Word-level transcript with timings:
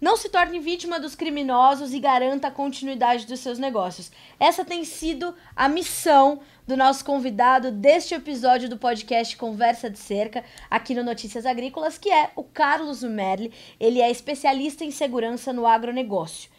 Não 0.00 0.16
se 0.16 0.28
torne 0.28 0.58
vítima 0.58 0.98
dos 0.98 1.14
criminosos 1.14 1.94
e 1.94 2.00
garanta 2.00 2.48
a 2.48 2.50
continuidade 2.50 3.26
dos 3.26 3.40
seus 3.40 3.58
negócios. 3.58 4.10
Essa 4.38 4.64
tem 4.64 4.84
sido 4.84 5.34
a 5.54 5.68
missão 5.68 6.40
do 6.66 6.76
nosso 6.76 7.04
convidado 7.04 7.70
deste 7.70 8.14
episódio 8.14 8.68
do 8.68 8.76
podcast 8.76 9.36
Conversa 9.36 9.90
de 9.90 9.98
Cerca, 9.98 10.44
aqui 10.70 10.94
no 10.94 11.04
Notícias 11.04 11.46
Agrícolas, 11.46 11.98
que 11.98 12.10
é 12.10 12.30
o 12.34 12.42
Carlos 12.42 13.02
Merli. 13.02 13.52
Ele 13.78 14.00
é 14.00 14.10
especialista 14.10 14.84
em 14.84 14.90
segurança 14.90 15.52
no 15.52 15.66
agronegócio. 15.66 16.53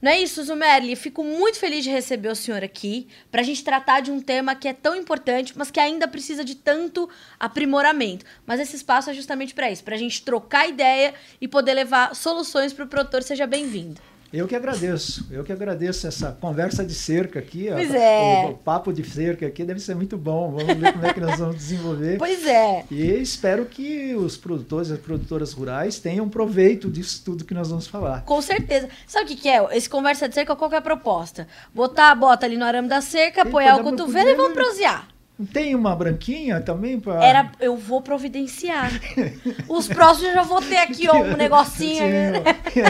Não 0.00 0.12
é 0.12 0.20
isso, 0.20 0.44
Zumerli? 0.44 0.94
Fico 0.94 1.24
muito 1.24 1.58
feliz 1.58 1.82
de 1.82 1.90
receber 1.90 2.28
o 2.28 2.36
senhor 2.36 2.62
aqui 2.62 3.08
para 3.32 3.40
a 3.40 3.44
gente 3.44 3.64
tratar 3.64 3.98
de 3.98 4.12
um 4.12 4.20
tema 4.20 4.54
que 4.54 4.68
é 4.68 4.72
tão 4.72 4.94
importante, 4.94 5.52
mas 5.56 5.72
que 5.72 5.80
ainda 5.80 6.06
precisa 6.06 6.44
de 6.44 6.54
tanto 6.54 7.10
aprimoramento. 7.38 8.24
Mas 8.46 8.60
esse 8.60 8.76
espaço 8.76 9.10
é 9.10 9.14
justamente 9.14 9.54
para 9.54 9.68
isso, 9.68 9.82
para 9.82 9.96
a 9.96 9.98
gente 9.98 10.22
trocar 10.22 10.68
ideia 10.68 11.14
e 11.40 11.48
poder 11.48 11.74
levar 11.74 12.14
soluções 12.14 12.72
para 12.72 12.84
o 12.84 12.88
produtor. 12.88 13.24
Seja 13.24 13.44
bem-vindo. 13.44 14.00
Eu 14.32 14.46
que 14.46 14.54
agradeço, 14.54 15.26
eu 15.30 15.42
que 15.42 15.52
agradeço 15.52 16.06
essa 16.06 16.32
conversa 16.32 16.84
de 16.84 16.92
cerca 16.94 17.38
aqui. 17.38 17.68
Pois 17.72 17.94
é. 17.94 18.44
O, 18.46 18.50
o, 18.50 18.54
papo 18.54 18.92
de 18.92 19.02
cerca 19.02 19.46
aqui 19.46 19.64
deve 19.64 19.80
ser 19.80 19.94
muito 19.94 20.18
bom. 20.18 20.50
Vamos 20.52 20.76
ver 20.76 20.92
como 20.92 21.06
é 21.06 21.14
que 21.14 21.20
nós 21.20 21.38
vamos 21.38 21.56
desenvolver. 21.56 22.18
Pois 22.28 22.46
é. 22.46 22.84
E 22.90 23.02
espero 23.20 23.64
que 23.64 24.14
os 24.14 24.36
produtores 24.36 24.90
e 24.90 24.94
as 24.94 24.98
produtoras 24.98 25.52
rurais 25.52 25.98
tenham 25.98 26.28
proveito 26.28 26.90
disso 26.90 27.22
tudo 27.24 27.44
que 27.44 27.54
nós 27.54 27.70
vamos 27.70 27.86
falar. 27.86 28.22
Com 28.24 28.42
certeza. 28.42 28.88
Sabe 29.06 29.24
o 29.24 29.28
que, 29.28 29.36
que 29.36 29.48
é? 29.48 29.76
Esse 29.76 29.88
conversa 29.88 30.28
de 30.28 30.34
cerca, 30.34 30.54
qual 30.54 30.70
é 30.72 30.76
a 30.76 30.82
proposta? 30.82 31.46
Botar 31.74 32.10
a 32.10 32.14
bota 32.14 32.44
ali 32.44 32.56
no 32.56 32.64
arame 32.64 32.88
da 32.88 33.00
cerca, 33.00 33.42
apoiar 33.42 33.76
o 33.76 33.82
cotovelo 33.82 34.28
e 34.28 34.34
vamos 34.34 34.52
prosear. 34.52 35.08
Tem 35.52 35.72
uma 35.72 35.94
branquinha 35.94 36.60
também 36.60 36.98
para. 36.98 37.24
Era, 37.24 37.52
eu 37.60 37.76
vou 37.76 38.02
providenciar. 38.02 38.90
Os 39.68 39.86
próximos 39.86 40.30
eu 40.30 40.34
já 40.34 40.42
vou 40.42 40.60
ter 40.60 40.78
aqui 40.78 41.08
ó, 41.08 41.14
um 41.14 41.36
negocinho. 41.36 42.02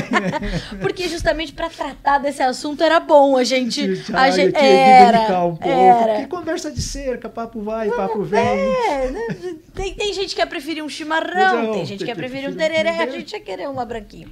Porque 0.81 1.09
justamente 1.09 1.53
para 1.53 1.69
tratar 1.69 2.17
desse 2.17 2.43
assunto 2.43 2.83
era 2.83 3.01
bom 3.01 3.37
a 3.37 3.45
gente. 3.45 4.03
A 4.15 4.31
gente 4.31 4.57
era, 4.57 5.45
um 5.45 5.57
pouco. 5.57 5.69
Era. 5.69 6.23
Que 6.23 6.27
conversa 6.27 6.71
de 6.71 6.81
cerca, 6.81 7.29
papo 7.29 7.61
vai, 7.61 7.91
papo 7.91 8.23
vem. 8.23 8.41
É, 8.41 9.11
né? 9.11 9.57
tem, 9.75 9.95
tem 9.95 10.15
gente 10.15 10.31
que 10.31 10.37
quer 10.37 10.47
preferir 10.47 10.83
um 10.83 10.89
chimarrão, 10.89 11.65
não, 11.65 11.73
tem 11.73 11.85
gente 11.85 11.99
que 11.99 12.07
quer 12.07 12.17
preferir 12.17 12.49
um 12.49 12.55
tereré, 12.55 13.03
a 13.03 13.11
gente 13.11 13.31
ia 13.31 13.41
querer 13.41 13.69
uma 13.69 13.85
branquinha. 13.85 14.27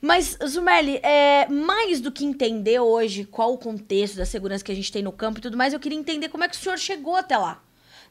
Mas, 0.00 0.38
Zumerli, 0.46 1.00
é, 1.02 1.48
mais 1.48 2.00
do 2.00 2.12
que 2.12 2.24
entender 2.24 2.78
hoje 2.78 3.24
qual 3.24 3.52
o 3.52 3.58
contexto 3.58 4.16
da 4.16 4.24
segurança 4.24 4.64
que 4.64 4.72
a 4.72 4.74
gente 4.74 4.92
tem 4.92 5.02
no 5.02 5.12
campo 5.12 5.38
e 5.38 5.42
tudo 5.42 5.56
mais, 5.56 5.72
eu 5.72 5.80
queria 5.80 5.98
entender 5.98 6.28
como 6.28 6.44
é 6.44 6.48
que 6.48 6.54
o 6.54 6.58
senhor 6.58 6.78
chegou 6.78 7.16
até 7.16 7.36
lá. 7.36 7.62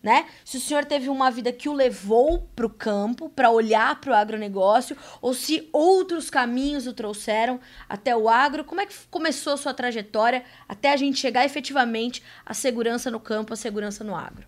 Né? 0.03 0.27
Se 0.45 0.57
o 0.57 0.59
senhor 0.59 0.85
teve 0.85 1.09
uma 1.09 1.31
vida 1.31 1.51
que 1.51 1.67
o 1.67 1.73
levou 1.73 2.47
para 2.55 2.65
o 2.65 2.69
campo, 2.69 3.29
para 3.29 3.49
olhar 3.49 3.99
para 3.99 4.11
o 4.11 4.13
agronegócio, 4.13 4.95
ou 5.21 5.33
se 5.33 5.67
outros 5.73 6.29
caminhos 6.29 6.85
o 6.85 6.93
trouxeram 6.93 7.59
até 7.89 8.15
o 8.15 8.29
agro, 8.29 8.63
como 8.63 8.79
é 8.79 8.85
que 8.85 8.93
começou 9.09 9.53
a 9.53 9.57
sua 9.57 9.73
trajetória 9.73 10.43
até 10.67 10.93
a 10.93 10.97
gente 10.97 11.17
chegar 11.17 11.45
efetivamente 11.45 12.21
à 12.45 12.53
segurança 12.53 13.09
no 13.09 13.19
campo, 13.19 13.53
à 13.53 13.55
segurança 13.55 14.03
no 14.03 14.15
agro? 14.15 14.45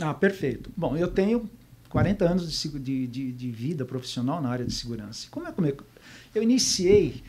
Ah, 0.00 0.14
perfeito. 0.14 0.72
Bom, 0.74 0.96
eu 0.96 1.08
tenho 1.08 1.50
40 1.90 2.24
anos 2.24 2.62
de, 2.62 3.06
de, 3.06 3.32
de 3.32 3.50
vida 3.50 3.84
profissional 3.84 4.40
na 4.40 4.48
área 4.48 4.64
de 4.64 4.72
segurança. 4.72 5.28
Como 5.30 5.46
é 5.46 5.72
que 5.72 5.82
eu 6.34 6.42
iniciei, 6.42 7.22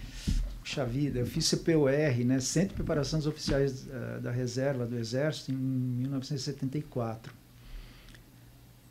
puxa 0.60 0.86
vida, 0.86 1.20
eu 1.20 1.26
fiz 1.26 1.50
CPOR, 1.50 1.92
né, 2.26 2.40
Centro 2.40 2.70
de 2.70 2.76
Preparação 2.76 3.20
dos 3.20 3.28
Oficiais 3.28 3.88
uh, 3.88 4.22
da 4.22 4.32
Reserva 4.32 4.86
do 4.86 4.98
Exército, 4.98 5.52
em 5.52 5.56
1974. 5.56 7.34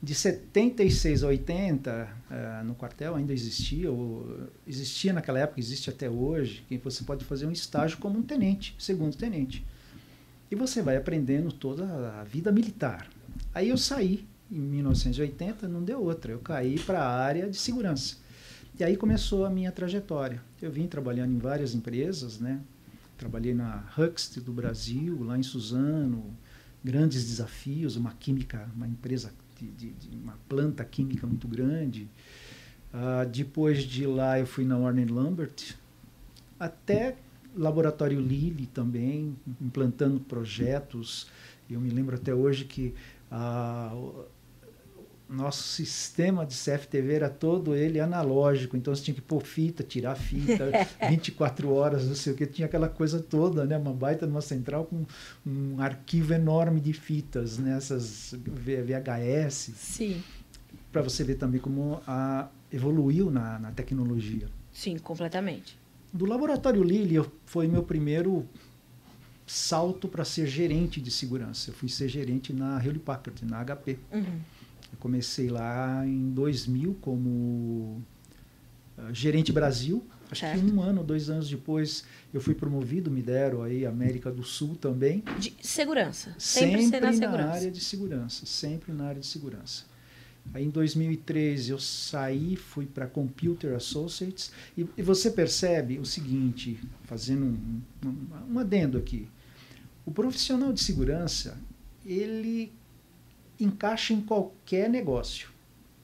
De 0.02 0.14
76 0.14 1.22
a 1.22 1.26
80, 1.26 1.90
uh, 1.90 2.32
eh, 2.32 2.62
no 2.64 2.74
quartel 2.74 3.14
ainda 3.16 3.34
existia, 3.34 3.90
ou, 3.92 4.48
existia 4.66 5.12
naquela 5.12 5.38
época, 5.38 5.60
existe 5.60 5.90
até 5.90 6.08
hoje, 6.08 6.64
que 6.66 6.78
você 6.78 7.04
pode 7.04 7.22
fazer 7.24 7.44
um 7.44 7.52
estágio 7.52 7.98
como 7.98 8.18
um 8.18 8.22
tenente, 8.22 8.74
segundo 8.78 9.14
tenente. 9.14 9.62
E 10.50 10.56
você 10.56 10.80
vai 10.80 10.96
aprendendo 10.96 11.52
toda 11.52 11.84
a 12.18 12.24
vida 12.24 12.50
militar. 12.50 13.10
Aí 13.54 13.68
eu 13.68 13.76
saí 13.76 14.26
em 14.50 14.58
1980, 14.58 15.68
não 15.68 15.84
deu 15.84 16.02
outra, 16.02 16.32
eu 16.32 16.40
caí 16.40 16.78
para 16.78 17.00
a 17.00 17.22
área 17.22 17.48
de 17.48 17.58
segurança. 17.58 18.16
E 18.80 18.84
aí 18.84 18.96
começou 18.96 19.44
a 19.44 19.50
minha 19.50 19.70
trajetória. 19.70 20.40
Eu 20.60 20.72
vim 20.72 20.86
trabalhando 20.86 21.34
em 21.34 21.38
várias 21.38 21.74
empresas, 21.74 22.40
né? 22.40 22.62
Trabalhei 23.18 23.52
na 23.52 23.84
Huxt 23.98 24.40
do 24.40 24.54
Brasil, 24.54 25.22
lá 25.22 25.38
em 25.38 25.42
Suzano, 25.42 26.34
grandes 26.82 27.26
desafios, 27.26 27.96
uma 27.96 28.12
química, 28.12 28.70
uma 28.74 28.88
empresa 28.88 29.34
de, 29.58 29.66
de, 29.72 29.90
de 29.90 30.16
uma 30.16 30.38
planta 30.48 30.82
química 30.82 31.26
muito 31.26 31.46
grande. 31.46 32.08
Uh, 32.94 33.28
depois 33.30 33.82
de 33.82 34.06
lá 34.06 34.40
eu 34.40 34.46
fui 34.46 34.64
na 34.64 34.78
Warner 34.78 35.12
Lambert, 35.12 35.76
até 36.58 37.16
laboratório 37.54 38.18
Lilly 38.18 38.64
também, 38.64 39.36
implantando 39.60 40.18
projetos. 40.20 41.26
Eu 41.68 41.82
me 41.82 41.90
lembro 41.90 42.16
até 42.16 42.34
hoje 42.34 42.64
que 42.64 42.94
uh, 43.30 44.24
nosso 45.30 45.62
sistema 45.62 46.44
de 46.44 46.54
CFTV 46.54 47.14
era 47.14 47.30
todo 47.30 47.74
ele 47.74 48.00
analógico, 48.00 48.76
então 48.76 48.94
você 48.94 49.02
tinha 49.04 49.14
que 49.14 49.20
pôr 49.20 49.40
fita, 49.40 49.84
tirar 49.84 50.16
fita, 50.16 50.70
24 51.08 51.72
horas, 51.72 52.06
não 52.06 52.16
sei 52.16 52.32
o 52.32 52.36
que, 52.36 52.46
tinha 52.46 52.66
aquela 52.66 52.88
coisa 52.88 53.20
toda, 53.20 53.64
né? 53.64 53.78
Uma 53.78 53.92
baita 53.92 54.26
numa 54.26 54.40
central 54.40 54.86
com 54.86 55.06
um 55.46 55.80
arquivo 55.80 56.34
enorme 56.34 56.80
de 56.80 56.92
fitas, 56.92 57.58
né? 57.58 57.76
Essas 57.76 58.34
VHS. 58.34 59.72
Sim. 59.76 60.22
Para 60.90 61.02
você 61.02 61.22
ver 61.22 61.36
também 61.36 61.60
como 61.60 62.02
a, 62.06 62.48
evoluiu 62.72 63.30
na, 63.30 63.58
na 63.60 63.70
tecnologia. 63.70 64.48
Sim, 64.72 64.98
completamente. 64.98 65.78
Do 66.12 66.26
laboratório 66.26 66.82
Lilly 66.82 67.24
foi 67.46 67.68
meu 67.68 67.84
primeiro 67.84 68.48
salto 69.46 70.08
para 70.08 70.24
ser 70.24 70.46
gerente 70.48 71.00
de 71.00 71.10
segurança. 71.10 71.70
Eu 71.70 71.74
fui 71.74 71.88
ser 71.88 72.08
gerente 72.08 72.52
na 72.52 72.78
Hewlett 72.78 73.00
Packard, 73.00 73.44
na 73.44 73.64
HP. 73.64 73.96
Uhum. 74.12 74.40
Eu 74.92 74.98
comecei 74.98 75.48
lá 75.48 76.06
em 76.06 76.30
2000 76.30 76.98
como 77.00 78.02
uh, 78.98 79.12
gerente 79.12 79.52
Brasil. 79.52 80.04
Acho 80.30 80.42
certo. 80.42 80.64
que 80.64 80.70
um 80.70 80.80
ano, 80.80 81.02
dois 81.02 81.28
anos 81.28 81.50
depois, 81.50 82.04
eu 82.32 82.40
fui 82.40 82.54
promovido, 82.54 83.10
me 83.10 83.20
deram 83.20 83.62
aí 83.62 83.84
América 83.84 84.30
do 84.30 84.44
Sul 84.44 84.76
também. 84.76 85.24
De 85.40 85.54
segurança. 85.60 86.34
Sempre, 86.38 86.82
sempre 86.82 87.00
na, 87.00 87.12
segurança. 87.12 87.52
área 87.52 87.70
de 87.70 87.80
segurança. 87.80 88.46
Sempre 88.46 88.92
na 88.92 89.06
área 89.06 89.20
de 89.20 89.26
segurança. 89.26 89.84
Aí 90.54 90.64
em 90.64 90.70
2003 90.70 91.68
eu 91.68 91.78
saí, 91.78 92.56
fui 92.56 92.86
para 92.86 93.06
Computer 93.06 93.74
Associates 93.74 94.50
e, 94.76 94.86
e, 94.96 95.02
você 95.02 95.30
percebe 95.30 95.98
o 95.98 96.04
seguinte, 96.04 96.80
fazendo 97.04 97.44
um, 97.44 97.82
um, 98.06 98.54
um 98.54 98.58
adendo 98.58 98.98
aqui, 98.98 99.28
o 100.04 100.10
profissional 100.10 100.72
de 100.72 100.80
segurança 100.80 101.58
ele 102.04 102.72
encaixa 103.64 104.12
em 104.12 104.20
qualquer 104.20 104.88
negócio. 104.88 105.50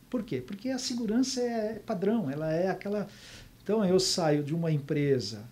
Por 0.08 0.22
quê? 0.22 0.40
Porque 0.40 0.68
a 0.68 0.78
segurança 0.78 1.40
é 1.40 1.80
padrão, 1.84 2.30
ela 2.30 2.52
é 2.52 2.68
aquela. 2.68 3.08
Então 3.62 3.84
eu 3.84 3.98
saio 3.98 4.42
de 4.42 4.54
uma 4.54 4.70
empresa, 4.70 5.44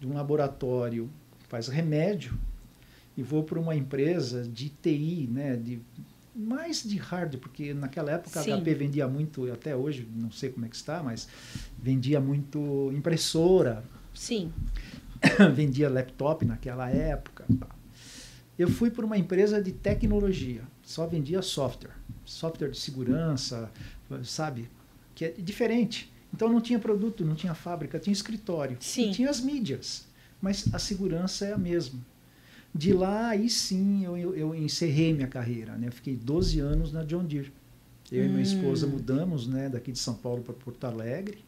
de 0.00 0.06
um 0.06 0.14
laboratório 0.14 1.08
que 1.38 1.46
faz 1.46 1.68
remédio 1.68 2.36
e 3.16 3.22
vou 3.22 3.44
para 3.44 3.60
uma 3.60 3.76
empresa 3.76 4.42
de 4.42 4.68
TI, 4.68 5.28
né, 5.30 5.56
de 5.56 5.80
mais 6.34 6.82
de 6.82 6.96
hardware, 6.96 7.40
porque 7.40 7.74
naquela 7.74 8.10
época 8.12 8.42
Sim. 8.42 8.52
a 8.52 8.56
HP 8.56 8.74
vendia 8.74 9.06
muito, 9.06 9.52
até 9.52 9.76
hoje 9.76 10.08
não 10.14 10.30
sei 10.32 10.50
como 10.50 10.64
é 10.64 10.68
que 10.68 10.76
está, 10.76 11.02
mas 11.02 11.28
vendia 11.78 12.20
muito 12.20 12.90
impressora. 12.92 13.84
Sim. 14.14 14.50
vendia 15.54 15.90
laptop 15.90 16.44
naquela 16.44 16.88
época. 16.90 17.44
Eu 18.58 18.68
fui 18.68 18.90
para 18.90 19.04
uma 19.04 19.18
empresa 19.18 19.62
de 19.62 19.72
tecnologia 19.72 20.62
só 20.82 21.06
vendia 21.06 21.42
software, 21.42 21.94
software 22.24 22.70
de 22.70 22.78
segurança, 22.78 23.70
sabe? 24.24 24.68
Que 25.14 25.26
é 25.26 25.30
diferente. 25.30 26.12
Então 26.34 26.48
não 26.48 26.60
tinha 26.60 26.78
produto, 26.78 27.24
não 27.24 27.34
tinha 27.34 27.54
fábrica, 27.54 27.98
tinha 27.98 28.12
escritório. 28.12 28.76
Sim. 28.80 29.10
E 29.10 29.12
tinha 29.12 29.30
as 29.30 29.40
mídias, 29.40 30.06
mas 30.40 30.72
a 30.72 30.78
segurança 30.78 31.44
é 31.44 31.52
a 31.52 31.58
mesma. 31.58 32.00
De 32.74 32.92
lá, 32.92 33.28
aí 33.28 33.50
sim, 33.50 34.04
eu, 34.04 34.16
eu, 34.34 34.54
encerrei 34.54 35.12
minha 35.12 35.26
carreira. 35.26 35.76
Né? 35.76 35.88
Eu 35.88 35.92
fiquei 35.92 36.16
12 36.16 36.58
anos 36.60 36.90
na 36.90 37.04
John 37.04 37.24
Deere. 37.24 37.52
Eu 38.10 38.22
hum. 38.22 38.26
e 38.26 38.28
minha 38.28 38.42
esposa 38.42 38.86
hum. 38.86 38.90
mudamos 38.90 39.46
né, 39.46 39.68
daqui 39.68 39.92
de 39.92 39.98
São 39.98 40.14
Paulo 40.14 40.42
para 40.42 40.54
Porto 40.54 40.84
Alegre. 40.84 41.38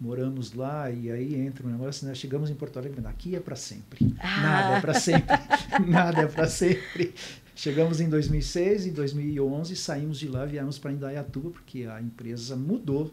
Moramos 0.00 0.54
lá 0.54 0.90
e 0.90 1.10
aí 1.10 1.34
entra 1.36 1.66
um 1.66 1.70
negócio, 1.70 2.06
né? 2.06 2.14
chegamos 2.14 2.50
em 2.50 2.54
Porto 2.54 2.78
Alegre, 2.78 3.00
aqui 3.06 3.36
é 3.36 3.40
para 3.40 3.54
sempre. 3.54 4.14
Ah. 4.18 4.42
Nada 4.42 4.76
é 4.76 4.80
para 4.80 4.94
sempre. 4.94 5.36
Nada 5.86 6.20
é 6.22 6.26
para 6.26 6.48
sempre. 6.48 7.14
Chegamos 7.54 8.00
em 8.00 8.08
2006, 8.08 8.86
em 8.86 8.92
2011 8.92 9.76
saímos 9.76 10.18
de 10.18 10.26
lá, 10.26 10.44
viemos 10.44 10.78
para 10.78 10.92
Indaiatuba, 10.92 11.50
porque 11.50 11.84
a 11.84 12.00
empresa 12.00 12.56
mudou 12.56 13.12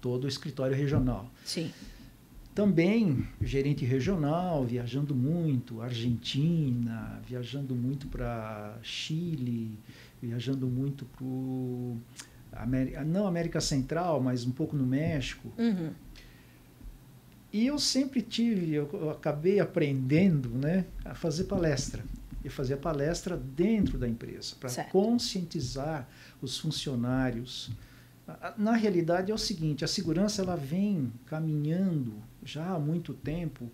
todo 0.00 0.24
o 0.24 0.28
escritório 0.28 0.74
regional. 0.74 1.30
Sim. 1.44 1.70
Também 2.54 3.26
gerente 3.42 3.84
regional, 3.84 4.64
viajando 4.64 5.14
muito, 5.14 5.82
Argentina, 5.82 7.20
viajando 7.26 7.74
muito 7.74 8.06
para 8.06 8.78
Chile, 8.82 9.78
viajando 10.22 10.66
muito 10.66 11.04
para 11.04 12.62
América, 12.62 13.04
não 13.04 13.26
América 13.26 13.60
Central, 13.60 14.20
mas 14.20 14.46
um 14.46 14.52
pouco 14.52 14.76
no 14.76 14.86
México. 14.86 15.52
Uhum. 15.58 15.90
E 17.52 17.66
eu 17.66 17.78
sempre 17.78 18.22
tive, 18.22 18.72
eu, 18.72 18.88
eu 18.92 19.10
acabei 19.10 19.60
aprendendo 19.60 20.48
né, 20.50 20.86
a 21.04 21.14
fazer 21.14 21.44
palestra. 21.44 22.04
E 22.44 22.50
fazer 22.50 22.76
palestra 22.76 23.36
dentro 23.36 23.98
da 23.98 24.06
empresa, 24.06 24.54
para 24.60 24.84
conscientizar 24.84 26.06
os 26.42 26.58
funcionários. 26.58 27.70
Na 28.56 28.72
realidade 28.72 29.32
é 29.32 29.34
o 29.34 29.38
seguinte, 29.38 29.84
a 29.84 29.88
segurança 29.88 30.42
ela 30.42 30.56
vem 30.56 31.12
caminhando 31.26 32.14
já 32.42 32.74
há 32.74 32.78
muito 32.78 33.14
tempo 33.14 33.70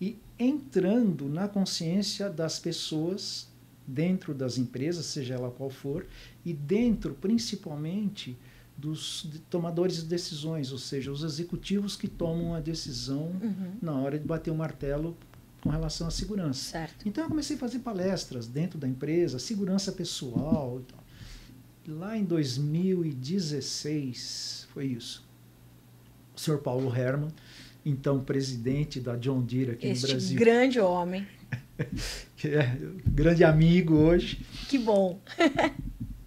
e 0.00 0.18
entrando 0.38 1.28
na 1.28 1.48
consciência 1.48 2.28
das 2.28 2.58
pessoas 2.58 3.48
dentro 3.86 4.34
das 4.34 4.58
empresas, 4.58 5.06
seja 5.06 5.34
ela 5.34 5.50
qual 5.50 5.70
for, 5.70 6.06
e 6.44 6.52
dentro 6.52 7.14
principalmente 7.14 8.36
dos 8.76 9.28
tomadores 9.50 9.96
de 9.96 10.04
decisões, 10.04 10.70
ou 10.70 10.78
seja, 10.78 11.10
os 11.10 11.24
executivos 11.24 11.96
que 11.96 12.06
tomam 12.06 12.54
a 12.54 12.60
decisão 12.60 13.32
uhum. 13.42 13.72
na 13.82 13.92
hora 13.94 14.16
de 14.16 14.24
bater 14.24 14.52
o 14.52 14.54
martelo 14.54 15.16
com 15.62 15.70
relação 15.70 16.06
à 16.06 16.10
segurança. 16.10 16.72
Certo. 16.72 17.08
Então 17.08 17.24
eu 17.24 17.28
comecei 17.28 17.56
a 17.56 17.58
fazer 17.58 17.78
palestras 17.80 18.46
dentro 18.46 18.78
da 18.78 18.88
empresa, 18.88 19.38
segurança 19.38 19.92
pessoal. 19.92 20.80
Lá 21.86 22.16
em 22.16 22.24
2016 22.24 24.68
foi 24.72 24.86
isso. 24.86 25.22
O 26.36 26.40
senhor 26.40 26.60
Paulo 26.60 26.94
Herman, 26.94 27.30
então 27.84 28.20
presidente 28.20 29.00
da 29.00 29.16
John 29.16 29.42
Deere 29.42 29.72
aqui 29.72 29.88
este 29.88 30.06
no 30.06 30.12
Brasil. 30.12 30.38
grande 30.38 30.80
homem. 30.80 31.26
que 32.36 32.48
é 32.48 32.78
grande 33.06 33.44
amigo 33.44 33.94
hoje. 33.94 34.44
Que 34.68 34.78
bom. 34.78 35.20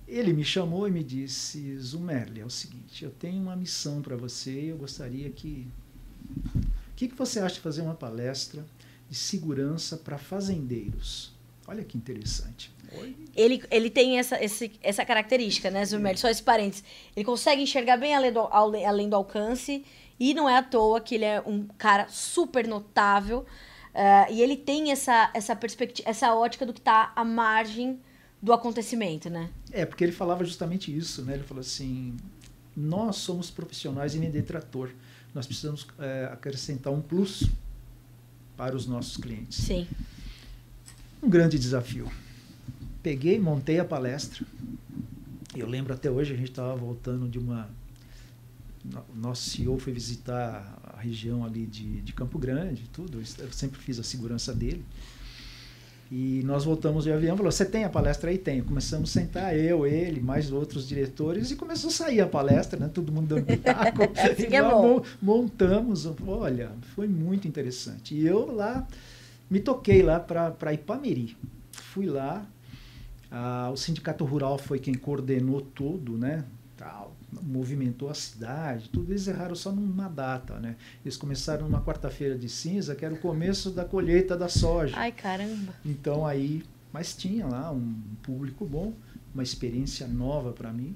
Ele 0.07 0.33
me 0.33 0.43
chamou 0.43 0.87
e 0.87 0.91
me 0.91 1.03
disse: 1.03 1.77
Zumerli, 1.77 2.41
é 2.41 2.45
o 2.45 2.49
seguinte, 2.49 3.05
eu 3.05 3.11
tenho 3.11 3.39
uma 3.41 3.55
missão 3.55 4.01
para 4.01 4.17
você 4.17 4.51
e 4.51 4.69
eu 4.69 4.77
gostaria 4.77 5.29
que. 5.29 5.67
O 6.45 6.95
que, 6.95 7.07
que 7.07 7.15
você 7.15 7.39
acha 7.39 7.55
de 7.55 7.61
fazer 7.61 7.81
uma 7.81 7.95
palestra 7.95 8.63
de 9.11 9.17
segurança 9.17 9.97
para 9.97 10.17
fazendeiros? 10.17 11.33
Olha 11.67 11.83
que 11.83 11.97
interessante. 11.97 12.73
Ele, 13.35 13.61
ele 13.69 13.89
tem 13.89 14.17
essa, 14.17 14.41
esse, 14.41 14.71
essa 14.81 15.03
característica, 15.03 15.69
né, 15.69 15.85
Zumerli? 15.85 16.17
Só 16.17 16.29
esse 16.29 16.41
parênteses. 16.41 16.83
Ele 17.13 17.25
consegue 17.25 17.61
enxergar 17.61 17.97
bem 17.97 18.15
além 18.15 18.31
do, 18.31 18.39
além 18.39 19.09
do 19.09 19.15
alcance 19.17 19.85
e 20.17 20.33
não 20.33 20.47
é 20.47 20.57
à 20.57 20.63
toa 20.63 21.01
que 21.01 21.15
ele 21.15 21.25
é 21.25 21.41
um 21.41 21.67
cara 21.77 22.07
super 22.07 22.65
notável 22.65 23.39
uh, 23.93 24.31
e 24.31 24.41
ele 24.41 24.55
tem 24.55 24.91
essa, 24.91 25.29
essa 25.33 25.55
perspectiva, 25.57 26.09
essa 26.09 26.33
ótica 26.33 26.65
do 26.65 26.71
que 26.71 26.79
está 26.79 27.11
à 27.13 27.25
margem 27.25 27.99
do 28.41 28.53
acontecimento, 28.53 29.29
né? 29.29 29.49
É, 29.71 29.85
porque 29.85 30.05
ele 30.05 30.13
falava 30.13 30.45
justamente 30.45 30.95
isso, 30.95 31.21
né? 31.23 31.33
Ele 31.33 31.43
falou 31.43 31.61
assim, 31.61 32.15
nós 32.75 33.17
somos 33.17 33.51
profissionais 33.51 34.15
em 34.15 34.21
vender 34.21 34.43
trator. 34.43 34.89
Nós 35.33 35.45
precisamos 35.45 35.85
é, 35.99 36.29
acrescentar 36.31 36.91
um 36.93 37.01
plus 37.01 37.49
para 38.61 38.75
os 38.75 38.85
nossos 38.85 39.17
clientes. 39.17 39.57
Sim. 39.57 39.87
Um 41.19 41.27
grande 41.27 41.57
desafio. 41.57 42.07
Peguei, 43.01 43.39
montei 43.39 43.79
a 43.79 43.83
palestra. 43.83 44.45
Eu 45.55 45.67
lembro 45.67 45.95
até 45.95 46.11
hoje, 46.11 46.31
a 46.35 46.37
gente 46.37 46.51
estava 46.51 46.75
voltando 46.75 47.27
de 47.27 47.39
uma... 47.39 47.67
O 49.09 49.15
nosso 49.15 49.49
CEO 49.49 49.79
foi 49.79 49.91
visitar 49.91 50.79
a 50.95 51.01
região 51.01 51.43
ali 51.43 51.65
de, 51.65 52.01
de 52.01 52.13
Campo 52.13 52.37
Grande, 52.37 52.87
tudo. 52.93 53.19
Eu 53.39 53.51
sempre 53.51 53.81
fiz 53.81 53.97
a 53.97 54.03
segurança 54.03 54.53
dele. 54.53 54.85
E 56.11 56.43
nós 56.43 56.65
voltamos 56.65 57.05
de 57.05 57.11
avião, 57.11 57.37
falou, 57.37 57.49
você 57.49 57.63
tem 57.63 57.85
a 57.85 57.89
palestra 57.89 58.29
aí? 58.29 58.37
Tenho. 58.37 58.65
Começamos 58.65 59.09
a 59.09 59.21
sentar, 59.21 59.57
eu, 59.57 59.87
ele, 59.87 60.19
mais 60.19 60.51
outros 60.51 60.85
diretores, 60.85 61.51
e 61.51 61.55
começou 61.55 61.89
a 61.89 61.93
sair 61.93 62.19
a 62.19 62.27
palestra, 62.27 62.77
né? 62.77 62.91
Todo 62.93 63.13
mundo 63.13 63.27
dando 63.27 63.45
pitaco. 63.45 64.01
e 64.37 64.53
é 64.53 64.61
bom. 64.61 65.01
montamos, 65.21 66.05
olha, 66.27 66.71
foi 66.95 67.07
muito 67.07 67.47
interessante. 67.47 68.13
E 68.13 68.27
eu 68.27 68.53
lá, 68.53 68.85
me 69.49 69.61
toquei 69.61 70.03
lá 70.03 70.19
para 70.19 70.73
Ipameri. 70.73 71.37
Fui 71.71 72.07
lá, 72.07 72.45
ah, 73.31 73.69
o 73.71 73.77
Sindicato 73.77 74.25
Rural 74.25 74.57
foi 74.57 74.79
quem 74.79 74.93
coordenou 74.93 75.61
tudo, 75.61 76.17
né? 76.17 76.43
Tal, 76.75 77.15
movimentou 77.41 78.09
a 78.09 78.13
cidade, 78.13 78.89
tudo 78.89 79.11
eles 79.11 79.27
erraram 79.27 79.55
só 79.55 79.71
numa 79.71 80.09
data, 80.09 80.59
né? 80.59 80.75
Eles 81.03 81.15
começaram 81.15 81.63
numa 81.65 81.81
quarta-feira 81.81 82.37
de 82.37 82.49
cinza, 82.49 82.95
que 82.95 83.05
era 83.05 83.13
o 83.13 83.17
começo 83.17 83.71
da 83.71 83.85
colheita 83.85 84.35
da 84.35 84.49
soja. 84.49 84.95
Ai, 84.97 85.11
caramba. 85.11 85.73
Então 85.85 86.25
aí, 86.25 86.63
mas 86.91 87.15
tinha 87.15 87.47
lá 87.47 87.71
um 87.71 87.95
público 88.21 88.65
bom, 88.65 88.93
uma 89.33 89.43
experiência 89.43 90.07
nova 90.07 90.51
para 90.51 90.73
mim. 90.73 90.95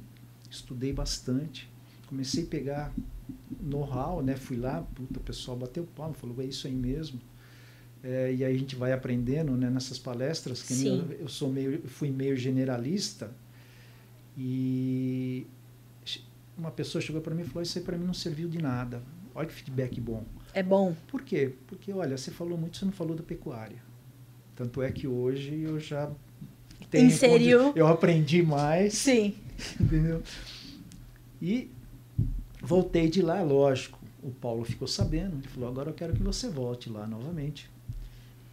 Estudei 0.50 0.92
bastante. 0.92 1.70
Comecei 2.08 2.44
a 2.44 2.48
pegar 2.48 2.94
know-how, 3.62 4.22
né? 4.22 4.36
Fui 4.36 4.58
lá, 4.58 4.82
puta, 4.94 5.20
o 5.20 5.24
pessoal 5.24 5.58
bateu 5.58 5.88
palma, 5.96 6.14
falou, 6.14 6.42
é 6.42 6.46
isso 6.46 6.68
aí 6.68 6.76
mesmo. 6.76 7.20
É, 8.04 8.34
e 8.34 8.44
aí 8.44 8.56
a 8.56 8.58
gente 8.58 8.76
vai 8.76 8.92
aprendendo, 8.92 9.54
né, 9.54 9.68
nessas 9.68 9.98
palestras, 9.98 10.62
que 10.62 10.86
eu, 10.86 11.12
eu 11.14 11.28
sou 11.28 11.52
meio, 11.52 11.82
fui 11.88 12.12
meio 12.12 12.38
generalista 12.38 13.32
e 14.38 15.48
uma 16.58 16.72
pessoa 16.72 17.02
chegou 17.02 17.22
para 17.22 17.36
mim 17.36 17.42
e 17.42 17.46
falou: 17.46 17.64
Isso 17.64 17.78
aí 17.78 17.84
para 17.84 17.98
mim 17.98 18.06
não 18.06 18.14
serviu 18.14 18.48
de 18.48 18.62
nada. 18.62 19.02
Olha 19.34 19.48
que 19.48 19.54
feedback 19.54 20.00
bom. 20.00 20.24
É 20.54 20.64
bom. 20.64 20.96
Por 21.08 21.22
quê? 21.22 21.54
Porque, 21.68 21.92
olha, 21.92 22.18
você 22.18 22.32
falou 22.32 22.58
muito, 22.58 22.78
você 22.78 22.86
não 22.86 22.92
falou 22.92 23.16
da 23.16 23.24
pecuária. 23.24 23.84
Tanto 24.56 24.82
é 24.82 24.92
que 24.92 25.08
hoje 25.08 25.62
eu 25.62 25.80
já 25.80 26.10
tenho. 26.90 27.08
Inseriu. 27.08 27.74
Eu 27.76 27.88
aprendi 27.88 28.42
mais. 28.42 28.94
Sim. 28.94 29.36
Entendeu? 29.80 30.24
E 31.42 31.70
voltei 32.62 33.10
de 33.10 33.22
lá, 33.22 33.42
lógico. 33.42 34.00
O 34.24 34.32
Paulo 34.32 34.64
ficou 34.64 34.88
sabendo. 34.88 35.36
Ele 35.36 35.48
falou: 35.48 35.70
Agora 35.70 35.90
eu 35.90 35.94
quero 35.94 36.14
que 36.14 36.24
você 36.24 36.48
volte 36.50 36.90
lá 36.90 37.06
novamente. 37.06 37.70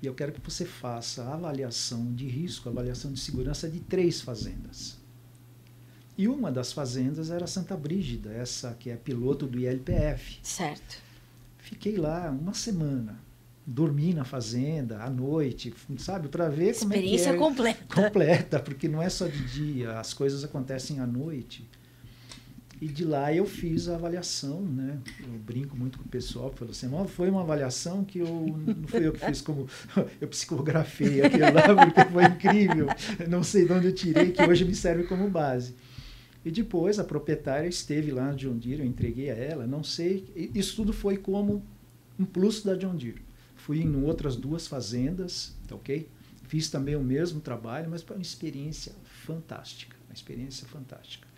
E 0.03 0.07
eu 0.07 0.15
quero 0.15 0.33
que 0.33 0.41
você 0.41 0.65
faça 0.65 1.23
a 1.23 1.35
avaliação 1.35 2.13
de 2.13 2.27
risco, 2.27 2.69
avaliação 2.69 3.13
de 3.13 3.21
segurança 3.21 3.71
de 3.71 3.79
três 3.79 4.21
fazendas. 4.21 4.99
E 6.17 6.29
uma 6.29 6.53
das 6.53 6.73
fazendas 6.73 7.31
era 7.31 7.47
Santa 7.47 7.77
Brígida, 7.77 8.31
essa 8.33 8.75
que 8.79 8.91
é 8.91 8.97
piloto 8.97 9.47
do 9.47 9.59
ILPF. 9.59 10.39
Certo. 10.43 10.99
Fiquei 11.59 11.97
lá 11.97 12.31
uma 12.31 12.55
semana. 12.55 13.19
Dormi 13.65 14.13
na 14.13 14.25
fazenda 14.25 15.03
à 15.03 15.09
noite, 15.09 15.73
sabe, 15.97 16.29
para 16.29 16.49
ver 16.49 16.77
como 16.79 16.93
é 16.93 17.01
que 17.01 17.15
é. 17.15 17.37
completa. 17.37 17.95
Completa, 17.95 18.61
porque 18.61 18.89
não 18.89 19.01
é 19.01 19.09
só 19.09 19.29
de 19.29 19.45
dia, 19.45 20.01
as 20.01 20.13
coisas 20.13 20.43
acontecem 20.43 20.99
à 20.99 21.07
noite. 21.07 21.65
E 22.81 22.89
de 22.89 23.05
lá 23.05 23.33
eu 23.33 23.47
fiz 23.47 23.89
a 23.89 23.95
avaliação, 23.95 24.61
né? 24.61 24.99
Eu 25.21 25.39
brinco 25.39 25.77
muito 25.77 25.99
com 25.99 26.05
o 26.05 26.09
pessoal, 26.09 26.53
falou 26.53 26.73
assim, 26.73 26.91
foi 27.07 27.31
uma 27.31 27.43
avaliação 27.43 28.05
que 28.05 28.19
eu 28.19 28.27
não 28.67 28.89
fui 28.89 29.07
eu 29.07 29.13
que 29.13 29.25
fiz 29.25 29.41
como 29.41 29.69
eu 30.21 30.27
psicografei 30.27 31.23
aquilo 31.23 31.53
lá, 31.55 31.87
porque 31.87 32.05
foi 32.13 32.25
incrível. 32.25 32.89
não 33.29 33.45
sei 33.45 33.67
de 33.67 33.73
onde 33.73 33.87
eu 33.87 33.95
tirei, 33.95 34.33
que 34.33 34.43
hoje 34.43 34.65
me 34.65 34.75
serve 34.75 35.05
como 35.05 35.31
base. 35.31 35.77
E 36.45 36.51
depois 36.51 36.99
a 36.99 37.05
proprietária 37.05 37.69
esteve 37.69 38.11
lá 38.11 38.27
na 38.27 38.35
John 38.35 38.57
Deere, 38.57 38.83
eu 38.83 38.87
entreguei 38.87 39.31
a 39.31 39.35
ela, 39.35 39.67
não 39.67 39.85
sei. 39.85 40.27
Isso 40.55 40.77
tudo 40.77 40.93
foi 40.93 41.17
como 41.17 41.63
um 42.19 42.25
plus 42.25 42.63
da 42.63 42.75
John 42.75 42.97
Deere. 42.97 43.23
Fui 43.55 43.81
em 43.81 44.03
outras 44.03 44.35
duas 44.35 44.67
fazendas, 44.67 45.55
tá 45.69 45.77
ok? 45.77 46.09
Fiz 46.49 46.69
também 46.69 46.97
o 46.97 47.03
mesmo 47.03 47.41
trabalho, 47.41 47.89
mas 47.89 48.03
foi 48.03 48.17
uma 48.17 48.23
experiência 48.23 48.93
fantástica, 49.25 49.97
uma 50.09 50.15
experiência 50.15 50.67
fantástica. 50.67 51.29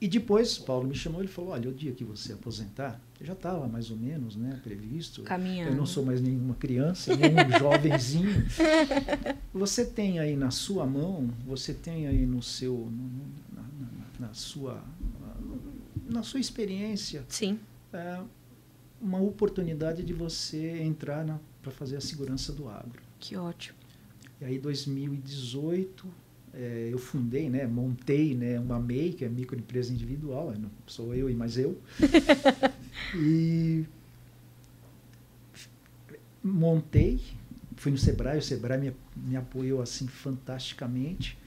E 0.00 0.06
depois 0.06 0.58
Paulo 0.58 0.86
me 0.86 0.94
chamou 0.94 1.24
e 1.24 1.26
falou: 1.26 1.52
Olha, 1.52 1.70
o 1.70 1.72
dia 1.72 1.92
que 1.92 2.04
você 2.04 2.34
aposentar, 2.34 3.00
já 3.24 3.32
estava 3.32 3.66
mais 3.66 3.90
ou 3.90 3.96
menos 3.96 4.36
né, 4.36 4.60
previsto. 4.62 5.22
Caminhando. 5.22 5.70
Eu 5.70 5.76
não 5.76 5.86
sou 5.86 6.04
mais 6.04 6.20
nenhuma 6.20 6.54
criança, 6.54 7.14
nem 7.16 7.32
um 7.32 7.50
jovenzinho. 7.58 8.44
Você 9.52 9.84
tem 9.84 10.18
aí 10.18 10.36
na 10.36 10.50
sua 10.50 10.86
mão, 10.86 11.30
você 11.46 11.72
tem 11.72 12.06
aí 12.06 12.26
no 12.26 12.42
seu, 12.42 12.90
na, 13.54 13.62
na, 13.62 14.28
na 14.28 14.34
sua, 14.34 14.82
na 16.08 16.22
sua 16.22 16.40
experiência, 16.40 17.24
Sim. 17.28 17.58
É, 17.92 18.20
uma 19.00 19.20
oportunidade 19.20 20.02
de 20.02 20.12
você 20.12 20.80
entrar 20.82 21.24
para 21.62 21.70
fazer 21.70 21.96
a 21.96 22.00
segurança 22.00 22.52
do 22.52 22.68
agro. 22.68 23.02
Que 23.18 23.36
ótimo. 23.36 23.78
E 24.40 24.44
aí, 24.44 24.58
2018 24.58 26.24
é, 26.56 26.88
eu 26.90 26.98
fundei, 26.98 27.50
né, 27.50 27.66
montei 27.66 28.34
né, 28.34 28.60
uma 28.60 28.78
MEI, 28.78 29.12
que 29.12 29.24
é 29.24 29.28
microempresa 29.28 29.92
individual, 29.92 30.54
não 30.58 30.70
sou 30.86 31.14
eu 31.14 31.28
e 31.28 31.34
mais 31.34 31.58
eu. 31.58 31.76
e 33.14 33.84
montei, 36.42 37.20
fui 37.76 37.90
no 37.90 37.98
Sebrae, 37.98 38.38
o 38.38 38.42
Sebrae 38.42 38.78
me, 38.78 38.96
me 39.16 39.36
apoiou 39.36 39.80
assim 39.80 40.06
fantasticamente. 40.06 41.38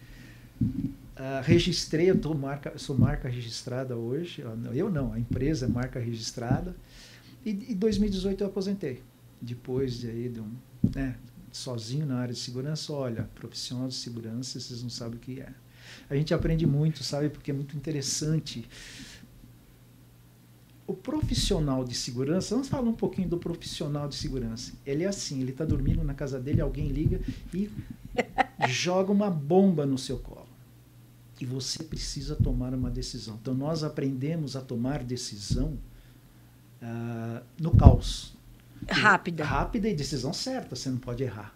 Uh, 0.62 1.42
registrei, 1.44 2.10
eu 2.10 2.20
tô 2.20 2.34
marca, 2.34 2.78
sou 2.78 2.98
marca 2.98 3.28
registrada 3.28 3.96
hoje. 3.96 4.44
Eu 4.74 4.90
não, 4.90 5.14
a 5.14 5.20
empresa 5.20 5.66
é 5.66 5.70
marca 5.70 6.00
registrada. 6.00 6.76
E 7.46 7.52
em 7.52 7.76
2018 7.76 8.44
eu 8.44 8.48
aposentei. 8.48 9.02
Depois 9.42 10.00
de, 10.00 10.10
aí, 10.10 10.30
de 10.30 10.42
um, 10.42 10.52
né, 10.96 11.16
sozinho 11.52 12.06
na 12.06 12.20
área 12.20 12.34
de 12.34 12.40
segurança, 12.40 12.92
olha, 12.94 13.24
profissional 13.36 13.88
de 13.88 13.96
segurança, 13.96 14.60
vocês 14.60 14.82
não 14.82 14.90
sabem 14.90 15.18
o 15.18 15.20
que 15.20 15.40
é. 15.40 15.52
A 16.10 16.16
gente 16.16 16.34
aprende 16.34 16.66
muito, 16.66 17.04
sabe? 17.04 17.30
Porque 17.30 17.52
é 17.52 17.54
muito 17.54 17.76
interessante. 17.76 18.68
O 20.88 20.94
profissional 20.94 21.84
de 21.84 21.94
segurança, 21.94 22.56
vamos 22.56 22.70
falar 22.70 22.90
um 22.90 22.94
pouquinho 22.94 23.28
do 23.28 23.38
profissional 23.38 24.08
de 24.08 24.16
segurança. 24.16 24.72
Ele 24.86 25.04
é 25.04 25.08
assim, 25.08 25.42
ele 25.42 25.52
está 25.52 25.66
dormindo 25.66 26.02
na 26.02 26.14
casa 26.14 26.40
dele, 26.40 26.62
alguém 26.62 26.88
liga 26.88 27.20
e 27.54 27.70
joga 28.70 29.12
uma 29.12 29.30
bomba 29.30 29.86
no 29.86 29.98
seu 29.98 30.18
colo. 30.18 30.48
E 31.42 31.46
você 31.46 31.84
precisa 31.84 32.36
tomar 32.38 32.74
uma 32.74 32.90
decisão. 32.90 33.38
Então 33.40 33.54
nós 33.54 33.84
aprendemos 33.84 34.56
a 34.56 34.62
tomar 34.62 35.04
decisão 35.04 35.78
uh, 36.82 37.44
no 37.60 37.76
caos. 37.76 38.34
Rápida. 38.88 39.44
Rápida 39.44 39.90
e 39.90 39.94
decisão 39.94 40.32
certa, 40.32 40.76
você 40.76 40.90
não 40.90 40.98
pode 40.98 41.22
errar. 41.22 41.54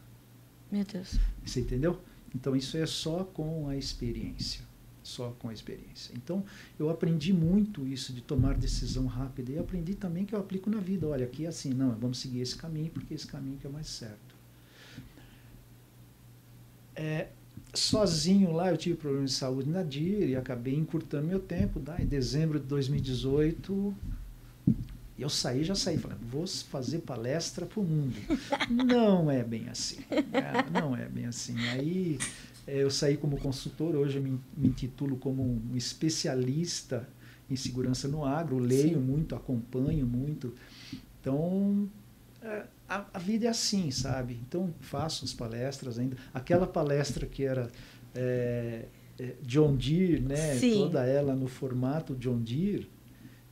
Meu 0.70 0.84
Deus. 0.84 1.18
Você 1.46 1.62
entendeu? 1.62 2.00
Então 2.36 2.54
isso 2.54 2.76
é 2.76 2.86
só 2.86 3.24
com 3.24 3.70
a 3.70 3.78
experiência 3.78 4.71
só 5.12 5.36
com 5.40 5.50
a 5.50 5.54
experiência. 5.54 6.14
Então, 6.16 6.44
eu 6.80 6.90
aprendi 6.90 7.34
muito 7.34 7.86
isso 7.86 8.14
de 8.14 8.22
tomar 8.22 8.56
decisão 8.56 9.06
rápida 9.06 9.52
e 9.52 9.60
aprendi 9.60 9.94
também 9.94 10.26
que 10.26 10.34
eu 10.34 10.40
aplico 10.40 10.70
na 10.70 10.80
vida. 10.80 11.08
Olha, 11.08 11.26
aqui 11.26 11.46
é 11.46 11.50
assim, 11.50 11.74
não, 11.74 11.92
vamos 11.96 12.20
seguir 12.20 12.40
esse 12.40 12.56
caminho 12.56 12.90
porque 12.90 13.14
esse 13.14 13.28
caminho 13.28 13.58
que 13.58 13.68
é 13.68 13.70
mais 13.70 13.88
certo. 13.88 14.36
É, 16.96 17.30
sozinho 17.74 18.52
lá, 18.52 18.70
eu 18.70 18.78
tive 18.78 18.96
problemas 18.96 19.32
de 19.32 19.38
saúde 19.38 19.70
na 19.70 19.84
DIR 19.84 20.30
e 20.30 20.36
acabei 20.36 20.76
encurtando 20.76 21.28
meu 21.28 21.40
tempo. 21.40 21.80
Tá? 21.80 22.02
Em 22.02 22.06
dezembro 22.06 22.60
de 22.60 22.66
2018, 22.66 23.94
eu 25.18 25.30
saí, 25.30 25.64
já 25.64 25.76
saí, 25.76 25.98
falando, 25.98 26.26
vou 26.30 26.48
fazer 26.48 27.00
palestra 27.00 27.66
para 27.66 27.80
o 27.80 27.84
mundo. 27.84 28.16
não 28.70 29.30
é 29.30 29.44
bem 29.44 29.70
assim. 29.70 29.98
Não 30.72 30.96
é 30.96 31.08
bem 31.08 31.26
assim. 31.26 31.56
Aí 31.70 32.18
eu 32.68 32.90
saí 32.90 33.18
como 33.18 33.38
consultor, 33.38 33.96
hoje 33.96 34.18
eu 34.18 34.24
me, 34.24 34.40
me 34.56 34.68
intitulo 34.68 35.18
como 35.18 35.44
um 35.44 35.76
especialista 35.76 37.08
em 37.50 37.56
segurança 37.56 38.08
no 38.08 38.24
agro, 38.24 38.58
leio 38.60 39.00
Sim. 39.00 39.06
muito, 39.06 39.36
acompanho 39.36 40.06
muito. 40.06 40.54
Então, 41.20 41.90
é, 42.42 42.64
a, 42.88 43.06
a, 43.14 43.20
vida 43.20 43.46
é 43.46 43.50
assim, 43.50 43.92
sabe? 43.92 44.40
Então, 44.48 44.74
faço 44.80 45.26
as 45.26 45.34
palestras 45.34 46.00
ainda. 46.00 46.16
Aquela 46.34 46.66
palestra 46.66 47.26
que 47.26 47.44
era 47.44 47.70
é, 48.16 48.86
é, 49.20 49.36
John 49.44 49.76
Deere, 49.76 50.22
né? 50.22 50.56
Sim. 50.56 50.74
Toda 50.74 51.06
ela 51.06 51.36
no 51.36 51.48
formato 51.48 52.16
John 52.16 52.40
Deere. 52.40 52.90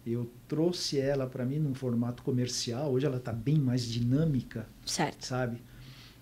Eu 0.06 0.32
trouxe 0.48 0.98
ela 0.98 1.28
para 1.28 1.46
mim 1.46 1.60
num 1.60 1.74
formato 1.74 2.24
comercial. 2.24 2.92
Hoje 2.92 3.06
ela 3.06 3.18
está 3.18 3.34
bem 3.34 3.58
mais 3.58 3.84
dinâmica, 3.84 4.68
certo. 4.86 5.26
sabe? 5.26 5.62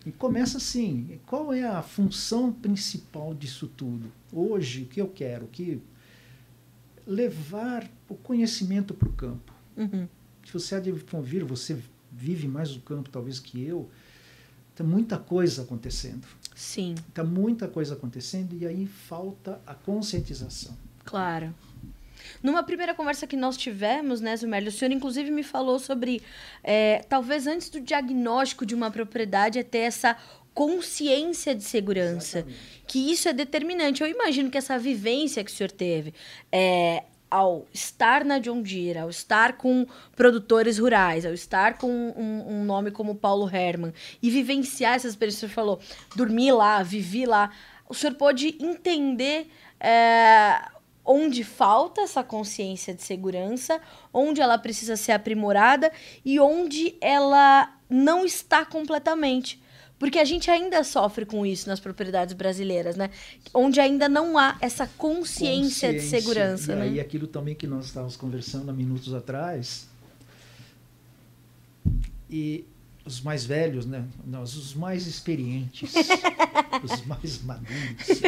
E 0.08 0.12
começa 0.14 0.58
assim: 0.58 1.20
qual 1.26 1.52
é 1.52 1.66
a 1.66 1.82
função 1.82 2.50
principal 2.50 3.34
disso 3.34 3.68
tudo? 3.68 4.10
Hoje, 4.32 4.84
o 4.84 4.86
que 4.86 5.02
eu 5.02 5.10
quero? 5.10 5.48
Que 5.48 5.82
levar 7.06 7.86
o 8.08 8.16
conhecimento 8.16 8.94
para 8.94 9.10
o 9.10 9.12
campo. 9.12 9.52
Uhum. 9.76 10.08
Se 10.46 10.54
você 10.54 10.76
há 10.76 10.80
de 10.80 10.94
convir, 11.04 11.44
você 11.44 11.78
vive 12.10 12.48
mais 12.48 12.74
o 12.74 12.80
campo 12.80 13.10
talvez 13.10 13.38
que 13.38 13.62
eu. 13.62 13.90
Tem 14.74 14.88
muita 14.88 15.18
coisa 15.18 15.64
acontecendo. 15.64 16.26
Sim. 16.56 16.96
Tem 17.14 17.26
muita 17.26 17.68
coisa 17.68 17.94
acontecendo 17.94 18.56
e 18.56 18.66
aí 18.66 18.88
falta 18.88 19.60
a 19.68 19.76
conscientização. 19.76 20.78
Claro. 21.04 21.54
Numa 22.42 22.64
primeira 22.64 22.94
conversa 22.94 23.28
que 23.28 23.36
nós 23.36 23.58
tivemos, 23.58 24.22
né, 24.22 24.36
Zumélio, 24.36 24.70
o 24.70 24.72
senhor 24.72 24.92
inclusive 24.92 25.32
me 25.32 25.44
falou 25.44 25.80
sobre, 25.80 26.22
é, 26.64 27.06
talvez 27.10 27.48
antes 27.48 27.70
do 27.70 27.80
diagnóstico 27.80 28.66
de 28.66 28.76
uma 28.76 28.92
propriedade, 28.92 29.60
é 29.60 29.64
ter 29.64 29.80
essa 29.80 30.18
consciência 30.54 31.54
de 31.54 31.64
segurança. 31.64 32.40
Exatamente. 32.40 32.84
Que 32.88 33.12
isso 33.12 33.30
é 33.30 33.34
determinante. 33.34 34.02
Eu 34.02 34.08
imagino 34.08 34.50
que 34.50 34.58
essa 34.58 34.78
vivência 34.80 35.44
que 35.44 35.52
o 35.52 35.54
senhor 35.54 35.72
teve, 35.72 36.14
é, 36.52 37.04
ao 37.30 37.68
estar 37.74 38.24
na 38.24 38.40
John 38.40 38.62
Deere, 38.62 39.00
ao 39.00 39.10
estar 39.10 39.58
com 39.58 39.86
produtores 40.16 40.80
rurais, 40.80 41.26
ao 41.26 41.34
estar 41.34 41.78
com 41.78 41.90
um, 41.90 42.46
um 42.48 42.64
nome 42.64 42.90
como 42.90 43.16
Paulo 43.16 43.50
Herman 43.54 43.94
e 44.22 44.30
vivenciar 44.30 44.96
essas 44.96 45.12
experiência, 45.12 45.38
o 45.38 45.40
senhor 45.42 45.54
falou, 45.54 45.80
dormir 46.16 46.52
lá, 46.54 46.82
vivi 46.82 47.26
lá, 47.26 47.52
o 47.88 47.94
senhor 47.94 48.16
pode 48.16 48.58
entender 48.60 49.48
é, 49.80 50.60
onde 51.08 51.44
falta 51.44 52.02
essa 52.02 52.24
consciência 52.24 52.94
de 52.94 53.02
segurança, 53.02 53.80
onde 54.14 54.42
ela 54.42 54.58
precisa 54.58 54.98
ser 54.98 55.14
aprimorada 55.14 55.92
e 56.24 56.40
onde 56.40 56.96
ela 57.00 57.74
não 57.90 58.26
está 58.26 58.66
completamente. 58.66 59.60
Porque 59.98 60.20
a 60.20 60.26
gente 60.26 60.52
ainda 60.52 60.84
sofre 60.84 61.26
com 61.26 61.44
isso 61.44 61.68
nas 61.68 61.80
propriedades 61.80 62.36
brasileiras, 62.36 62.96
né? 62.96 63.10
Onde 63.52 63.80
ainda 63.80 64.08
não 64.08 64.38
há 64.38 64.56
essa 64.62 64.86
consciência, 64.86 65.90
consciência. 65.90 65.94
de 65.94 66.02
segurança. 66.02 66.74
E 66.74 66.76
né? 66.76 66.82
aí, 66.84 67.00
aquilo 67.00 67.26
também 67.26 67.56
que 67.56 67.66
nós 67.66 67.86
estávamos 67.86 68.16
conversando 68.16 68.70
há 68.70 68.74
minutos 68.74 69.12
atrás. 69.14 69.88
E 72.30 72.64
os 73.08 73.22
mais 73.22 73.46
velhos, 73.46 73.86
né? 73.86 74.06
Nós, 74.26 74.56
os 74.56 74.74
mais 74.74 75.08
experientes, 75.08 75.94
os 76.84 77.06
mais 77.06 77.42
maduros, 77.42 78.22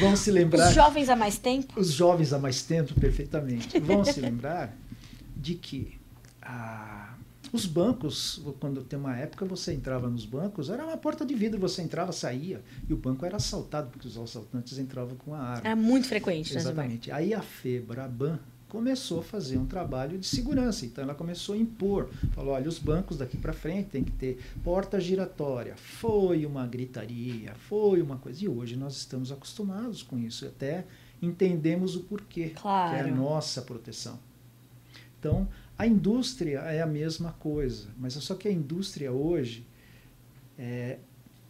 vão 0.00 0.16
se 0.16 0.30
lembrar. 0.30 0.68
Os 0.68 0.74
jovens 0.74 1.08
há 1.08 1.16
mais 1.16 1.38
tempo? 1.38 1.80
Os 1.80 1.92
jovens 1.92 2.32
há 2.32 2.38
mais 2.38 2.62
tempo, 2.62 2.92
perfeitamente. 2.94 3.78
Vão 3.78 4.04
se 4.04 4.20
lembrar 4.20 4.76
de 5.36 5.54
que 5.54 5.98
ah, 6.42 7.14
os 7.52 7.66
bancos, 7.66 8.42
quando 8.58 8.82
tem 8.82 8.98
uma 8.98 9.16
época 9.16 9.44
você 9.44 9.74
entrava 9.74 10.08
nos 10.08 10.24
bancos, 10.24 10.70
era 10.70 10.84
uma 10.84 10.96
porta 10.96 11.24
de 11.24 11.34
vidro, 11.34 11.60
você 11.60 11.82
entrava, 11.82 12.10
saía, 12.10 12.62
e 12.88 12.92
o 12.94 12.96
banco 12.96 13.26
era 13.26 13.36
assaltado, 13.36 13.90
porque 13.90 14.08
os 14.08 14.16
assaltantes 14.16 14.78
entravam 14.78 15.16
com 15.16 15.34
a 15.34 15.38
arma. 15.38 15.62
Era 15.64 15.76
muito 15.76 16.08
frequente, 16.08 16.52
né, 16.54 16.60
Exatamente. 16.60 17.10
Né, 17.10 17.14
Aí 17.14 17.34
a 17.34 17.42
FEBRABAN, 17.42 18.40
começou 18.72 19.20
a 19.20 19.22
fazer 19.22 19.58
um 19.58 19.66
trabalho 19.66 20.16
de 20.16 20.26
segurança. 20.26 20.86
Então 20.86 21.04
ela 21.04 21.14
começou 21.14 21.54
a 21.54 21.58
impor, 21.58 22.08
falou, 22.34 22.54
olha, 22.54 22.66
os 22.66 22.78
bancos 22.78 23.18
daqui 23.18 23.36
para 23.36 23.52
frente 23.52 23.90
tem 23.90 24.02
que 24.02 24.12
ter 24.12 24.42
porta 24.64 24.98
giratória. 24.98 25.76
Foi 25.76 26.46
uma 26.46 26.66
gritaria, 26.66 27.54
foi 27.68 28.00
uma 28.00 28.16
coisa. 28.16 28.42
E 28.42 28.48
hoje 28.48 28.74
nós 28.74 28.96
estamos 28.96 29.30
acostumados 29.30 30.02
com 30.02 30.18
isso, 30.18 30.46
até 30.46 30.86
entendemos 31.20 31.96
o 31.96 32.00
porquê, 32.00 32.54
claro. 32.56 32.94
que 32.94 32.96
é 32.96 33.12
a 33.12 33.14
nossa 33.14 33.60
proteção. 33.60 34.18
Então, 35.20 35.46
a 35.76 35.86
indústria 35.86 36.60
é 36.60 36.80
a 36.80 36.86
mesma 36.86 37.32
coisa, 37.32 37.90
mas 37.98 38.14
só 38.14 38.34
que 38.34 38.48
a 38.48 38.50
indústria 38.50 39.12
hoje, 39.12 39.66
é, 40.58 40.98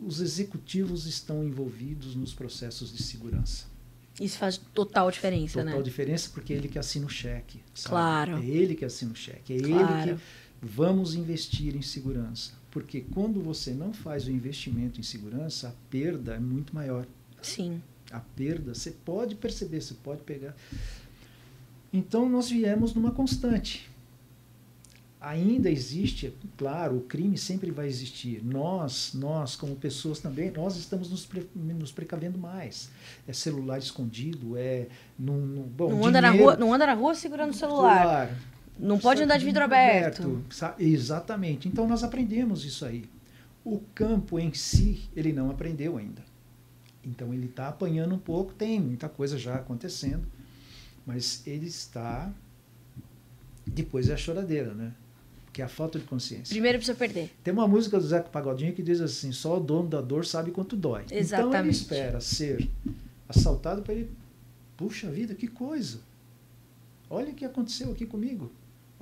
os 0.01 0.21
executivos 0.21 1.07
estão 1.07 1.45
envolvidos 1.45 2.17
nos 2.17 2.35
processos 2.35 2.93
de 2.93 3.01
segurança. 3.01 3.72
Isso 4.21 4.39
faz 4.39 4.59
total 4.59 5.11
diferença, 5.11 5.55
total 5.55 5.65
né? 5.65 5.71
Total 5.73 5.83
diferença 5.83 6.31
porque 6.33 6.53
é 6.53 6.57
ele 6.57 6.69
que 6.69 6.79
assina 6.79 7.07
o 7.07 7.09
cheque. 7.09 7.61
Sabe? 7.75 7.91
Claro. 7.91 8.37
É 8.39 8.47
ele 8.47 8.75
que 8.75 8.85
assina 8.85 9.13
o 9.13 9.17
cheque. 9.17 9.55
É 9.55 9.59
claro. 9.61 10.11
ele 10.11 10.17
que 10.17 10.23
vamos 10.61 11.15
investir 11.15 11.75
em 11.75 11.83
segurança. 11.83 12.53
Porque 12.71 13.03
quando 13.13 13.41
você 13.43 13.73
não 13.73 13.93
faz 13.93 14.27
o 14.27 14.31
investimento 14.31 15.01
em 15.01 15.03
segurança, 15.03 15.69
a 15.69 15.73
perda 15.91 16.35
é 16.35 16.41
muito 16.41 16.75
maior. 16.75 17.07
Sim. 17.41 17.83
A 18.11 18.21
perda, 18.21 18.75
você 18.75 18.91
pode 18.91 19.35
perceber, 19.35 19.81
você 19.81 19.95
pode 19.95 20.23
pegar. 20.23 20.55
Então 21.93 22.29
nós 22.29 22.49
viemos 22.49 22.95
numa 22.95 23.11
constante 23.11 23.92
ainda 25.23 25.71
existe, 25.71 26.35
claro, 26.57 26.97
o 26.97 27.01
crime 27.03 27.39
sempre 27.39 27.71
vai 27.71 27.87
existir. 27.87 28.43
Nós, 28.45 29.13
nós 29.15 29.55
como 29.55 29.77
pessoas 29.77 30.19
também, 30.19 30.51
nós 30.51 30.77
estamos 30.77 31.09
nos, 31.11 31.25
pre, 31.25 31.49
nos 31.55 31.93
precavendo 31.93 32.37
mais. 32.37 32.91
É 33.27 33.33
celular 33.33 33.79
escondido, 33.79 34.57
é 34.57 34.89
num, 35.19 35.39
num 35.39 35.63
bom, 35.63 35.91
não 35.91 36.05
anda 36.05 36.21
dinheiro, 36.21 36.39
na 36.39 36.43
rua, 36.45 36.57
não 36.57 36.75
anda 36.75 36.87
na 36.87 36.95
rua 36.95 37.15
segurando 37.15 37.51
o 37.51 37.55
celular. 37.55 37.99
celular. 37.99 38.39
Não 38.79 38.99
pode 38.99 39.23
andar 39.23 39.39
de 39.39 39.45
vidro 39.45 39.63
aberto. 39.63 40.23
aberto. 40.23 40.83
Exatamente. 40.83 41.69
Então 41.69 41.87
nós 41.87 42.03
aprendemos 42.03 42.65
isso 42.65 42.85
aí. 42.85 43.05
O 43.65 43.81
campo 43.95 44.41
em 44.41 44.53
si, 44.53 45.09
ele 45.15 45.33
não 45.33 45.51
aprendeu 45.51 45.97
ainda. 45.97 46.23
Então 47.05 47.33
ele 47.33 47.47
está 47.47 47.69
apanhando 47.69 48.15
um 48.15 48.19
pouco, 48.19 48.53
tem 48.53 48.81
muita 48.81 49.09
coisa 49.09 49.39
já 49.39 49.55
acontecendo, 49.55 50.27
mas 51.07 51.47
ele 51.47 51.67
está 51.67 52.33
depois 53.67 54.09
é 54.09 54.15
a 54.15 54.17
choradeira, 54.17 54.75
né? 54.75 54.93
Que 55.53 55.61
é 55.61 55.65
a 55.65 55.69
falta 55.69 55.99
de 55.99 56.05
consciência. 56.07 56.55
Primeiro 56.55 56.79
precisa 56.79 56.97
perder. 56.97 57.31
Tem 57.45 57.53
uma 57.53 57.69
música 57.69 57.99
do 57.99 58.07
Zeca 58.07 58.29
Pagodinho 58.29 58.73
que 58.73 58.83
diz 58.83 59.01
assim: 59.01 59.33
só 59.33 59.59
o 59.59 59.61
dono 59.61 59.89
da 59.89 60.01
dor 60.01 60.25
sabe 60.25 60.51
quanto 60.51 60.75
dói. 60.75 61.05
Exatamente. 61.11 61.49
Então 61.49 61.61
ele 61.61 61.71
espera 61.71 62.21
ser 62.21 62.69
assaltado 63.29 63.83
para 63.83 63.95
ele. 63.95 64.11
Puxa 64.77 65.11
vida, 65.11 65.35
que 65.35 65.47
coisa! 65.47 66.01
Olha 67.11 67.31
o 67.31 67.35
que 67.35 67.45
aconteceu 67.45 67.93
aqui 67.93 68.07
comigo. 68.07 68.51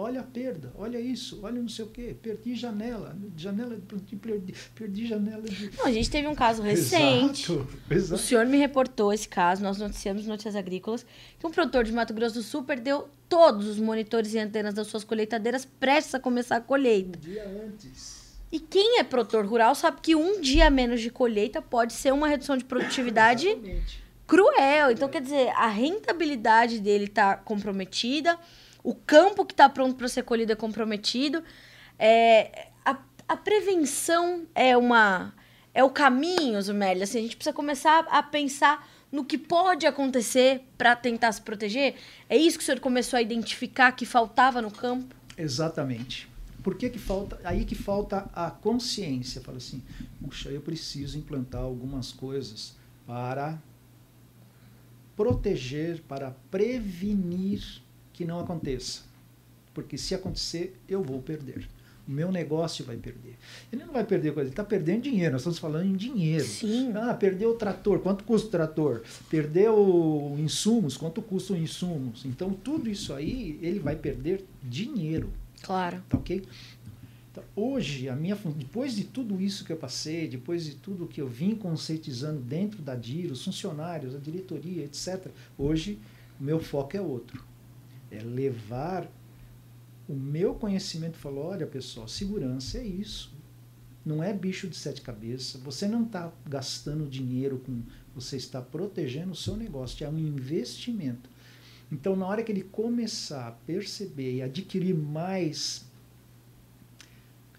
Olha 0.00 0.20
a 0.20 0.24
perda, 0.24 0.72
olha 0.78 0.98
isso, 0.98 1.40
olha 1.42 1.60
não 1.60 1.68
sei 1.68 1.84
o 1.84 1.88
quê. 1.88 2.16
Perdi 2.22 2.54
janela, 2.54 3.14
janela 3.36 3.78
perdi, 3.86 4.54
perdi 4.74 5.06
janela 5.06 5.42
de. 5.42 5.70
Não, 5.76 5.84
a 5.84 5.92
gente 5.92 6.08
teve 6.08 6.26
um 6.26 6.34
caso 6.34 6.62
recente. 6.62 7.52
Exato, 7.52 7.68
exato. 7.90 8.14
O 8.14 8.18
senhor 8.24 8.46
me 8.46 8.56
reportou 8.56 9.12
esse 9.12 9.28
caso, 9.28 9.62
nós 9.62 9.76
noticiamos 9.76 10.26
Notícias 10.26 10.56
Agrícolas, 10.56 11.04
que 11.38 11.46
um 11.46 11.50
produtor 11.50 11.84
de 11.84 11.92
Mato 11.92 12.14
Grosso 12.14 12.36
do 12.36 12.42
Sul 12.42 12.62
perdeu 12.62 13.10
todos 13.28 13.66
os 13.66 13.78
monitores 13.78 14.32
e 14.32 14.38
antenas 14.38 14.72
das 14.72 14.86
suas 14.86 15.04
colheitadeiras 15.04 15.66
prestes 15.66 16.14
a 16.14 16.18
começar 16.18 16.56
a 16.56 16.60
colheita. 16.62 17.18
Um 17.18 17.20
dia 17.20 17.46
antes. 17.66 18.38
E 18.50 18.58
quem 18.58 18.98
é 19.00 19.04
produtor 19.04 19.44
rural 19.44 19.74
sabe 19.74 20.00
que 20.00 20.16
um 20.16 20.40
dia 20.40 20.70
menos 20.70 21.02
de 21.02 21.10
colheita 21.10 21.60
pode 21.60 21.92
ser 21.92 22.10
uma 22.10 22.26
redução 22.26 22.56
de 22.56 22.64
produtividade 22.64 23.46
cruel. 24.26 24.90
Então, 24.90 25.08
quer 25.10 25.20
dizer, 25.20 25.50
a 25.50 25.66
rentabilidade 25.66 26.80
dele 26.80 27.04
está 27.04 27.36
comprometida 27.36 28.38
o 28.82 28.94
campo 28.94 29.44
que 29.44 29.52
está 29.52 29.68
pronto 29.68 29.96
para 29.96 30.08
ser 30.08 30.22
colhido 30.22 30.52
é 30.52 30.56
comprometido. 30.56 31.42
É, 31.98 32.68
a, 32.84 32.96
a 33.28 33.36
prevenção 33.36 34.46
é 34.54 34.76
uma 34.76 35.34
é 35.72 35.84
o 35.84 35.90
caminho, 35.90 36.60
Zumélia. 36.60 37.04
Assim, 37.04 37.18
a 37.18 37.22
gente 37.22 37.36
precisa 37.36 37.54
começar 37.54 38.06
a 38.10 38.22
pensar 38.22 38.88
no 39.10 39.24
que 39.24 39.38
pode 39.38 39.86
acontecer 39.86 40.62
para 40.76 40.94
tentar 40.96 41.32
se 41.32 41.40
proteger. 41.42 41.94
É 42.28 42.36
isso 42.36 42.58
que 42.58 42.62
o 42.62 42.66
senhor 42.66 42.80
começou 42.80 43.16
a 43.16 43.22
identificar 43.22 43.92
que 43.92 44.04
faltava 44.04 44.60
no 44.60 44.70
campo? 44.70 45.14
Exatamente. 45.36 46.28
Por 46.62 46.76
que, 46.76 46.90
que 46.90 46.98
falta? 46.98 47.40
Aí 47.44 47.64
que 47.64 47.74
falta 47.74 48.28
a 48.34 48.50
consciência. 48.50 49.40
Fala 49.40 49.58
assim, 49.58 49.82
puxa, 50.22 50.50
eu 50.50 50.60
preciso 50.60 51.18
implantar 51.18 51.62
algumas 51.62 52.12
coisas 52.12 52.76
para 53.06 53.58
proteger, 55.16 56.02
para 56.02 56.32
prevenir 56.50 57.82
que 58.20 58.26
não 58.26 58.38
aconteça. 58.38 59.00
Porque 59.72 59.96
se 59.96 60.14
acontecer, 60.14 60.78
eu 60.86 61.02
vou 61.02 61.22
perder. 61.22 61.66
O 62.06 62.10
meu 62.10 62.30
negócio 62.30 62.84
vai 62.84 62.98
perder. 62.98 63.38
Ele 63.72 63.82
não 63.82 63.94
vai 63.94 64.04
perder 64.04 64.34
coisa, 64.34 64.48
ele 64.48 64.52
está 64.52 64.62
perdendo 64.62 65.04
dinheiro. 65.04 65.32
Nós 65.32 65.40
estamos 65.40 65.58
falando 65.58 65.86
em 65.86 65.96
dinheiro. 65.96 66.44
Sim. 66.44 66.92
Ah, 66.96 67.14
perdeu 67.14 67.52
o 67.52 67.54
trator. 67.54 68.00
Quanto 68.00 68.22
custa 68.24 68.48
o 68.48 68.50
trator? 68.50 69.02
Perdeu 69.30 70.36
insumos. 70.38 70.98
Quanto 70.98 71.22
custam 71.22 71.56
insumos? 71.56 72.26
Então, 72.26 72.52
tudo 72.52 72.90
isso 72.90 73.14
aí, 73.14 73.58
ele 73.62 73.78
vai 73.78 73.96
perder 73.96 74.44
dinheiro. 74.62 75.32
Claro. 75.62 76.02
Tá 76.06 76.18
ok? 76.18 76.44
Então, 77.32 77.44
hoje, 77.56 78.06
a 78.10 78.14
minha, 78.14 78.36
depois 78.54 78.94
de 78.94 79.04
tudo 79.04 79.40
isso 79.40 79.64
que 79.64 79.72
eu 79.72 79.78
passei, 79.78 80.28
depois 80.28 80.66
de 80.66 80.74
tudo 80.74 81.06
que 81.06 81.22
eu 81.22 81.28
vim 81.28 81.54
conscientizando 81.54 82.40
dentro 82.40 82.82
da 82.82 82.94
DIR, 82.94 83.32
os 83.32 83.42
funcionários, 83.42 84.14
a 84.14 84.18
diretoria, 84.18 84.84
etc., 84.84 85.28
hoje 85.56 85.98
o 86.38 86.44
meu 86.44 86.60
foco 86.60 86.94
é 86.98 87.00
outro. 87.00 87.48
É 88.10 88.20
levar 88.20 89.10
o 90.10 90.14
meu 90.14 90.56
conhecimento 90.56 91.16
falou, 91.16 91.44
olha 91.44 91.68
pessoal, 91.68 92.08
segurança 92.08 92.78
é 92.78 92.84
isso. 92.84 93.32
Não 94.04 94.20
é 94.20 94.32
bicho 94.32 94.66
de 94.66 94.76
sete 94.76 95.02
cabeças. 95.02 95.60
Você 95.62 95.86
não 95.86 96.02
está 96.02 96.32
gastando 96.48 97.08
dinheiro 97.08 97.58
com. 97.58 97.82
Você 98.12 98.36
está 98.36 98.60
protegendo 98.60 99.30
o 99.30 99.36
seu 99.36 99.56
negócio. 99.56 100.04
É 100.04 100.08
um 100.08 100.18
investimento. 100.18 101.30
Então, 101.92 102.16
na 102.16 102.26
hora 102.26 102.42
que 102.42 102.50
ele 102.50 102.64
começar 102.64 103.46
a 103.46 103.52
perceber 103.52 104.34
e 104.34 104.42
adquirir 104.42 104.94
mais. 104.94 105.84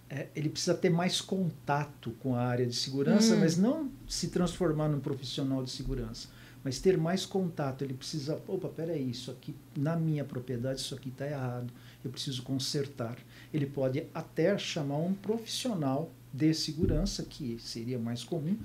É, 0.09 0.27
ele 0.35 0.49
precisa 0.49 0.73
ter 0.73 0.89
mais 0.89 1.21
contato 1.21 2.11
com 2.19 2.35
a 2.35 2.41
área 2.41 2.65
de 2.65 2.75
segurança, 2.75 3.33
hum. 3.33 3.39
mas 3.39 3.55
não 3.55 3.89
se 4.09 4.27
transformar 4.27 4.89
num 4.89 4.99
profissional 4.99 5.63
de 5.63 5.71
segurança 5.71 6.27
mas 6.63 6.79
ter 6.79 6.97
mais 6.97 7.25
contato. 7.25 7.83
Ele 7.83 7.93
precisa, 7.93 8.41
opa, 8.47 8.69
peraí, 8.69 9.09
isso 9.09 9.31
aqui 9.31 9.55
na 9.75 9.95
minha 9.95 10.23
propriedade, 10.23 10.79
isso 10.79 10.95
aqui 10.95 11.09
está 11.09 11.27
errado 11.27 11.71
eu 12.03 12.11
preciso 12.11 12.43
consertar. 12.43 13.17
Ele 13.53 13.65
pode 13.65 14.05
até 14.13 14.57
chamar 14.57 14.97
um 14.97 15.13
profissional 15.13 16.11
de 16.33 16.53
segurança, 16.53 17.23
que 17.23 17.57
seria 17.59 17.99
mais 17.99 18.23
comum, 18.23 18.57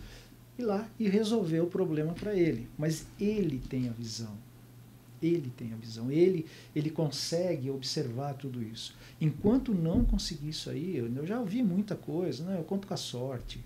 ir 0.58 0.62
lá 0.62 0.88
e 0.98 1.08
resolver 1.08 1.60
o 1.60 1.66
problema 1.66 2.12
para 2.12 2.34
ele. 2.34 2.68
Mas 2.78 3.06
ele 3.20 3.58
tem 3.58 3.88
a 3.88 3.92
visão. 3.92 4.36
Ele 5.22 5.50
tem 5.56 5.72
a 5.72 5.76
visão. 5.76 6.10
Ele, 6.10 6.46
ele 6.74 6.90
consegue 6.90 7.70
observar 7.70 8.34
tudo 8.34 8.62
isso. 8.62 8.94
Enquanto 9.20 9.74
não 9.74 10.04
conseguir 10.04 10.50
isso 10.50 10.70
aí, 10.70 10.96
eu, 10.96 11.12
eu 11.14 11.26
já 11.26 11.40
ouvi 11.40 11.62
muita 11.62 11.96
coisa, 11.96 12.44
né? 12.44 12.58
eu 12.58 12.64
conto 12.64 12.86
com 12.86 12.94
a 12.94 12.98
sorte. 12.98 13.62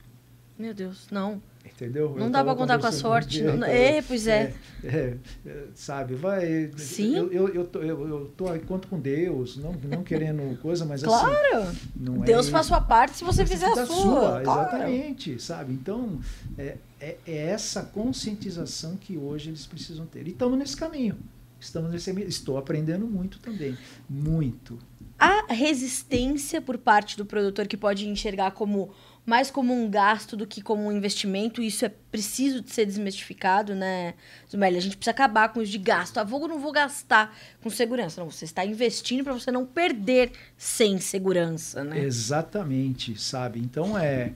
Meu 0.58 0.72
Deus, 0.72 1.08
não. 1.10 1.42
Entendeu? 1.64 2.14
Não 2.16 2.30
dá 2.30 2.44
para 2.44 2.54
contar 2.54 2.78
com 2.78 2.86
a 2.86 2.92
sorte. 2.92 3.42
Não, 3.42 3.66
é, 3.66 4.02
pois 4.02 4.26
é. 4.26 4.52
É, 4.84 4.88
é. 4.88 5.16
é, 5.46 5.64
Sabe, 5.74 6.14
vai. 6.14 6.70
Sim. 6.76 7.16
Eu, 7.16 7.32
eu, 7.32 7.48
eu, 7.48 7.66
tô, 7.66 7.80
eu, 7.80 8.08
eu 8.08 8.32
tô 8.36 8.44
conto 8.66 8.86
com 8.88 8.98
Deus, 9.00 9.56
não, 9.56 9.72
não 9.72 10.02
querendo 10.02 10.58
coisa, 10.60 10.84
mas 10.84 11.02
claro. 11.02 11.30
assim. 11.30 11.76
Claro! 11.96 12.20
Deus 12.24 12.48
é, 12.48 12.50
faz 12.50 12.66
sua 12.66 12.80
parte 12.80 13.16
se 13.16 13.24
você 13.24 13.46
fizer 13.46 13.66
a 13.66 13.86
sua. 13.86 13.86
sua 13.86 14.40
claro. 14.42 14.68
Exatamente, 14.68 15.42
sabe? 15.42 15.72
Então, 15.72 16.18
é, 16.58 16.76
é, 17.00 17.16
é, 17.26 17.36
essa 17.48 17.82
conscientização 17.82 18.96
que 18.96 19.16
hoje 19.16 19.48
eles 19.48 19.66
precisam 19.66 20.04
ter. 20.06 20.26
E 20.26 20.30
estamos 20.30 20.58
nesse 20.58 20.76
caminho. 20.76 21.16
Estamos 21.58 21.90
nesse 21.90 22.10
Estou 22.22 22.58
aprendendo 22.58 23.06
muito 23.06 23.38
também. 23.38 23.76
Muito. 24.08 24.78
A 25.18 25.52
resistência 25.52 26.62
por 26.62 26.78
parte 26.78 27.16
do 27.16 27.26
produtor 27.26 27.66
que 27.66 27.76
pode 27.76 28.08
enxergar 28.08 28.52
como 28.52 28.90
mais 29.30 29.48
como 29.48 29.72
um 29.72 29.88
gasto 29.88 30.36
do 30.36 30.44
que 30.44 30.60
como 30.60 30.88
um 30.88 30.90
investimento, 30.90 31.62
isso 31.62 31.84
é 31.84 31.88
preciso 31.88 32.60
de 32.60 32.72
ser 32.72 32.84
desmistificado, 32.84 33.76
né, 33.76 34.14
Zumélia? 34.50 34.76
A 34.76 34.82
gente 34.82 34.96
precisa 34.96 35.12
acabar 35.12 35.50
com 35.50 35.62
isso 35.62 35.70
de 35.70 35.78
gasto. 35.78 36.18
Ah, 36.18 36.24
vou 36.24 36.48
não 36.48 36.58
vou 36.58 36.72
gastar 36.72 37.32
com 37.62 37.70
segurança. 37.70 38.20
Não, 38.20 38.28
você 38.28 38.44
está 38.44 38.66
investindo 38.66 39.22
para 39.22 39.32
você 39.32 39.52
não 39.52 39.64
perder 39.64 40.32
sem 40.58 40.98
segurança, 40.98 41.84
né? 41.84 42.00
Exatamente, 42.00 43.20
sabe? 43.22 43.60
Então, 43.60 43.96
é... 43.96 44.32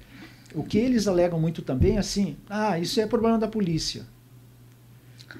O 0.55 0.63
que 0.63 0.79
eles 0.79 1.09
alegam 1.09 1.41
muito 1.41 1.61
também, 1.61 1.99
assim, 1.99 2.37
ah, 2.49 2.79
isso 2.79 3.01
é 3.01 3.07
problema 3.09 3.37
da 3.37 3.49
polícia. 3.49 4.07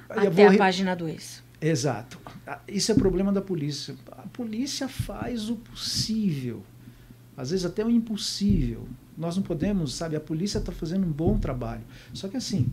Até 0.09 0.27
a 0.47 0.49
re... 0.49 0.57
página 0.57 0.93
2. 0.93 1.41
Exato. 1.61 2.19
Ah, 2.45 2.59
isso 2.67 2.91
é 2.91 2.95
problema 2.95 3.31
da 3.31 3.41
polícia. 3.41 3.95
A 4.11 4.27
polícia 4.27 4.89
faz 4.89 5.49
o 5.49 5.55
possível, 5.55 6.61
às 7.37 7.51
vezes 7.51 7.65
até 7.65 7.85
o 7.85 7.89
impossível, 7.89 8.85
nós 9.17 9.35
não 9.35 9.43
podemos, 9.43 9.93
sabe? 9.93 10.15
A 10.15 10.19
polícia 10.19 10.57
está 10.57 10.71
fazendo 10.71 11.05
um 11.05 11.11
bom 11.11 11.37
trabalho. 11.37 11.83
Só 12.13 12.27
que 12.27 12.37
assim, 12.37 12.71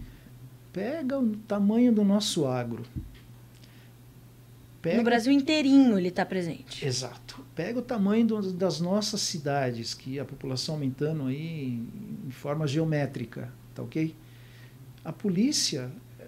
pega 0.73 1.19
o 1.19 1.37
tamanho 1.37 1.93
do 1.93 2.05
nosso 2.05 2.47
agro. 2.47 2.85
Pega... 4.81 4.97
No 4.97 5.05
Brasil 5.05 5.33
inteirinho 5.33 5.97
ele 5.97 6.09
está 6.09 6.27
presente. 6.27 6.85
Exato. 6.85 7.45
Pega 7.55 7.79
o 7.79 7.83
tamanho 7.83 8.27
do, 8.27 8.53
das 8.53 8.81
nossas 8.81 9.21
cidades, 9.21 9.95
que 9.95 10.19
a 10.19 10.25
população 10.25 10.75
aumentando 10.75 11.27
aí 11.27 11.81
em 12.27 12.31
forma 12.31 12.67
geométrica, 12.67 13.53
tá 13.75 13.83
ok? 13.83 14.15
A 15.05 15.13
polícia, 15.13 15.89
eh, 16.19 16.25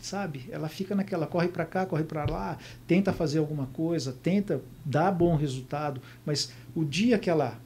sabe? 0.00 0.48
Ela 0.50 0.68
fica 0.68 0.96
naquela, 0.96 1.24
corre 1.24 1.48
para 1.48 1.64
cá, 1.64 1.86
corre 1.86 2.02
para 2.02 2.24
lá, 2.24 2.58
tenta 2.88 3.12
fazer 3.12 3.38
alguma 3.38 3.66
coisa, 3.66 4.12
tenta 4.12 4.60
dar 4.84 5.12
bom 5.12 5.36
resultado, 5.36 6.02
mas 6.26 6.52
o 6.74 6.84
dia 6.84 7.16
que 7.16 7.30
ela 7.30 7.60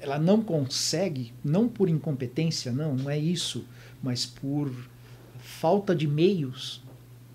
ela 0.00 0.18
não 0.18 0.42
consegue, 0.42 1.32
não 1.42 1.68
por 1.68 1.88
incompetência, 1.88 2.72
não, 2.72 2.94
não 2.94 3.10
é 3.10 3.18
isso, 3.18 3.64
mas 4.02 4.26
por 4.26 4.72
falta 5.38 5.94
de 5.94 6.06
meios. 6.06 6.82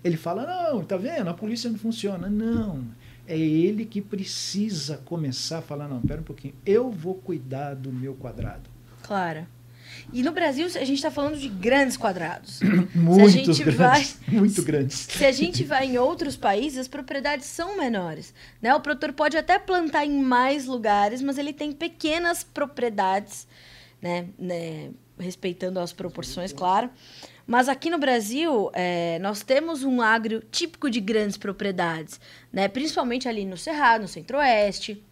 Ele 0.02 0.16
fala: 0.16 0.46
não, 0.46 0.84
tá 0.84 0.96
vendo? 0.96 1.28
A 1.28 1.34
polícia 1.34 1.70
não 1.70 1.78
funciona. 1.78 2.28
Não. 2.28 2.84
É 3.26 3.36
ele 3.36 3.84
que 3.84 4.00
precisa 4.00 4.98
começar 4.98 5.58
a 5.58 5.62
falar: 5.62 5.88
não, 5.88 6.00
pera 6.00 6.20
um 6.20 6.24
pouquinho, 6.24 6.54
eu 6.64 6.90
vou 6.90 7.14
cuidar 7.14 7.74
do 7.74 7.92
meu 7.92 8.14
quadrado. 8.14 8.70
Claro. 9.02 9.46
E 10.12 10.22
no 10.22 10.32
Brasil, 10.32 10.66
a 10.66 10.84
gente 10.84 10.94
está 10.94 11.10
falando 11.10 11.36
de 11.36 11.48
grandes 11.48 11.96
quadrados. 11.96 12.60
Muitos 12.94 13.58
grandes. 13.58 13.76
Vai, 13.76 14.06
muito 14.28 14.62
grandes. 14.62 15.06
Se 15.10 15.24
a 15.24 15.32
gente 15.32 15.64
vai 15.64 15.86
em 15.86 15.98
outros 15.98 16.36
países, 16.36 16.78
as 16.78 16.88
propriedades 16.88 17.46
são 17.46 17.76
menores. 17.76 18.32
Né? 18.60 18.74
O 18.74 18.80
produtor 18.80 19.12
pode 19.12 19.36
até 19.36 19.58
plantar 19.58 20.04
em 20.04 20.22
mais 20.22 20.66
lugares, 20.66 21.20
mas 21.22 21.38
ele 21.38 21.52
tem 21.52 21.72
pequenas 21.72 22.44
propriedades, 22.44 23.46
né? 24.00 24.26
né? 24.38 24.90
respeitando 25.18 25.80
as 25.80 25.92
proporções, 25.92 26.52
claro. 26.52 26.90
Mas 27.46 27.68
aqui 27.68 27.88
no 27.90 27.98
Brasil, 27.98 28.70
é, 28.72 29.18
nós 29.20 29.42
temos 29.42 29.84
um 29.84 30.00
agro 30.00 30.42
típico 30.50 30.90
de 30.90 31.00
grandes 31.00 31.36
propriedades, 31.36 32.20
né? 32.52 32.68
principalmente 32.68 33.28
ali 33.28 33.44
no 33.44 33.56
Cerrado, 33.56 34.02
no 34.02 34.08
Centro-Oeste 34.08 35.02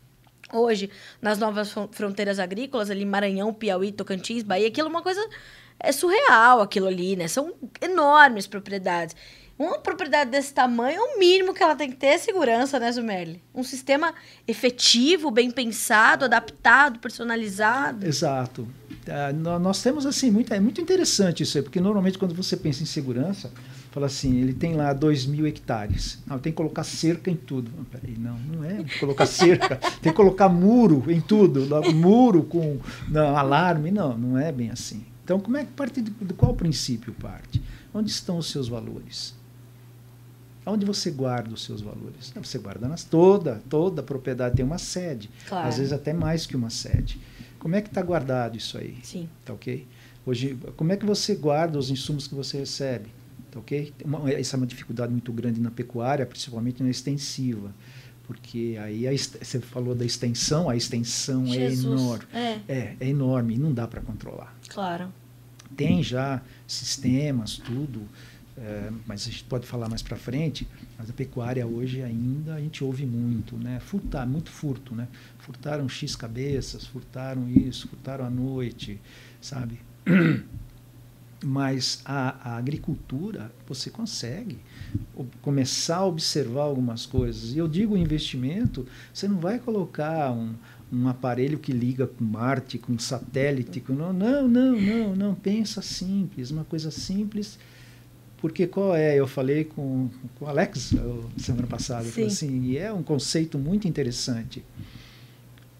hoje 0.59 0.91
nas 1.21 1.39
novas 1.39 1.75
fronteiras 1.93 2.39
agrícolas, 2.39 2.91
ali 2.91 3.05
Maranhão, 3.05 3.53
Piauí, 3.53 3.93
Tocantins, 3.93 4.43
Bahia, 4.43 4.69
aquilo 4.69 4.89
é 4.89 4.91
uma 4.91 5.03
coisa 5.03 5.21
é 5.79 5.93
surreal 5.93 6.61
aquilo 6.61 6.87
ali, 6.87 7.17
né? 7.17 7.29
São 7.29 7.53
enormes 7.81 8.47
propriedades. 8.47 9.15
Uma 9.57 9.79
propriedade 9.79 10.31
desse 10.31 10.53
tamanho, 10.53 11.01
o 11.01 11.19
mínimo 11.19 11.55
que 11.55 11.63
ela 11.63 11.77
tem 11.77 11.89
que 11.89 11.97
ter 11.97 12.07
é 12.09 12.19
segurança, 12.19 12.81
né, 12.81 12.91
Zumerli? 12.91 13.41
Um 13.55 13.63
sistema 13.63 14.13
efetivo, 14.49 15.31
bem 15.31 15.49
pensado, 15.49 16.25
adaptado, 16.25 16.99
personalizado. 16.99 18.05
Exato. 18.05 18.63
Uh, 18.63 19.59
nós 19.61 19.81
temos, 19.81 20.07
assim, 20.07 20.29
muito, 20.31 20.53
é 20.53 20.59
muito 20.59 20.81
interessante 20.81 21.45
isso 21.45 21.57
aí, 21.57 21.63
porque 21.63 21.81
normalmente 21.81 22.19
quando 22.19 22.35
você 22.35 22.57
pensa 22.57 22.83
em 22.83 22.87
segurança, 22.87 23.53
fala 23.95 24.07
assim, 24.07 24.41
ele 24.41 24.53
tem 24.53 24.75
lá 24.75 24.93
2 24.93 25.25
mil 25.27 25.47
hectares. 25.47 26.21
Não, 26.27 26.37
tem 26.37 26.51
que 26.51 26.57
colocar 26.57 26.83
cerca 26.83 27.31
em 27.31 27.37
tudo. 27.37 27.71
Não, 27.77 27.85
peraí, 27.85 28.19
não, 28.19 28.37
não 28.37 28.65
é 28.65 28.85
colocar 28.99 29.25
cerca, 29.25 29.77
tem 30.03 30.11
que 30.11 30.17
colocar 30.17 30.49
muro 30.49 31.05
em 31.09 31.21
tudo. 31.21 31.65
Muro 31.95 32.43
com 32.43 32.81
não, 33.09 33.37
alarme, 33.37 33.93
não, 33.93 34.19
não 34.19 34.37
é 34.37 34.51
bem 34.51 34.69
assim. 34.71 35.05
Então, 35.23 35.39
como 35.39 35.57
é 35.57 35.65
que 35.65 35.71
parte 35.71 36.03
de, 36.03 36.11
de 36.11 36.35
qual 36.35 36.55
princípio 36.55 37.13
parte? 37.13 37.63
Onde 37.95 38.11
estão 38.11 38.37
os 38.37 38.51
seus 38.51 38.67
valores? 38.67 39.33
Onde 40.67 40.85
você 40.85 41.13
guarda 41.13 41.55
os 41.55 41.63
seus 41.63 41.81
valores? 41.81 42.33
Você 42.35 42.59
guarda 42.59 42.89
nas 42.89 43.05
toda, 43.05 43.63
toda 43.71 44.03
propriedade 44.03 44.57
tem 44.57 44.65
uma 44.65 44.79
sede, 44.79 45.31
claro. 45.49 45.69
às 45.69 45.79
vezes 45.79 45.93
até 45.93 46.13
mais 46.13 46.47
que 46.47 46.57
uma 46.57 46.71
sede. 46.71 47.21
Como 47.61 47.77
é 47.77 47.81
que 47.81 47.89
está 47.89 48.03
guardado 48.03 48.57
isso 48.57 48.77
aí? 48.77 48.99
Sim. 49.05 49.29
Tá 49.45 49.53
ok? 49.53 49.87
Hoje, 50.27 50.59
como 50.77 50.91
é 50.91 50.97
que 50.97 51.07
você 51.07 51.37
guarda 51.37 51.79
os 51.79 51.91
insumos 51.91 52.27
que 52.27 52.35
você 52.35 52.59
recebe? 52.59 53.09
Tá 53.55 53.61
ok? 53.61 53.95
Uma, 54.05 54.29
essa 54.31 54.57
é 54.57 54.59
uma 54.59 54.67
dificuldade 54.67 55.13
muito 55.13 55.33
grande 55.33 55.61
na 55.61 55.71
pecuária, 55.71 56.27
principalmente 56.27 56.83
na 56.83 56.91
extensiva. 56.91 57.73
Porque 58.27 58.77
aí 58.83 59.07
você 59.17 59.61
falou 59.61 59.95
da 59.95 60.05
extensão, 60.05 60.69
a 60.69 60.75
extensão 60.75 61.45
é 61.47 61.53
Jesus. 61.53 61.85
é 61.85 61.89
enorme. 61.89 62.27
É. 62.33 62.61
é, 62.69 62.97
é 62.99 63.09
enorme 63.09 63.55
e 63.55 63.59
não 63.59 63.73
dá 63.73 63.87
para 63.87 64.01
controlar. 64.01 64.53
Claro. 64.69 65.13
Tem 65.77 66.03
já 66.03 66.41
sistemas, 66.67 67.59
tudo, 67.59 68.03
é, 68.57 68.91
mas 69.07 69.27
a 69.27 69.31
gente 69.31 69.45
pode 69.45 69.67
falar 69.67 69.89
mais 69.89 70.03
para 70.03 70.17
frente. 70.17 70.67
Mas 70.99 71.11
a 71.11 71.13
pecuária 71.13 71.67
hoje 71.67 72.03
ainda 72.03 72.55
a 72.55 72.61
gente 72.61 72.83
ouve 72.83 73.05
muito, 73.05 73.57
né? 73.57 73.79
Furtar, 73.81 74.27
muito 74.27 74.51
furto, 74.51 74.95
né? 74.95 75.07
Furtaram 75.39 75.89
X 75.89 76.17
cabeças, 76.17 76.87
furtaram 76.87 77.49
isso, 77.49 77.89
furtaram 77.89 78.25
à 78.25 78.31
noite, 78.31 79.01
sabe? 79.41 79.81
Mas 81.45 82.01
a, 82.07 82.53
a, 82.53 82.57
agricultura, 82.57 83.53
você 83.69 83.91
consegue 83.91 84.59
começar 85.43 85.99
a 85.99 86.07
observar 86.07 86.63
algumas 86.63 87.05
coisas. 87.05 87.53
E 87.53 87.59
eu 87.59 87.69
digo 87.69 87.97
investimento, 87.97 88.87
você 89.13 89.29
não 89.29 89.37
vai 89.39 89.59
colocar 89.59 90.33
um, 90.33 90.55
um 90.91 91.07
aparelho 91.07 91.59
que 91.59 91.71
liga 91.71 92.07
com 92.07 92.25
Marte, 92.25 92.79
com 92.79 92.99
satélite, 92.99 93.81
com 93.81 93.93
não, 93.93 94.13
não, 94.13 94.49
não, 94.49 94.81
não, 94.81 95.17
não, 95.17 95.35
pensa 95.35 95.83
simples, 95.83 96.51
uma 96.51 96.65
coisa 96.65 96.91
simples. 96.91 97.59
Porque 98.39 98.67
qual 98.67 98.95
é? 98.95 99.19
Eu 99.19 99.27
falei 99.27 99.65
com, 99.65 100.09
com 100.39 100.45
o 100.45 100.49
Alex 100.49 100.95
semana 101.37 101.67
passada, 101.67 102.05
Sim. 102.05 102.27
assim, 102.27 102.63
e 102.63 102.79
é 102.79 102.93
um 102.93 103.03
conceito 103.03 103.59
muito 103.59 103.87
interessante. 103.87 104.65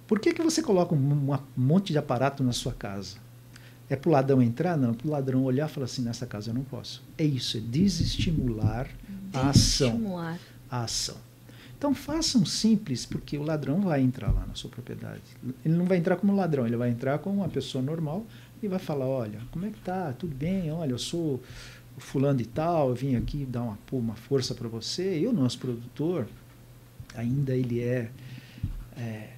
Por 0.07 0.21
que, 0.21 0.35
que 0.35 0.43
você 0.43 0.63
coloca 0.63 0.95
um, 0.95 1.33
um 1.33 1.39
monte 1.57 1.93
de 1.93 1.99
aparato 1.99 2.43
na 2.43 2.53
sua 2.53 2.73
casa? 2.73 3.24
É 3.89 3.97
para 3.97 4.09
o 4.09 4.13
ladrão 4.13 4.43
entrar? 4.43 4.77
Não, 4.77 4.95
para 4.95 5.07
o 5.07 5.11
ladrão 5.11 5.45
olhar 5.45 5.69
e 5.69 5.73
falar 5.73 5.85
assim, 5.85 6.03
nessa 6.03 6.27
casa 6.27 6.51
eu 6.51 6.55
não 6.55 6.65
posso. 6.65 7.03
É 7.19 7.25
isso, 7.25 7.59
é 7.59 7.61
desestimular 7.61 8.89
a 9.33 9.51
ação. 9.51 9.89
Desestimular. 9.89 10.39
A 10.71 10.85
ação. 10.85 11.17
Então 11.77 11.95
façam 11.95 12.47
simples, 12.47 13.05
porque 13.05 13.37
o 13.37 13.43
ladrão 13.43 13.83
vai 13.83 14.01
entrar 14.01 14.33
lá 14.33 14.47
na 14.47 14.55
sua 14.55 14.71
propriedade. 14.71 15.21
Ele 15.65 15.75
não 15.75 15.85
vai 15.85 15.99
entrar 15.99 16.17
como 16.17 16.35
ladrão, 16.35 16.67
ele 16.67 16.77
vai 16.77 16.89
entrar 16.89 17.19
como 17.19 17.37
uma 17.37 17.49
pessoa 17.49 17.83
normal 17.83 18.25
e 18.63 18.69
vai 18.69 18.79
falar, 18.79 19.07
olha, 19.07 19.39
como 19.53 19.67
é 19.67 19.71
que 19.71 19.81
tá? 19.81 20.15
Tudo 20.15 20.35
bem? 20.35 20.73
Olha, 20.73 20.93
eu 20.93 20.99
sou 20.99 21.43
fulano 21.99 22.41
e 22.41 22.47
tal, 22.47 22.89
eu 22.89 22.95
vim 22.95 23.17
aqui 23.17 23.45
dar 23.45 23.63
uma, 23.63 23.79
uma 23.93 24.15
força 24.15 24.55
para 24.55 24.67
você. 24.67 25.21
E 25.21 25.27
o 25.27 25.33
nosso 25.33 25.59
produtor, 25.59 26.27
ainda 27.15 27.55
ele 27.55 27.81
é, 27.81 28.11
é 28.97 29.34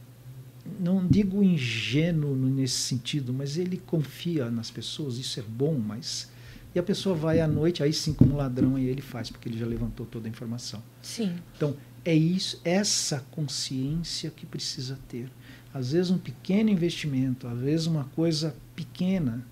não 0.79 1.07
digo 1.07 1.43
ingênuo 1.43 2.35
nesse 2.37 2.79
sentido, 2.79 3.33
mas 3.33 3.57
ele 3.57 3.77
confia 3.77 4.51
nas 4.51 4.71
pessoas, 4.71 5.19
isso 5.19 5.41
é 5.41 5.43
bom, 5.43 5.79
mas 5.79 6.29
e 6.77 6.79
a 6.79 6.83
pessoa 6.83 7.15
vai 7.15 7.41
à 7.41 7.49
noite, 7.49 7.83
aí 7.83 7.91
sim 7.91 8.13
como 8.13 8.37
ladrão 8.37 8.79
e 8.79 8.85
ele 8.85 9.01
faz, 9.01 9.31
porque 9.31 9.49
ele 9.49 9.57
já 9.57 9.65
levantou 9.65 10.05
toda 10.05 10.29
a 10.29 10.31
informação. 10.31 10.83
Sim. 11.01 11.35
Então, 11.57 11.75
é 12.05 12.15
isso, 12.15 12.61
essa 12.63 13.25
consciência 13.31 14.31
que 14.31 14.45
precisa 14.45 14.99
ter. 15.09 15.31
Às 15.73 15.93
vezes 15.93 16.11
um 16.11 16.19
pequeno 16.19 16.69
investimento, 16.69 17.49
às 17.49 17.59
vezes 17.59 17.87
uma 17.87 18.05
coisa 18.05 18.55
pequena, 18.75 19.43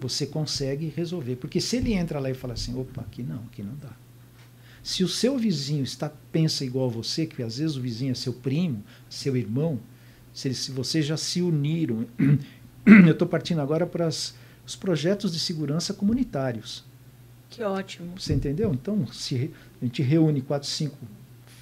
você 0.00 0.26
consegue 0.26 0.90
resolver, 0.96 1.36
porque 1.36 1.60
se 1.60 1.76
ele 1.76 1.92
entra 1.92 2.18
lá 2.18 2.30
e 2.30 2.34
fala 2.34 2.54
assim, 2.54 2.74
opa, 2.74 3.02
aqui 3.02 3.22
não, 3.22 3.40
aqui 3.44 3.62
não 3.62 3.74
dá. 3.76 3.92
Se 4.82 5.04
o 5.04 5.08
seu 5.08 5.38
vizinho 5.38 5.84
está 5.84 6.08
pensa 6.08 6.64
igual 6.64 6.88
a 6.88 6.92
você, 6.92 7.26
que 7.26 7.42
às 7.42 7.58
vezes 7.58 7.76
o 7.76 7.82
vizinho 7.82 8.12
é 8.12 8.14
seu 8.14 8.32
primo, 8.32 8.82
seu 9.10 9.36
irmão, 9.36 9.78
se, 10.32 10.54
se 10.54 10.70
vocês 10.70 11.04
já 11.04 11.16
se 11.16 11.42
uniram. 11.42 12.06
Eu 12.86 13.12
estou 13.12 13.28
partindo 13.28 13.60
agora 13.60 13.86
para 13.86 14.06
as, 14.06 14.34
os 14.66 14.74
projetos 14.74 15.32
de 15.32 15.38
segurança 15.38 15.94
comunitários. 15.94 16.84
Que 17.48 17.62
ótimo. 17.62 18.18
Você 18.18 18.32
entendeu? 18.34 18.72
Então, 18.72 19.06
se 19.08 19.52
a 19.80 19.84
gente 19.84 20.02
reúne 20.02 20.40
quatro, 20.40 20.68
cinco 20.68 20.96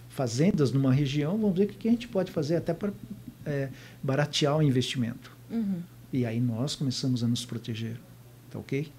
fazendas 0.09 0.73
numa 0.73 0.93
região, 0.93 1.37
vamos 1.37 1.57
ver 1.59 1.65
o 1.65 1.69
que 1.69 1.89
a 1.89 1.91
gente 1.91 2.09
pode 2.09 2.31
fazer 2.31 2.57
até 2.57 2.73
para 2.73 2.93
é, 3.45 3.69
baratear 4.03 4.57
o 4.57 4.63
investimento. 4.63 5.37
Uhum. 5.51 5.83
E 6.13 6.25
aí 6.25 6.41
nós 6.41 6.75
começamos 6.75 7.23
a 7.23 7.29
nos 7.29 7.45
proteger. 7.45 7.97
Tá 8.51 8.59
ok? 8.59 8.91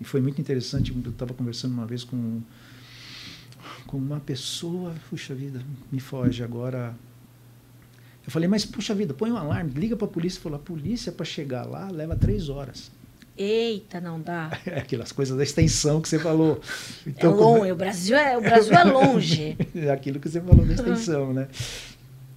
E 0.00 0.04
foi 0.04 0.20
muito 0.20 0.40
interessante. 0.40 0.92
Eu 0.92 1.10
estava 1.10 1.34
conversando 1.34 1.72
uma 1.72 1.86
vez 1.86 2.04
com, 2.04 2.40
com 3.86 3.96
uma 3.96 4.20
pessoa, 4.20 4.94
puxa 5.08 5.34
vida, 5.34 5.62
me 5.90 6.00
foge 6.00 6.42
agora 6.42 6.94
eu 8.26 8.30
falei, 8.30 8.48
mas 8.48 8.64
puxa 8.64 8.94
vida, 8.94 9.14
põe 9.14 9.30
um 9.30 9.36
alarme, 9.36 9.72
liga 9.74 9.96
para 9.96 10.06
a 10.06 10.10
polícia. 10.10 10.40
Falou, 10.40 10.58
a 10.58 10.62
polícia 10.62 11.10
para 11.10 11.24
chegar 11.24 11.66
lá 11.66 11.90
leva 11.90 12.16
três 12.16 12.48
horas. 12.48 12.90
Eita, 13.36 14.00
não 14.00 14.20
dá. 14.20 14.50
É 14.66 14.78
aquelas 14.78 15.12
coisas 15.12 15.36
da 15.36 15.42
extensão 15.42 16.00
que 16.00 16.08
você 16.08 16.18
falou. 16.18 16.60
Então, 17.06 17.32
é 17.32 17.34
longe, 17.34 17.68
é... 17.68 17.72
o 17.72 17.76
Brasil 17.76 18.16
é, 18.16 18.36
o 18.36 18.40
Brasil 18.40 18.74
é 18.74 18.84
longe. 18.84 19.56
é 19.74 19.90
aquilo 19.90 20.20
que 20.20 20.28
você 20.28 20.40
falou 20.40 20.64
da 20.64 20.74
extensão, 20.74 21.32
né? 21.32 21.48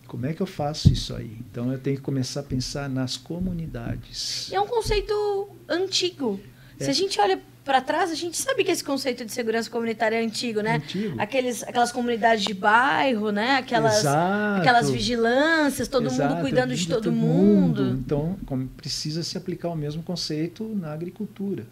Como 0.07 0.25
é 0.25 0.33
que 0.33 0.41
eu 0.41 0.47
faço 0.47 0.93
isso 0.93 1.15
aí? 1.15 1.37
Então 1.49 1.71
eu 1.71 1.79
tenho 1.79 1.97
que 1.97 2.03
começar 2.03 2.41
a 2.41 2.43
pensar 2.43 2.87
nas 2.87 3.17
comunidades. 3.17 4.51
É 4.53 4.61
um 4.61 4.67
conceito 4.67 5.49
antigo. 5.67 6.39
É. 6.79 6.85
Se 6.85 6.89
a 6.91 6.93
gente 6.93 7.19
olha 7.19 7.41
para 7.63 7.79
trás, 7.79 8.11
a 8.11 8.15
gente 8.15 8.37
sabe 8.37 8.63
que 8.63 8.71
esse 8.71 8.83
conceito 8.83 9.23
de 9.23 9.31
segurança 9.31 9.69
comunitária 9.69 10.17
é 10.17 10.23
antigo, 10.23 10.61
né? 10.61 10.75
Antigo. 10.75 11.19
Aqueles, 11.19 11.63
aquelas 11.63 11.91
comunidades 11.91 12.43
de 12.43 12.53
bairro, 12.53 13.31
né? 13.31 13.55
Aquelas, 13.55 13.99
Exato. 13.99 14.61
aquelas 14.61 14.89
vigilâncias, 14.89 15.87
todo 15.87 16.07
Exato. 16.07 16.33
mundo 16.35 16.41
cuidando 16.41 16.75
de 16.75 16.87
todo, 16.87 17.03
todo 17.03 17.11
mundo. 17.13 17.83
mundo. 17.83 17.99
Então, 18.05 18.37
precisa 18.75 19.23
se 19.23 19.37
aplicar 19.37 19.69
o 19.69 19.75
mesmo 19.75 20.03
conceito 20.03 20.67
na 20.75 20.91
agricultura. 20.91 21.65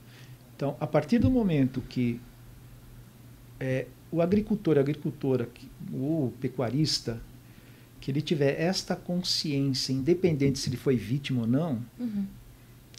Então, 0.55 0.77
a 0.79 0.87
partir 0.87 1.19
do 1.19 1.29
momento 1.29 1.81
que 1.81 2.21
é, 3.59 3.85
o 4.11 4.21
agricultor, 4.21 4.77
a 4.77 4.81
agricultora, 4.81 5.49
o 5.91 6.31
pecuarista, 6.39 7.19
que 7.99 8.09
ele 8.09 8.21
tiver 8.21 8.59
esta 8.59 8.95
consciência, 8.95 9.91
independente 9.93 10.57
se 10.57 10.69
ele 10.69 10.77
foi 10.77 10.95
vítima 10.95 11.41
ou 11.41 11.47
não, 11.47 11.79
uhum. 11.99 12.25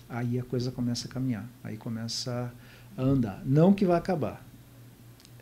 aí 0.09 0.39
a 0.39 0.45
coisa 0.45 0.71
começa 0.71 1.09
a 1.09 1.11
caminhar, 1.11 1.49
aí 1.65 1.77
começa 1.77 2.53
a 2.97 3.03
andar. 3.03 3.43
Não 3.45 3.73
que 3.73 3.85
vai 3.85 3.97
acabar. 3.99 4.45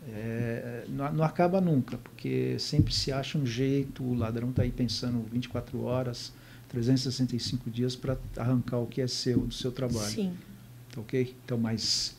É, 0.07 0.85
não, 0.89 1.13
não, 1.13 1.23
acaba 1.23 1.61
nunca, 1.61 1.97
porque 1.97 2.57
sempre 2.57 2.93
se 2.93 3.11
acha 3.11 3.37
um 3.37 3.45
jeito, 3.45 4.03
o 4.03 4.15
ladrão 4.15 4.49
está 4.49 4.63
aí 4.63 4.71
pensando 4.71 5.23
24 5.31 5.83
horas, 5.83 6.33
365 6.69 7.69
dias 7.69 7.95
para 7.95 8.17
arrancar 8.35 8.79
o 8.79 8.87
que 8.87 8.99
é 8.99 9.07
seu, 9.07 9.41
do 9.41 9.53
seu 9.53 9.71
trabalho. 9.71 10.09
Sim. 10.09 10.33
Ok? 10.97 11.35
Então, 11.45 11.57
mas 11.57 12.15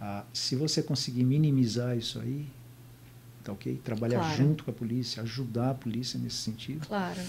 ah, 0.00 0.24
se 0.32 0.56
você 0.56 0.82
conseguir 0.82 1.24
minimizar 1.24 1.96
isso 1.96 2.18
aí, 2.20 2.46
tá 3.44 3.52
ok? 3.52 3.80
Trabalhar 3.84 4.18
Claro. 4.18 4.36
junto 4.36 4.64
com 4.64 4.70
a 4.70 4.74
polícia, 4.74 5.22
ajudar 5.22 5.70
a 5.70 5.74
polícia 5.74 6.18
nesse 6.18 6.36
sentido. 6.36 6.86
Claro. 6.86 7.20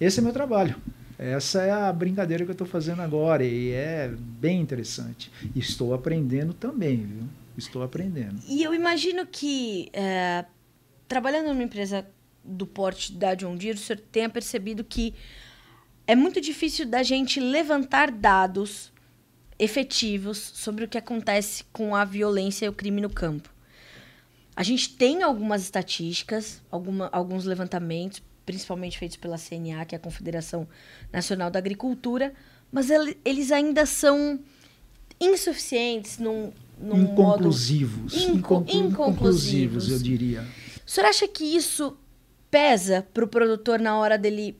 Esse 0.00 0.20
é 0.20 0.22
meu 0.22 0.32
trabalho. 0.32 0.74
Essa 1.18 1.62
é 1.62 1.70
a 1.70 1.92
brincadeira 1.92 2.44
que 2.44 2.50
eu 2.50 2.54
estou 2.54 2.66
fazendo 2.66 3.02
agora 3.02 3.44
e 3.44 3.70
é 3.70 4.12
bem 4.16 4.60
interessante. 4.60 5.30
Estou 5.54 5.94
aprendendo 5.94 6.52
também, 6.52 6.96
viu? 6.96 7.22
Estou 7.56 7.82
aprendendo. 7.82 8.40
E 8.48 8.62
eu 8.62 8.74
imagino 8.74 9.26
que, 9.26 9.88
é, 9.92 10.44
trabalhando 11.06 11.48
numa 11.48 11.62
empresa 11.62 12.06
do 12.44 12.66
porte 12.66 13.12
da 13.12 13.34
John 13.34 13.56
Deere, 13.56 13.78
o 13.78 13.80
senhor 13.80 14.00
tenha 14.10 14.28
percebido 14.28 14.82
que 14.82 15.14
é 16.06 16.14
muito 16.14 16.40
difícil 16.40 16.86
da 16.86 17.02
gente 17.02 17.40
levantar 17.40 18.10
dados 18.10 18.92
efetivos 19.58 20.38
sobre 20.38 20.84
o 20.84 20.88
que 20.88 20.98
acontece 20.98 21.64
com 21.72 21.94
a 21.94 22.04
violência 22.04 22.66
e 22.66 22.68
o 22.68 22.72
crime 22.72 23.00
no 23.00 23.08
campo. 23.08 23.48
A 24.56 24.62
gente 24.62 24.90
tem 24.90 25.22
algumas 25.22 25.62
estatísticas, 25.62 26.62
alguma, 26.70 27.08
alguns 27.12 27.44
levantamentos, 27.44 28.22
principalmente 28.46 28.98
feitos 28.98 29.16
pela 29.16 29.36
CNA, 29.38 29.84
que 29.84 29.94
é 29.94 29.98
a 29.98 30.00
Confederação 30.00 30.66
Nacional 31.12 31.50
da 31.50 31.58
Agricultura, 31.58 32.32
mas 32.70 32.90
ele- 32.90 33.16
eles 33.24 33.50
ainda 33.52 33.86
são 33.86 34.38
insuficientes 35.20 36.18
num, 36.18 36.52
num 36.78 36.96
modo 36.96 37.12
Inconclusivos. 37.12 38.14
Inco- 38.14 38.34
Inconclu- 38.68 38.76
inconclusivos. 38.80 39.90
eu 39.90 39.98
diria. 39.98 40.46
O 40.86 40.90
senhor 40.90 41.06
acha 41.08 41.26
que 41.28 41.44
isso 41.44 41.96
pesa 42.50 43.06
para 43.14 43.24
o 43.24 43.28
produtor 43.28 43.78
na 43.80 43.96
hora 43.96 44.18
dele. 44.18 44.56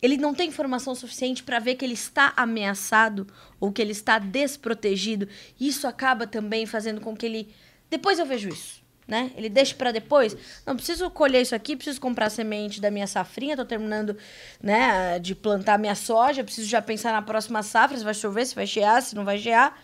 Ele 0.00 0.16
não 0.16 0.32
tem 0.32 0.48
informação 0.48 0.94
suficiente 0.94 1.42
para 1.42 1.58
ver 1.58 1.74
que 1.74 1.84
ele 1.84 1.94
está 1.94 2.32
ameaçado 2.36 3.26
ou 3.58 3.72
que 3.72 3.82
ele 3.82 3.90
está 3.90 4.18
desprotegido? 4.18 5.26
Isso 5.58 5.88
acaba 5.88 6.26
também 6.26 6.66
fazendo 6.66 7.00
com 7.00 7.16
que 7.16 7.26
ele. 7.26 7.48
Depois 7.90 8.18
eu 8.18 8.26
vejo 8.26 8.48
isso. 8.48 8.80
Né? 9.08 9.32
Ele 9.36 9.48
deixa 9.48 9.74
para 9.74 9.90
depois. 9.90 10.36
Não 10.66 10.76
preciso 10.76 11.10
colher 11.10 11.40
isso 11.40 11.54
aqui, 11.54 11.74
preciso 11.74 11.98
comprar 11.98 12.28
semente 12.28 12.78
da 12.78 12.90
minha 12.90 13.06
safrinha, 13.06 13.56
tô 13.56 13.64
terminando, 13.64 14.14
né, 14.62 15.18
de 15.18 15.34
plantar 15.34 15.78
minha 15.78 15.94
soja, 15.94 16.44
preciso 16.44 16.68
já 16.68 16.82
pensar 16.82 17.12
na 17.12 17.22
próxima 17.22 17.62
safra, 17.62 17.96
se 17.96 18.04
vai 18.04 18.12
chover, 18.12 18.44
se 18.46 18.54
vai 18.54 18.66
gear, 18.66 19.00
se 19.00 19.14
não 19.16 19.24
vai 19.24 19.38
gear. 19.38 19.74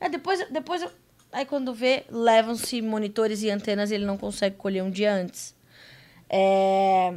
Aí 0.00 0.08
depois, 0.08 0.42
depois 0.50 0.82
aí 1.30 1.44
quando 1.44 1.74
vê, 1.74 2.04
levam-se 2.10 2.80
monitores 2.80 3.42
e 3.42 3.50
antenas 3.50 3.90
e 3.90 3.94
ele 3.94 4.06
não 4.06 4.16
consegue 4.16 4.56
colher 4.56 4.82
um 4.82 4.90
dia 4.90 5.12
antes. 5.14 5.54
É, 6.28 7.14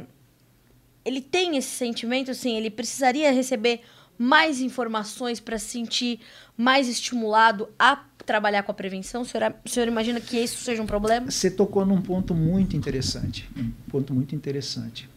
Ele 1.04 1.20
tem 1.20 1.56
esse 1.56 1.68
sentimento, 1.68 2.30
assim, 2.30 2.56
ele 2.56 2.70
precisaria 2.70 3.30
receber 3.32 3.82
mais 4.18 4.60
informações 4.60 5.40
para 5.40 5.58
se 5.58 5.66
sentir 5.66 6.20
mais 6.56 6.88
estimulado 6.88 7.68
a 7.78 7.96
trabalhar 8.24 8.62
com 8.62 8.72
a 8.72 8.74
prevenção? 8.74 9.22
O 9.22 9.24
senhor, 9.24 9.54
o 9.64 9.68
senhor 9.68 9.88
imagina 9.88 10.20
que 10.20 10.36
isso 10.38 10.62
seja 10.62 10.82
um 10.82 10.86
problema? 10.86 11.30
Você 11.30 11.50
tocou 11.50 11.84
num 11.84 12.00
ponto 12.00 12.34
muito 12.34 12.76
interessante. 12.76 13.48
Um 13.56 13.70
ponto 13.88 14.12
muito 14.14 14.34
interessante. 14.34 15.08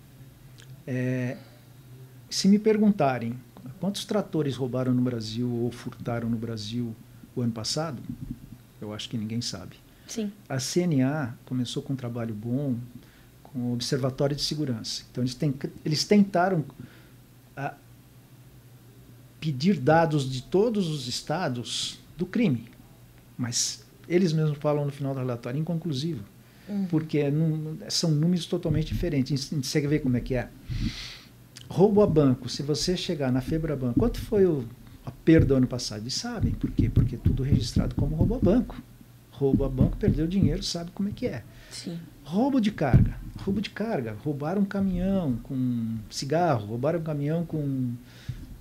É, 0.85 1.37
se 2.29 2.47
me 2.47 2.59
perguntarem 2.59 3.37
quantos 3.79 4.05
tratores 4.05 4.55
roubaram 4.55 4.93
no 4.93 5.01
Brasil 5.01 5.49
ou 5.49 5.71
furtaram 5.71 6.29
no 6.29 6.37
Brasil 6.37 6.95
o 7.35 7.41
ano 7.41 7.51
passado, 7.51 8.01
eu 8.81 8.93
acho 8.93 9.09
que 9.09 9.17
ninguém 9.17 9.41
sabe. 9.41 9.75
Sim. 10.07 10.31
A 10.47 10.57
CNA 10.57 11.37
começou 11.45 11.83
com 11.83 11.93
um 11.93 11.95
trabalho 11.95 12.33
bom 12.33 12.75
com 13.43 13.59
o 13.59 13.73
Observatório 13.73 14.35
de 14.35 14.41
Segurança. 14.41 15.03
Então, 15.11 15.23
eles, 15.23 15.33
tem, 15.33 15.53
eles 15.83 16.05
tentaram 16.05 16.63
a, 17.55 17.73
pedir 19.39 19.79
dados 19.79 20.29
de 20.29 20.41
todos 20.43 20.87
os 20.87 21.07
estados 21.07 21.99
do 22.17 22.25
crime, 22.25 22.69
mas 23.37 23.85
eles 24.07 24.33
mesmos 24.33 24.57
falam 24.57 24.85
no 24.85 24.91
final 24.91 25.13
do 25.13 25.19
relatório 25.19 25.59
inconclusivo, 25.59 26.23
uhum. 26.67 26.85
porque 26.85 27.29
não, 27.29 27.77
são 27.89 28.11
números 28.11 28.45
totalmente 28.45 28.87
diferentes. 28.87 29.51
Você 29.51 29.81
vê 29.81 29.99
como 29.99 30.17
é 30.17 30.21
que 30.21 30.35
é. 30.35 30.49
Roubo 31.69 32.01
a 32.01 32.07
banco. 32.07 32.47
Se 32.47 32.63
você 32.63 32.95
chegar 32.95 33.31
na 33.31 33.41
Febraban, 33.41 33.93
quanto 33.93 34.19
foi 34.21 34.45
o, 34.45 34.65
a 35.05 35.11
perda 35.11 35.55
ano 35.55 35.67
passado? 35.67 36.01
Eles 36.03 36.13
sabem. 36.13 36.53
Por 36.53 36.71
quê? 36.71 36.89
Porque 36.89 37.15
é 37.15 37.19
tudo 37.19 37.43
registrado 37.43 37.93
como 37.95 38.15
roubo 38.15 38.35
a 38.35 38.39
banco. 38.39 38.81
Roubo 39.31 39.65
a 39.65 39.69
banco, 39.69 39.97
perdeu 39.97 40.25
dinheiro, 40.25 40.63
sabe 40.63 40.89
como 40.91 41.09
é 41.09 41.11
que 41.11 41.27
é. 41.27 41.43
Sim. 41.69 41.99
Roubo 42.23 42.59
de 42.59 42.71
carga. 42.71 43.15
Roubo 43.43 43.61
de 43.61 43.69
carga. 43.69 44.15
Roubaram 44.23 44.61
um 44.61 44.65
caminhão 44.65 45.37
com 45.43 45.97
cigarro, 46.09 46.65
roubaram 46.65 46.99
um 46.99 47.03
caminhão 47.03 47.45
com, 47.45 47.91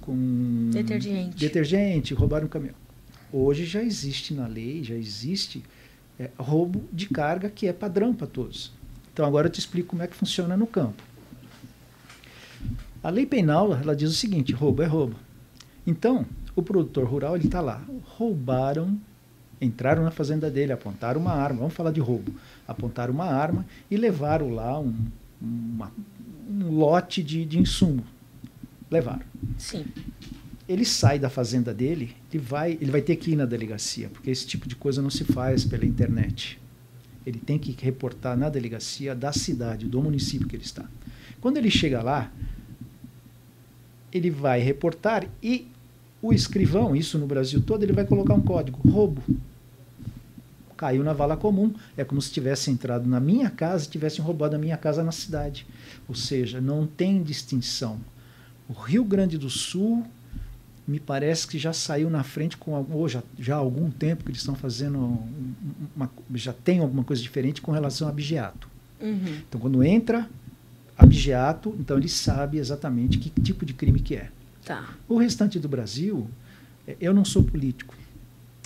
com 0.01 0.71
detergente. 0.73 1.37
detergente, 1.39 2.13
roubaram 2.13 2.47
um 2.47 2.49
caminhão. 2.49 2.75
Hoje 3.33 3.65
já 3.65 3.83
existe 3.83 4.33
na 4.35 4.47
lei, 4.47 4.83
já 4.83 4.95
existe 4.95 5.63
é, 6.19 6.31
roubo 6.39 6.85
de 6.93 7.09
carga 7.09 7.51
que 7.51 7.67
é 7.67 7.73
padrão 7.73 8.15
para 8.15 8.27
todos. 8.27 8.73
Então 9.13 9.27
agora 9.27 9.47
eu 9.47 9.51
te 9.51 9.59
explico 9.59 9.89
como 9.89 10.03
é 10.03 10.07
que 10.07 10.17
funciona 10.17 10.57
no 10.57 10.67
campo. 10.67 11.03
A 13.03 13.11
lei 13.11 13.27
penal 13.27 13.75
ela 13.75 13.95
diz 13.95 14.11
o 14.11 14.15
seguinte: 14.15 14.53
roubo 14.53 14.83
é 14.83 14.87
roubo. 14.87 15.17
Então 15.87 16.27
o 16.55 16.63
produtor 16.63 17.07
rural 17.07 17.37
ele 17.37 17.47
está 17.47 17.61
lá, 17.61 17.85
roubaram 18.17 18.99
entraram 19.61 20.03
na 20.03 20.11
fazenda 20.11 20.51
dele, 20.51 20.73
apontaram 20.73 21.21
uma 21.21 21.33
arma, 21.33 21.61
vamos 21.61 21.75
falar 21.75 21.91
de 21.91 22.01
roubo, 22.01 22.33
apontaram 22.67 23.13
uma 23.13 23.27
arma 23.27 23.67
e 23.91 23.97
levaram 23.97 24.51
lá 24.51 24.79
um, 24.79 24.95
uma, 25.41 25.93
um 26.49 26.71
lote 26.71 27.23
de, 27.23 27.45
de 27.45 27.59
insumo. 27.59 28.05
Levaram. 28.91 29.25
Sim. 29.59 29.85
Ele 30.69 30.85
sai 30.85 31.19
da 31.19 31.31
fazenda 31.31 31.73
dele, 31.73 32.17
ele 32.33 32.43
vai, 32.43 32.73
ele 32.73 32.91
vai 32.91 33.01
ter 33.01 33.17
que 33.17 33.31
ir 33.33 33.37
na 33.37 33.47
delegacia, 33.47 34.09
porque 34.09 34.31
esse 34.31 34.47
tipo 34.47 34.69
de 34.69 34.75
coisa 34.75 35.01
não 35.01 35.11
se 35.11 35.25
faz 35.25 35.65
pela 35.65 35.87
internet. 35.87 36.59
Ele 37.25 37.39
tem 37.39 37.59
que 37.59 37.77
reportar 37.81 38.37
na 38.37 38.49
delegacia 38.49 39.15
da 39.15 39.33
cidade, 39.33 39.87
do 39.87 40.03
município 40.03 40.47
que 40.47 40.57
ele 40.57 40.65
está. 40.65 40.85
Quando 41.41 41.57
ele 41.57 41.71
chega 41.71 42.03
lá, 42.03 42.33
ele 44.13 44.31
vai 44.31 44.61
reportar 44.61 45.29
e 45.43 45.69
o 46.23 46.33
escrivão, 46.33 46.97
isso 46.97 47.19
no 47.19 47.27
Brasil 47.27 47.63
todo, 47.63 47.83
ele 47.83 47.93
vai 47.93 48.05
colocar 48.05 48.35
um 48.35 48.41
código, 48.41 48.81
roubo. 48.89 49.23
Caiu 50.77 51.03
na 51.03 51.13
vala 51.13 51.37
comum. 51.37 51.73
É 51.97 52.05
como 52.05 52.21
se 52.21 52.31
tivesse 52.31 52.71
entrado 52.71 53.09
na 53.09 53.19
minha 53.19 53.49
casa 53.49 53.87
e 53.87 53.89
tivessem 53.89 54.25
roubado 54.25 54.57
a 54.57 54.59
minha 54.59 54.77
casa 54.77 55.03
na 55.03 55.13
cidade. 55.13 55.67
Ou 56.09 56.15
seja, 56.15 56.61
não 56.61 56.87
tem 56.87 57.23
distinção. 57.23 57.99
O 58.69 58.73
Rio 58.73 59.05
Grande 59.05 59.39
do 59.39 59.49
Sul 59.49 60.05
me 60.87 61.01
parece 61.01 61.47
que 61.47 61.59
já 61.59 61.73
saiu 61.73 62.09
na 62.09 62.23
frente 62.23 62.57
com 62.57 62.73
ou 62.91 63.09
já, 63.09 63.23
já 63.39 63.57
há 63.57 63.59
algum 63.59 63.91
tempo 63.91 64.23
que 64.23 64.31
eles 64.31 64.41
estão 64.41 64.55
fazendo 64.55 65.19
uma, 65.97 66.11
já 66.35 66.53
tem 66.53 66.79
alguma 66.79 67.03
coisa 67.03 67.21
diferente 67.21 67.61
com 67.61 67.73
relação 67.73 68.07
a 68.07 68.11
abigeato. 68.11 68.69
Uhum. 69.01 69.41
Então 69.49 69.61
quando 69.61 69.83
entra 69.83 70.29
abigeato, 70.97 71.75
então 71.79 71.99
ele 71.99 72.09
sabe 72.09 72.59
exatamente 72.59 73.19
que 73.19 73.29
tipo 73.41 73.67
de 73.67 73.75
crime 73.75 74.01
que 74.01 74.15
é. 74.15 74.31
Tá. 74.65 74.95
O 75.09 75.19
restante 75.19 75.59
do 75.59 75.69
Brasil, 75.69 76.29
é, 76.87 76.97
eu 77.01 77.13
não 77.13 77.25
sou 77.25 77.43
político. 77.43 77.95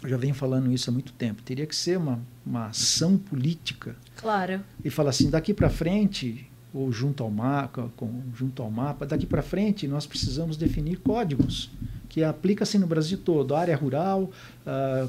Eu 0.02 0.08
já 0.08 0.16
venho 0.16 0.34
falando 0.34 0.72
isso 0.72 0.88
há 0.88 0.92
muito 0.92 1.12
tempo. 1.12 1.42
Teria 1.42 1.66
que 1.66 1.76
ser 1.76 1.98
uma, 1.98 2.20
uma 2.44 2.66
ação 2.66 3.18
política. 3.18 3.96
Claro. 4.16 4.60
E 4.82 4.88
falar 4.88 5.10
assim, 5.10 5.28
daqui 5.28 5.52
para 5.52 5.68
frente, 5.68 6.48
ou 6.72 6.90
junto 6.90 7.22
ao 7.22 7.30
mapa, 7.30 7.90
com, 7.96 8.22
junto 8.34 8.62
ao 8.62 8.70
mapa, 8.70 9.04
daqui 9.04 9.26
para 9.26 9.42
frente 9.42 9.86
nós 9.86 10.06
precisamos 10.06 10.56
definir 10.56 10.96
códigos 11.00 11.70
que 12.10 12.22
aplica-se 12.22 12.76
no 12.76 12.86
Brasil 12.86 13.16
todo, 13.16 13.54
área 13.54 13.74
rural 13.74 14.30
uh, 14.66 15.08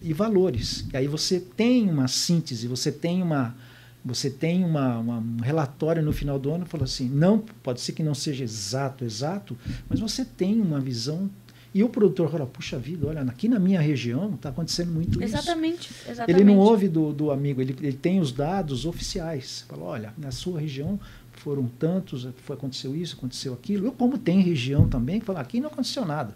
e 0.00 0.12
valores. 0.12 0.86
E 0.92 0.96
aí 0.96 1.08
você 1.08 1.40
tem 1.40 1.90
uma 1.90 2.06
síntese, 2.06 2.68
você 2.68 2.92
tem 2.92 3.22
uma, 3.22 3.56
você 4.04 4.30
tem 4.30 4.62
uma, 4.62 4.98
uma, 4.98 5.18
um 5.18 5.40
relatório 5.42 6.02
no 6.02 6.12
final 6.12 6.38
do 6.38 6.52
ano 6.52 6.66
falou 6.66 6.84
assim, 6.84 7.08
não 7.08 7.38
pode 7.38 7.80
ser 7.80 7.92
que 7.92 8.02
não 8.02 8.14
seja 8.14 8.44
exato, 8.44 9.04
exato, 9.04 9.56
mas 9.88 9.98
você 9.98 10.24
tem 10.24 10.60
uma 10.60 10.78
visão 10.78 11.30
e 11.74 11.82
o 11.82 11.88
produtor 11.88 12.30
fala, 12.30 12.46
puxa 12.46 12.78
vida, 12.78 13.08
olha, 13.08 13.22
aqui 13.22 13.48
na 13.48 13.58
minha 13.58 13.80
região 13.80 14.34
está 14.34 14.50
acontecendo 14.50 14.92
muito 14.92 15.20
exatamente, 15.20 15.90
isso. 15.90 16.08
Exatamente. 16.08 16.40
Ele 16.40 16.44
não 16.44 16.56
ouve 16.56 16.86
do, 16.86 17.12
do 17.12 17.32
amigo, 17.32 17.60
ele, 17.60 17.74
ele 17.82 17.96
tem 17.96 18.20
os 18.20 18.30
dados 18.30 18.86
oficiais. 18.86 19.64
Fala, 19.66 19.82
olha, 19.82 20.14
na 20.16 20.30
sua 20.30 20.60
região 20.60 21.00
foram 21.44 21.66
tantos, 21.78 22.26
foi, 22.38 22.56
aconteceu 22.56 22.96
isso, 22.96 23.16
aconteceu 23.16 23.52
aquilo. 23.52 23.86
Eu, 23.86 23.92
como 23.92 24.16
tem 24.16 24.40
região 24.40 24.88
também, 24.88 25.20
fala, 25.20 25.40
aqui 25.40 25.60
não 25.60 25.68
aconteceu 25.68 26.06
nada. 26.06 26.34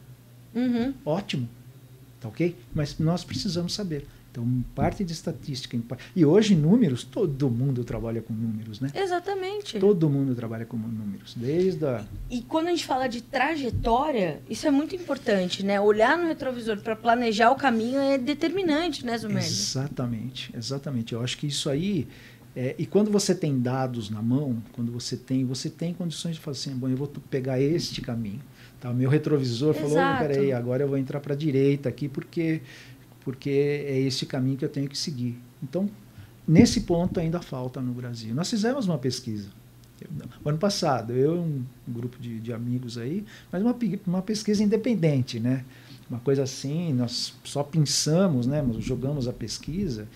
Uhum. 0.54 0.92
Ótimo, 1.02 1.48
tá 2.20 2.28
ok? 2.28 2.54
Mas 2.74 2.98
nós 2.98 3.24
precisamos 3.24 3.72
saber. 3.72 4.06
Então, 4.30 4.46
parte 4.74 5.02
de 5.02 5.12
estatística. 5.12 5.76
E 6.14 6.24
hoje, 6.24 6.54
números, 6.54 7.02
todo 7.02 7.48
mundo 7.48 7.82
trabalha 7.82 8.20
com 8.20 8.34
números, 8.34 8.78
né? 8.78 8.90
Exatamente. 8.94 9.80
Todo 9.80 10.10
mundo 10.10 10.34
trabalha 10.34 10.66
com 10.66 10.76
números, 10.76 11.34
desde 11.34 11.86
a... 11.86 12.04
E 12.30 12.42
quando 12.42 12.66
a 12.66 12.70
gente 12.70 12.84
fala 12.84 13.08
de 13.08 13.22
trajetória, 13.22 14.42
isso 14.48 14.66
é 14.66 14.70
muito 14.70 14.94
importante, 14.94 15.64
né? 15.64 15.80
Olhar 15.80 16.18
no 16.18 16.28
retrovisor 16.28 16.78
para 16.80 16.94
planejar 16.94 17.50
o 17.50 17.56
caminho 17.56 17.98
é 17.98 18.18
determinante, 18.18 19.04
né, 19.06 19.16
Zumelli? 19.16 19.46
Exatamente, 19.46 20.54
exatamente. 20.54 21.14
Eu 21.14 21.22
acho 21.22 21.38
que 21.38 21.46
isso 21.46 21.70
aí... 21.70 22.06
É, 22.60 22.74
e 22.76 22.84
quando 22.84 23.08
você 23.08 23.36
tem 23.36 23.60
dados 23.60 24.10
na 24.10 24.20
mão, 24.20 24.60
quando 24.72 24.90
você 24.90 25.16
tem, 25.16 25.44
você 25.44 25.70
tem 25.70 25.94
condições 25.94 26.34
de 26.34 26.40
falar 26.40 26.56
assim, 26.56 26.74
bom, 26.74 26.88
eu 26.88 26.96
vou 26.96 27.06
pegar 27.06 27.60
este 27.60 28.00
caminho. 28.00 28.40
Tá, 28.80 28.90
o 28.90 28.94
meu 28.94 29.08
retrovisor 29.08 29.76
Exato. 29.76 29.94
falou, 29.94 30.18
peraí, 30.18 30.52
agora 30.52 30.82
eu 30.82 30.88
vou 30.88 30.98
entrar 30.98 31.20
para 31.20 31.34
a 31.34 31.36
direita 31.36 31.88
aqui, 31.88 32.08
porque 32.08 32.60
porque 33.20 33.50
é 33.50 34.00
esse 34.00 34.26
caminho 34.26 34.56
que 34.56 34.64
eu 34.64 34.68
tenho 34.68 34.88
que 34.88 34.98
seguir. 34.98 35.38
Então, 35.62 35.88
nesse 36.48 36.80
ponto 36.80 37.20
ainda 37.20 37.40
falta 37.40 37.80
no 37.80 37.92
Brasil. 37.92 38.34
Nós 38.34 38.50
fizemos 38.50 38.88
uma 38.88 38.98
pesquisa. 38.98 39.50
Ano 40.44 40.58
passado, 40.58 41.12
eu 41.12 41.36
e 41.36 41.38
um 41.38 41.64
grupo 41.86 42.18
de, 42.18 42.40
de 42.40 42.52
amigos 42.52 42.98
aí, 42.98 43.24
mas 43.52 43.62
uma, 43.62 43.76
uma 44.04 44.22
pesquisa 44.22 44.64
independente, 44.64 45.38
né? 45.38 45.64
Uma 46.10 46.20
coisa 46.20 46.42
assim, 46.42 46.92
nós 46.92 47.34
só 47.44 47.62
pensamos, 47.62 48.46
né? 48.46 48.64
Jogamos 48.80 49.28
a 49.28 49.32
pesquisa 49.32 50.08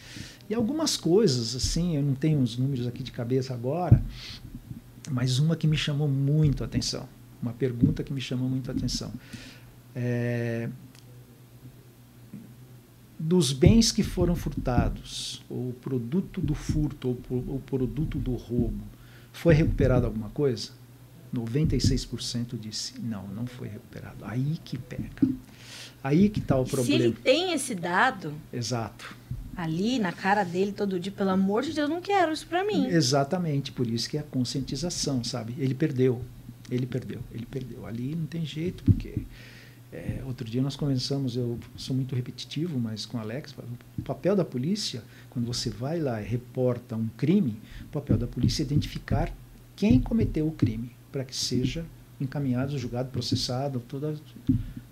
e 0.52 0.54
algumas 0.54 0.98
coisas, 0.98 1.56
assim, 1.56 1.96
eu 1.96 2.02
não 2.02 2.14
tenho 2.14 2.38
os 2.38 2.58
números 2.58 2.86
aqui 2.86 3.02
de 3.02 3.10
cabeça 3.10 3.54
agora, 3.54 4.02
mas 5.10 5.38
uma 5.38 5.56
que 5.56 5.66
me 5.66 5.78
chamou 5.78 6.06
muito 6.06 6.62
a 6.62 6.66
atenção, 6.66 7.08
uma 7.40 7.54
pergunta 7.54 8.04
que 8.04 8.12
me 8.12 8.20
chamou 8.20 8.50
muito 8.50 8.70
a 8.70 8.74
atenção. 8.74 9.10
É, 9.96 10.68
dos 13.18 13.50
bens 13.50 13.90
que 13.90 14.02
foram 14.02 14.36
furtados, 14.36 15.42
ou 15.48 15.72
produto 15.72 16.38
do 16.38 16.54
furto, 16.54 17.16
ou 17.30 17.56
o 17.56 17.62
produto 17.64 18.18
do 18.18 18.34
roubo, 18.34 18.84
foi 19.32 19.54
recuperado 19.54 20.04
alguma 20.04 20.28
coisa? 20.28 20.72
96% 21.34 22.58
disse 22.60 23.00
não, 23.00 23.26
não 23.28 23.46
foi 23.46 23.68
recuperado. 23.68 24.22
Aí 24.26 24.58
que 24.62 24.76
pega. 24.76 25.26
Aí 26.04 26.28
que 26.28 26.40
está 26.40 26.58
o 26.58 26.66
problema. 26.66 26.84
Se 26.84 26.92
ele 26.92 27.14
tem 27.14 27.54
esse 27.54 27.74
dado. 27.74 28.34
Exato. 28.52 29.21
Ali 29.56 29.98
na 29.98 30.12
cara 30.12 30.44
dele 30.44 30.72
todo 30.72 30.98
dia, 30.98 31.12
pelo 31.12 31.30
amor 31.30 31.62
de 31.62 31.72
Deus, 31.72 31.88
não 31.88 32.00
quero 32.00 32.32
isso 32.32 32.46
para 32.46 32.64
mim. 32.64 32.86
Exatamente, 32.86 33.70
por 33.70 33.86
isso 33.86 34.08
que 34.08 34.16
é 34.16 34.20
a 34.20 34.24
conscientização, 34.24 35.22
sabe? 35.22 35.54
Ele 35.58 35.74
perdeu. 35.74 36.22
Ele 36.70 36.86
perdeu, 36.86 37.20
ele 37.32 37.44
perdeu. 37.44 37.84
Ali 37.86 38.14
não 38.14 38.26
tem 38.26 38.46
jeito, 38.46 38.82
porque 38.82 39.26
é, 39.92 40.22
outro 40.24 40.48
dia 40.48 40.62
nós 40.62 40.74
conversamos, 40.74 41.36
eu 41.36 41.58
sou 41.76 41.94
muito 41.94 42.14
repetitivo, 42.14 42.78
mas 42.80 43.04
com 43.04 43.18
o 43.18 43.20
Alex, 43.20 43.54
o 43.98 44.02
papel 44.02 44.34
da 44.34 44.44
polícia, 44.44 45.02
quando 45.28 45.44
você 45.44 45.68
vai 45.68 46.00
lá 46.00 46.22
e 46.22 46.24
reporta 46.24 46.96
um 46.96 47.08
crime, 47.08 47.60
o 47.82 47.88
papel 47.88 48.16
da 48.16 48.26
polícia 48.26 48.62
é 48.62 48.64
identificar 48.64 49.30
quem 49.76 50.00
cometeu 50.00 50.48
o 50.48 50.52
crime, 50.52 50.92
para 51.10 51.24
que 51.24 51.36
seja 51.36 51.84
encaminhado, 52.18 52.78
julgado, 52.78 53.10
processado, 53.10 53.80
toda. 53.80 54.14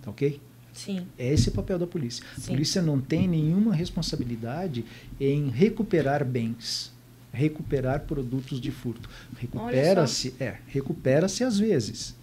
Tá 0.03 0.11
ok? 0.11 0.39
Sim. 0.73 1.05
É 1.17 1.33
esse 1.33 1.49
o 1.49 1.51
papel 1.51 1.77
da 1.77 1.87
polícia. 1.87 2.23
Sim. 2.37 2.51
A 2.51 2.53
polícia 2.53 2.81
não 2.81 2.99
tem 2.99 3.27
nenhuma 3.27 3.73
responsabilidade 3.73 4.85
em 5.19 5.49
recuperar 5.49 6.23
bens, 6.25 6.91
recuperar 7.31 8.01
produtos 8.01 8.59
de 8.59 8.71
furto. 8.71 9.09
Recupera-se, 9.37 10.33
é, 10.39 10.57
recupera-se 10.67 11.43
às 11.43 11.59
vezes. 11.59 12.15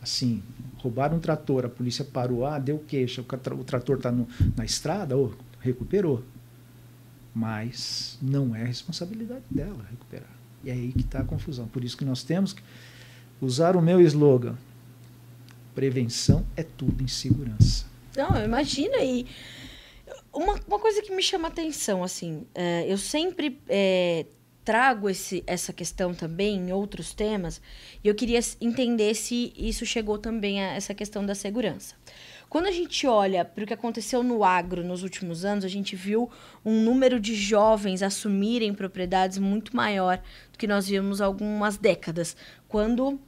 Assim, 0.00 0.42
roubaram 0.78 1.16
um 1.16 1.20
trator, 1.20 1.64
a 1.64 1.68
polícia 1.68 2.04
parou, 2.04 2.46
ah, 2.46 2.58
deu 2.58 2.78
queixa, 2.78 3.20
o, 3.20 3.64
trator 3.64 3.96
está 3.96 4.12
na 4.56 4.64
estrada, 4.64 5.16
oh, 5.16 5.32
recuperou. 5.60 6.22
Mas 7.34 8.16
não 8.22 8.54
é 8.54 8.64
responsabilidade 8.64 9.44
dela 9.50 9.84
recuperar. 9.90 10.30
E 10.64 10.70
é 10.70 10.72
aí 10.72 10.92
que 10.92 11.00
está 11.00 11.20
a 11.20 11.24
confusão. 11.24 11.66
Por 11.68 11.84
isso 11.84 11.96
que 11.96 12.04
nós 12.04 12.22
temos 12.22 12.52
que 12.52 12.62
usar 13.40 13.76
o 13.76 13.82
meu 13.82 14.00
slogan: 14.00 14.56
prevenção 15.76 16.44
é 16.56 16.62
tudo 16.62 17.04
em 17.04 17.06
segurança. 17.06 17.84
Não, 18.16 18.42
imagina. 18.42 18.96
E 19.04 19.26
uma, 20.32 20.58
uma 20.66 20.78
coisa 20.78 21.02
que 21.02 21.14
me 21.14 21.22
chama 21.22 21.48
atenção, 21.48 22.02
assim, 22.02 22.46
é, 22.54 22.90
eu 22.90 22.96
sempre 22.96 23.60
é, 23.68 24.24
trago 24.64 25.08
esse, 25.10 25.44
essa 25.46 25.74
questão 25.74 26.14
também 26.14 26.56
em 26.56 26.72
outros 26.72 27.12
temas, 27.12 27.60
e 28.02 28.08
eu 28.08 28.14
queria 28.14 28.40
entender 28.58 29.14
se 29.14 29.52
isso 29.54 29.84
chegou 29.84 30.16
também 30.16 30.62
a 30.62 30.72
essa 30.72 30.94
questão 30.94 31.24
da 31.24 31.34
segurança. 31.34 31.94
Quando 32.48 32.66
a 32.66 32.72
gente 32.72 33.06
olha 33.06 33.44
para 33.44 33.64
o 33.64 33.66
que 33.66 33.74
aconteceu 33.74 34.22
no 34.22 34.44
agro 34.44 34.82
nos 34.82 35.02
últimos 35.02 35.44
anos, 35.44 35.64
a 35.64 35.68
gente 35.68 35.94
viu 35.94 36.30
um 36.64 36.80
número 36.82 37.20
de 37.20 37.34
jovens 37.34 38.02
assumirem 38.02 38.72
propriedades 38.72 39.36
muito 39.36 39.76
maior 39.76 40.22
do 40.52 40.58
que 40.58 40.66
nós 40.66 40.86
vimos 40.86 41.20
há 41.20 41.26
algumas 41.26 41.76
décadas, 41.76 42.36
quando 42.66 43.20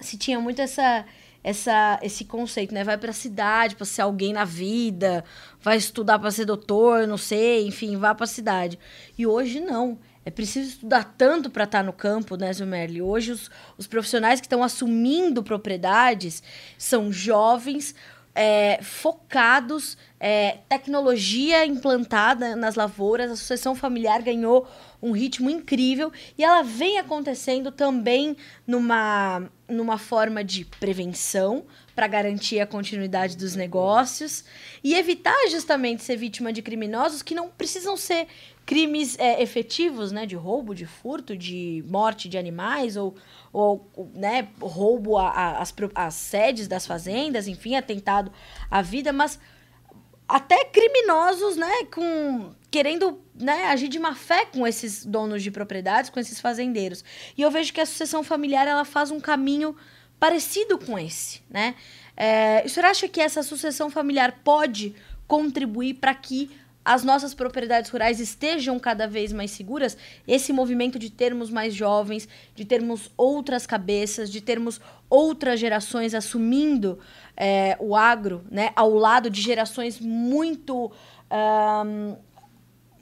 se 0.00 0.18
tinha 0.18 0.38
muito 0.38 0.60
essa 0.60 1.06
essa 1.42 1.98
esse 2.02 2.24
conceito, 2.24 2.74
né? 2.74 2.84
Vai 2.84 2.98
para 2.98 3.10
a 3.10 3.14
cidade 3.14 3.76
para 3.76 3.86
ser 3.86 4.02
alguém 4.02 4.32
na 4.32 4.44
vida, 4.44 5.24
vai 5.60 5.76
estudar 5.76 6.18
para 6.18 6.30
ser 6.30 6.44
doutor, 6.44 7.06
não 7.06 7.16
sei, 7.16 7.66
enfim, 7.66 7.96
vá 7.96 8.14
para 8.14 8.24
a 8.24 8.28
cidade. 8.28 8.78
E 9.16 9.26
hoje 9.26 9.60
não. 9.60 9.98
É 10.24 10.30
preciso 10.30 10.68
estudar 10.68 11.14
tanto 11.16 11.48
para 11.48 11.64
estar 11.64 11.78
tá 11.78 11.84
no 11.84 11.92
campo, 11.92 12.36
né, 12.36 12.52
Zumerli? 12.52 13.00
Hoje 13.00 13.32
os, 13.32 13.50
os 13.78 13.86
profissionais 13.86 14.40
que 14.40 14.46
estão 14.46 14.62
assumindo 14.62 15.42
propriedades 15.42 16.42
são 16.76 17.10
jovens 17.10 17.94
é, 18.40 18.78
focados, 18.80 19.98
é, 20.20 20.58
tecnologia 20.68 21.66
implantada 21.66 22.54
nas 22.54 22.76
lavouras, 22.76 23.32
a 23.32 23.36
sucessão 23.36 23.74
familiar 23.74 24.22
ganhou 24.22 24.64
um 25.02 25.10
ritmo 25.10 25.50
incrível 25.50 26.12
e 26.38 26.44
ela 26.44 26.62
vem 26.62 26.98
acontecendo 26.98 27.72
também 27.72 28.36
numa, 28.64 29.50
numa 29.68 29.98
forma 29.98 30.44
de 30.44 30.64
prevenção 30.64 31.64
para 31.96 32.06
garantir 32.06 32.60
a 32.60 32.66
continuidade 32.66 33.36
dos 33.36 33.56
negócios 33.56 34.44
e 34.84 34.94
evitar 34.94 35.48
justamente 35.50 36.04
ser 36.04 36.14
vítima 36.14 36.52
de 36.52 36.62
criminosos 36.62 37.22
que 37.22 37.34
não 37.34 37.48
precisam 37.48 37.96
ser 37.96 38.28
crimes 38.68 39.18
é, 39.18 39.42
efetivos, 39.42 40.12
né, 40.12 40.26
de 40.26 40.36
roubo, 40.36 40.74
de 40.74 40.84
furto, 40.84 41.34
de 41.34 41.82
morte 41.88 42.28
de 42.28 42.36
animais 42.36 42.98
ou, 42.98 43.16
ou 43.50 43.90
né, 44.14 44.46
roubo 44.60 45.14
às 45.16 46.14
sedes 46.14 46.68
das 46.68 46.86
fazendas, 46.86 47.48
enfim, 47.48 47.76
atentado 47.76 48.30
à 48.70 48.82
vida, 48.82 49.10
mas 49.10 49.40
até 50.28 50.66
criminosos, 50.66 51.56
né, 51.56 51.84
com 51.90 52.54
querendo, 52.70 53.18
né, 53.34 53.68
agir 53.68 53.88
de 53.88 53.98
má 53.98 54.14
fé 54.14 54.44
com 54.44 54.66
esses 54.66 55.02
donos 55.02 55.42
de 55.42 55.50
propriedades, 55.50 56.10
com 56.10 56.20
esses 56.20 56.38
fazendeiros. 56.38 57.02
E 57.38 57.40
eu 57.40 57.50
vejo 57.50 57.72
que 57.72 57.80
a 57.80 57.86
sucessão 57.86 58.22
familiar 58.22 58.68
ela 58.68 58.84
faz 58.84 59.10
um 59.10 59.18
caminho 59.18 59.74
parecido 60.20 60.76
com 60.76 60.98
esse, 60.98 61.40
né? 61.48 61.74
É, 62.14 62.62
o 62.66 62.68
senhor 62.68 62.84
acha 62.84 63.08
que 63.08 63.18
essa 63.18 63.42
sucessão 63.42 63.88
familiar 63.88 64.40
pode 64.44 64.94
contribuir 65.26 65.94
para 65.94 66.14
que 66.14 66.50
as 66.88 67.04
nossas 67.04 67.34
propriedades 67.34 67.90
rurais 67.90 68.18
estejam 68.18 68.78
cada 68.78 69.06
vez 69.06 69.30
mais 69.30 69.50
seguras, 69.50 69.94
esse 70.26 70.54
movimento 70.54 70.98
de 70.98 71.10
termos 71.10 71.50
mais 71.50 71.74
jovens, 71.74 72.26
de 72.54 72.64
termos 72.64 73.10
outras 73.14 73.66
cabeças, 73.66 74.32
de 74.32 74.40
termos 74.40 74.80
outras 75.10 75.60
gerações 75.60 76.14
assumindo 76.14 76.98
é, 77.36 77.76
o 77.78 77.94
agro, 77.94 78.42
né, 78.50 78.70
ao 78.74 78.94
lado 78.94 79.28
de 79.28 79.42
gerações 79.42 80.00
muito. 80.00 80.90
Um, 81.30 82.16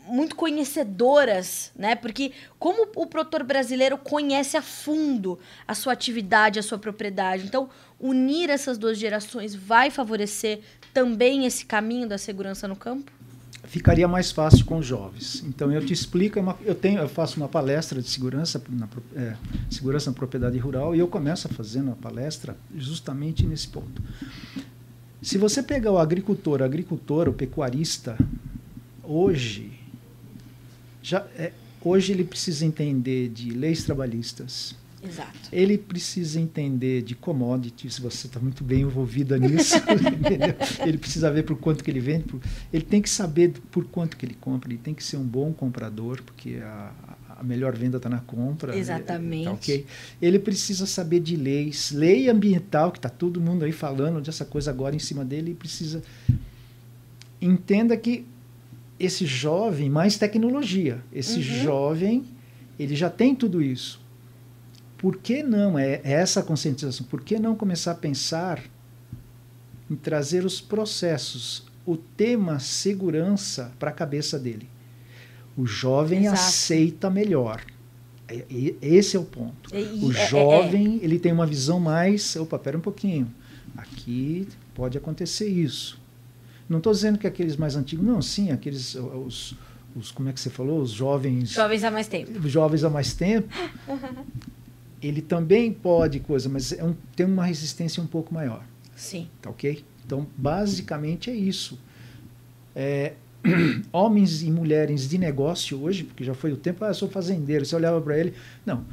muito 0.08 0.36
conhecedoras, 0.36 1.72
né? 1.74 1.96
Porque 1.96 2.30
como 2.60 2.86
o 2.94 3.08
produtor 3.08 3.42
brasileiro 3.42 3.98
conhece 3.98 4.56
a 4.56 4.62
fundo 4.62 5.36
a 5.66 5.74
sua 5.74 5.94
atividade, 5.94 6.60
a 6.60 6.62
sua 6.62 6.78
propriedade. 6.78 7.44
Então, 7.44 7.68
unir 7.98 8.48
essas 8.48 8.78
duas 8.78 8.98
gerações 8.98 9.52
vai 9.52 9.90
favorecer 9.90 10.60
também 10.94 11.44
esse 11.44 11.66
caminho 11.66 12.06
da 12.06 12.18
segurança 12.18 12.68
no 12.68 12.76
campo? 12.76 13.15
Ficaria 13.66 14.06
mais 14.06 14.30
fácil 14.30 14.64
com 14.64 14.78
os 14.78 14.86
jovens. 14.86 15.42
Então 15.46 15.70
eu 15.72 15.84
te 15.84 15.92
explico, 15.92 16.38
é 16.38 16.54
eu 16.64 16.74
tenho, 16.74 17.00
eu 17.00 17.08
faço 17.08 17.36
uma 17.36 17.48
palestra 17.48 18.00
de 18.00 18.08
segurança 18.08 18.62
na 18.68 18.88
é, 19.14 19.36
segurança 19.70 20.10
na 20.10 20.16
propriedade 20.16 20.58
rural 20.58 20.94
e 20.94 20.98
eu 20.98 21.08
começo 21.08 21.48
fazendo 21.48 21.90
a 21.90 21.94
palestra 21.94 22.56
justamente 22.74 23.44
nesse 23.44 23.68
ponto. 23.68 24.02
Se 25.20 25.38
você 25.38 25.62
pegar 25.62 25.90
o 25.90 25.98
agricultor, 25.98 26.62
agricultor, 26.62 27.28
o 27.28 27.32
pecuarista, 27.32 28.16
hoje 29.02 29.72
já 31.02 31.26
é, 31.36 31.52
hoje 31.80 32.12
ele 32.12 32.24
precisa 32.24 32.64
entender 32.64 33.28
de 33.28 33.50
leis 33.50 33.84
trabalhistas, 33.84 34.74
Exato. 35.02 35.48
Ele 35.52 35.76
precisa 35.76 36.40
entender 36.40 37.02
de 37.02 37.14
commodities, 37.14 37.98
você 37.98 38.26
está 38.26 38.40
muito 38.40 38.64
bem 38.64 38.82
envolvida 38.82 39.36
nisso, 39.38 39.74
ele 40.84 40.98
precisa 40.98 41.30
ver 41.30 41.42
por 41.42 41.56
quanto 41.58 41.84
que 41.84 41.90
ele 41.90 42.00
vende, 42.00 42.24
por, 42.24 42.40
ele 42.72 42.84
tem 42.84 43.02
que 43.02 43.10
saber 43.10 43.52
por 43.70 43.84
quanto 43.86 44.16
que 44.16 44.24
ele 44.24 44.36
compra, 44.40 44.70
ele 44.70 44.78
tem 44.78 44.94
que 44.94 45.04
ser 45.04 45.16
um 45.16 45.24
bom 45.24 45.52
comprador, 45.52 46.22
porque 46.22 46.56
a, 46.62 46.92
a 47.38 47.42
melhor 47.42 47.76
venda 47.76 47.98
está 47.98 48.08
na 48.08 48.20
compra. 48.20 48.72
Né? 48.72 48.78
Exatamente. 48.78 49.44
Tá 49.44 49.52
okay? 49.52 49.86
Ele 50.20 50.38
precisa 50.38 50.86
saber 50.86 51.20
de 51.20 51.36
leis, 51.36 51.92
lei 51.92 52.28
ambiental, 52.28 52.90
que 52.90 52.98
está 52.98 53.08
todo 53.08 53.40
mundo 53.40 53.64
aí 53.64 53.72
falando 53.72 54.20
dessa 54.20 54.44
coisa 54.44 54.70
agora 54.70 54.96
em 54.96 55.00
cima 55.00 55.24
dele, 55.24 55.50
e 55.50 55.54
precisa. 55.54 56.02
Entenda 57.40 57.96
que 57.96 58.24
esse 58.98 59.26
jovem, 59.26 59.90
mais 59.90 60.16
tecnologia, 60.16 61.02
esse 61.12 61.36
uhum. 61.36 61.42
jovem, 61.42 62.24
ele 62.78 62.96
já 62.96 63.10
tem 63.10 63.34
tudo 63.34 63.62
isso 63.62 64.05
por 64.98 65.18
que 65.18 65.42
não, 65.42 65.78
é, 65.78 66.00
é 66.02 66.12
essa 66.12 66.42
conscientização, 66.42 67.06
por 67.06 67.20
que 67.20 67.38
não 67.38 67.54
começar 67.54 67.92
a 67.92 67.94
pensar 67.94 68.62
em 69.90 69.94
trazer 69.94 70.44
os 70.44 70.60
processos, 70.60 71.66
o 71.84 71.96
tema 71.96 72.58
segurança 72.58 73.72
para 73.78 73.90
a 73.90 73.92
cabeça 73.92 74.38
dele? 74.38 74.68
O 75.56 75.66
jovem 75.66 76.26
Exato. 76.26 76.34
aceita 76.34 77.10
melhor. 77.10 77.62
É, 78.28 78.44
esse 78.82 79.16
é 79.16 79.20
o 79.20 79.24
ponto. 79.24 79.74
E, 79.74 80.04
o 80.04 80.12
é, 80.12 80.28
jovem, 80.28 80.98
é, 80.98 81.02
é. 81.02 81.04
ele 81.04 81.18
tem 81.18 81.32
uma 81.32 81.46
visão 81.46 81.78
mais, 81.78 82.34
opa, 82.36 82.58
pera 82.58 82.76
um 82.76 82.80
pouquinho, 82.80 83.32
aqui 83.76 84.48
pode 84.74 84.98
acontecer 84.98 85.48
isso. 85.48 86.00
Não 86.68 86.78
estou 86.78 86.92
dizendo 86.92 87.18
que 87.18 87.26
aqueles 87.26 87.56
mais 87.56 87.76
antigos, 87.76 88.04
não, 88.04 88.20
sim, 88.20 88.50
aqueles, 88.50 88.96
os, 88.96 89.54
os, 89.94 90.10
como 90.10 90.28
é 90.28 90.32
que 90.32 90.40
você 90.40 90.50
falou, 90.50 90.80
os 90.80 90.90
jovens... 90.90 91.50
Jovens 91.50 91.84
há 91.84 91.90
mais 91.90 92.08
tempo. 92.08 92.48
Jovens 92.48 92.82
há 92.82 92.90
mais 92.90 93.14
tempo. 93.14 93.48
ele 95.02 95.20
também 95.20 95.72
pode 95.72 96.20
coisa, 96.20 96.48
mas 96.48 96.72
é 96.72 96.82
um, 96.82 96.94
tem 97.14 97.26
uma 97.26 97.44
resistência 97.44 98.02
um 98.02 98.06
pouco 98.06 98.32
maior. 98.32 98.64
Sim. 98.94 99.28
Tá 99.42 99.50
ok? 99.50 99.84
Então, 100.04 100.26
basicamente 100.36 101.30
é 101.30 101.34
isso. 101.34 101.78
É, 102.74 103.14
homens 103.92 104.42
e 104.42 104.50
mulheres 104.50 105.08
de 105.08 105.18
negócio 105.18 105.80
hoje, 105.82 106.04
porque 106.04 106.24
já 106.24 106.34
foi 106.34 106.52
o 106.52 106.56
tempo, 106.56 106.84
ah, 106.84 106.88
eu 106.88 106.94
sou 106.94 107.08
fazendeiro, 107.08 107.64
você 107.64 107.76
olhava 107.76 108.00
para 108.00 108.18
ele. 108.18 108.34
Não. 108.64 108.84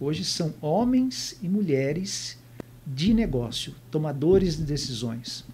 Hoje 0.00 0.24
são 0.24 0.54
homens 0.60 1.36
e 1.42 1.48
mulheres 1.48 2.38
de 2.86 3.12
negócio, 3.12 3.74
tomadores 3.90 4.56
de 4.56 4.62
decisões, 4.62 5.44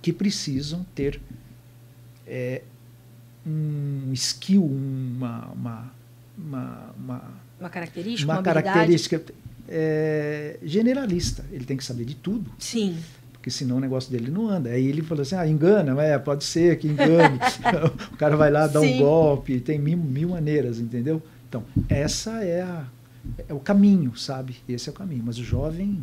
que 0.00 0.12
precisam 0.12 0.84
ter 0.94 1.20
é, 2.26 2.62
um 3.46 4.12
skill, 4.12 4.64
uma, 4.64 5.48
uma, 5.48 5.94
uma, 6.36 6.94
uma 6.96 7.42
uma 7.62 7.70
característica, 7.70 8.30
uma, 8.30 8.38
uma 8.38 8.42
característica 8.42 9.22
é, 9.68 10.58
generalista. 10.64 11.44
Ele 11.52 11.64
tem 11.64 11.76
que 11.76 11.84
saber 11.84 12.04
de 12.04 12.16
tudo. 12.16 12.50
Sim. 12.58 12.96
Porque 13.32 13.50
senão 13.50 13.76
o 13.76 13.80
negócio 13.80 14.10
dele 14.10 14.30
não 14.30 14.48
anda. 14.48 14.70
Aí 14.70 14.84
ele 14.86 15.02
falou 15.02 15.22
assim: 15.22 15.36
ah, 15.36 15.46
engana, 15.46 16.00
é, 16.02 16.18
pode 16.18 16.44
ser 16.44 16.76
que 16.78 16.88
engane. 16.88 17.38
o 18.12 18.16
cara 18.16 18.36
vai 18.36 18.50
lá 18.50 18.66
dar 18.66 18.80
Sim. 18.80 18.96
um 18.96 18.98
golpe, 18.98 19.60
tem 19.60 19.78
mil, 19.78 19.96
mil 19.96 20.30
maneiras, 20.30 20.80
entendeu? 20.80 21.22
Então, 21.48 21.64
essa 21.88 22.42
é, 22.42 22.62
a, 22.62 22.84
é 23.48 23.54
o 23.54 23.60
caminho, 23.60 24.16
sabe? 24.16 24.56
Esse 24.68 24.88
é 24.88 24.92
o 24.92 24.94
caminho. 24.94 25.22
Mas 25.24 25.38
o 25.38 25.44
jovem 25.44 26.02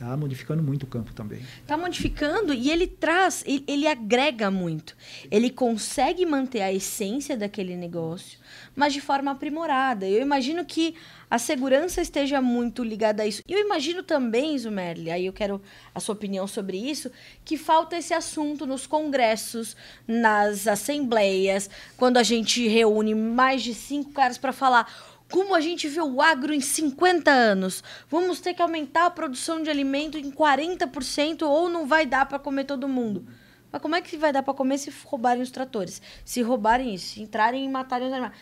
Está 0.00 0.16
modificando 0.16 0.62
muito 0.62 0.84
o 0.84 0.86
campo 0.86 1.12
também. 1.12 1.42
Está 1.60 1.76
modificando 1.76 2.54
e 2.54 2.70
ele 2.70 2.86
traz, 2.86 3.44
ele, 3.46 3.62
ele, 3.68 3.86
agrega 3.86 4.50
muito. 4.50 4.96
Ele 5.30 5.50
consegue 5.50 6.24
manter 6.24 6.62
a 6.62 6.72
essência 6.72 7.36
daquele 7.36 7.76
negócio, 7.76 8.38
mas 8.74 8.94
de 8.94 9.00
forma 9.02 9.30
aprimorada. 9.30 10.08
Eu 10.08 10.22
imagino 10.22 10.64
que 10.64 10.94
a 11.30 11.38
segurança 11.38 12.00
esteja 12.00 12.40
muito 12.40 12.82
ligada 12.82 13.24
a 13.24 13.26
isso. 13.26 13.42
E 13.46 13.52
eu 13.52 13.60
imagino 13.60 14.02
também, 14.02 14.58
Zumerli, 14.58 15.10
aí 15.10 15.26
eu 15.26 15.34
quero 15.34 15.60
a 15.94 16.00
sua 16.00 16.14
opinião 16.14 16.46
sobre 16.46 16.78
isso, 16.78 17.10
que 17.44 17.58
falta 17.58 17.98
esse 17.98 18.14
assunto 18.14 18.66
nos 18.66 18.86
congressos, 18.86 19.76
nas 20.08 20.66
assembleias, 20.66 21.68
quando 21.98 22.16
a 22.16 22.22
gente 22.22 22.66
reúne 22.66 23.14
mais 23.14 23.62
de 23.62 23.74
cinco 23.74 24.12
caras 24.12 24.38
para 24.38 24.52
falar 24.52 24.90
como 25.30 25.54
a 25.54 25.60
gente 25.60 25.88
vê 25.88 26.00
o 26.00 26.20
agro 26.20 26.52
em 26.52 26.60
50 26.60 27.30
anos? 27.30 27.82
Vamos 28.08 28.40
ter 28.40 28.52
que 28.54 28.62
aumentar 28.62 29.06
a 29.06 29.10
produção 29.10 29.62
de 29.62 29.70
alimento 29.70 30.18
em 30.18 30.30
40% 30.30 31.42
ou 31.42 31.68
não 31.68 31.86
vai 31.86 32.04
dar 32.04 32.26
para 32.26 32.38
comer 32.38 32.64
todo 32.64 32.88
mundo? 32.88 33.26
Mas 33.72 33.80
como 33.80 33.94
é 33.94 34.00
que 34.00 34.16
vai 34.16 34.32
dar 34.32 34.42
para 34.42 34.52
comer 34.52 34.78
se 34.78 34.92
roubarem 35.04 35.42
os 35.42 35.50
tratores? 35.50 36.02
Se 36.24 36.42
roubarem 36.42 36.94
isso, 36.94 37.14
se 37.14 37.22
entrarem 37.22 37.64
e 37.64 37.68
matarem 37.68 38.08
os 38.08 38.12
animais? 38.12 38.36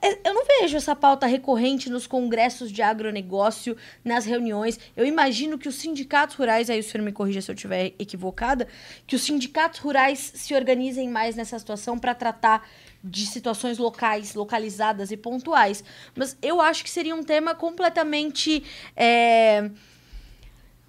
É, 0.00 0.28
eu 0.28 0.34
não 0.34 0.44
vejo 0.44 0.76
essa 0.76 0.94
pauta 0.94 1.26
recorrente 1.26 1.90
nos 1.90 2.06
congressos 2.06 2.70
de 2.70 2.82
agronegócio, 2.82 3.76
nas 4.04 4.24
reuniões. 4.24 4.78
Eu 4.96 5.06
imagino 5.06 5.58
que 5.58 5.68
os 5.68 5.76
sindicatos 5.76 6.36
rurais, 6.36 6.68
aí 6.68 6.80
o 6.80 6.82
senhor 6.82 7.04
me 7.04 7.12
corrija 7.12 7.40
se 7.40 7.50
eu 7.50 7.54
estiver 7.54 7.94
equivocada, 7.98 8.66
que 9.06 9.16
os 9.16 9.22
sindicatos 9.22 9.80
rurais 9.80 10.32
se 10.34 10.54
organizem 10.54 11.08
mais 11.08 11.36
nessa 11.36 11.58
situação 11.58 11.98
para 11.98 12.14
tratar 12.14 12.68
de 13.02 13.26
situações 13.26 13.78
locais, 13.78 14.34
localizadas 14.34 15.10
e 15.10 15.16
pontuais. 15.16 15.82
Mas 16.14 16.36
eu 16.42 16.60
acho 16.60 16.84
que 16.84 16.90
seria 16.90 17.14
um 17.14 17.22
tema 17.22 17.54
completamente. 17.54 18.62
É 18.96 19.70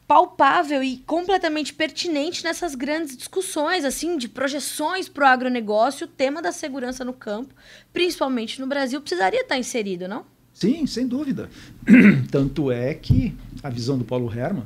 palpável 0.07 0.83
e 0.83 0.97
completamente 0.97 1.73
pertinente 1.73 2.43
nessas 2.43 2.75
grandes 2.75 3.15
discussões, 3.15 3.85
assim, 3.85 4.17
de 4.17 4.27
projeções 4.27 5.07
para 5.07 5.25
o 5.25 5.27
agronegócio, 5.27 6.05
o 6.05 6.09
tema 6.09 6.41
da 6.41 6.51
segurança 6.51 7.05
no 7.05 7.13
campo, 7.13 7.53
principalmente 7.91 8.59
no 8.59 8.67
Brasil, 8.67 8.99
precisaria 8.99 9.41
estar 9.41 9.57
inserido, 9.57 10.07
não? 10.07 10.25
Sim, 10.53 10.85
sem 10.85 11.07
dúvida. 11.07 11.49
Tanto 12.29 12.71
é 12.71 12.93
que 12.93 13.35
a 13.63 13.69
visão 13.69 13.97
do 13.97 14.05
Paulo 14.05 14.31
Herman 14.31 14.65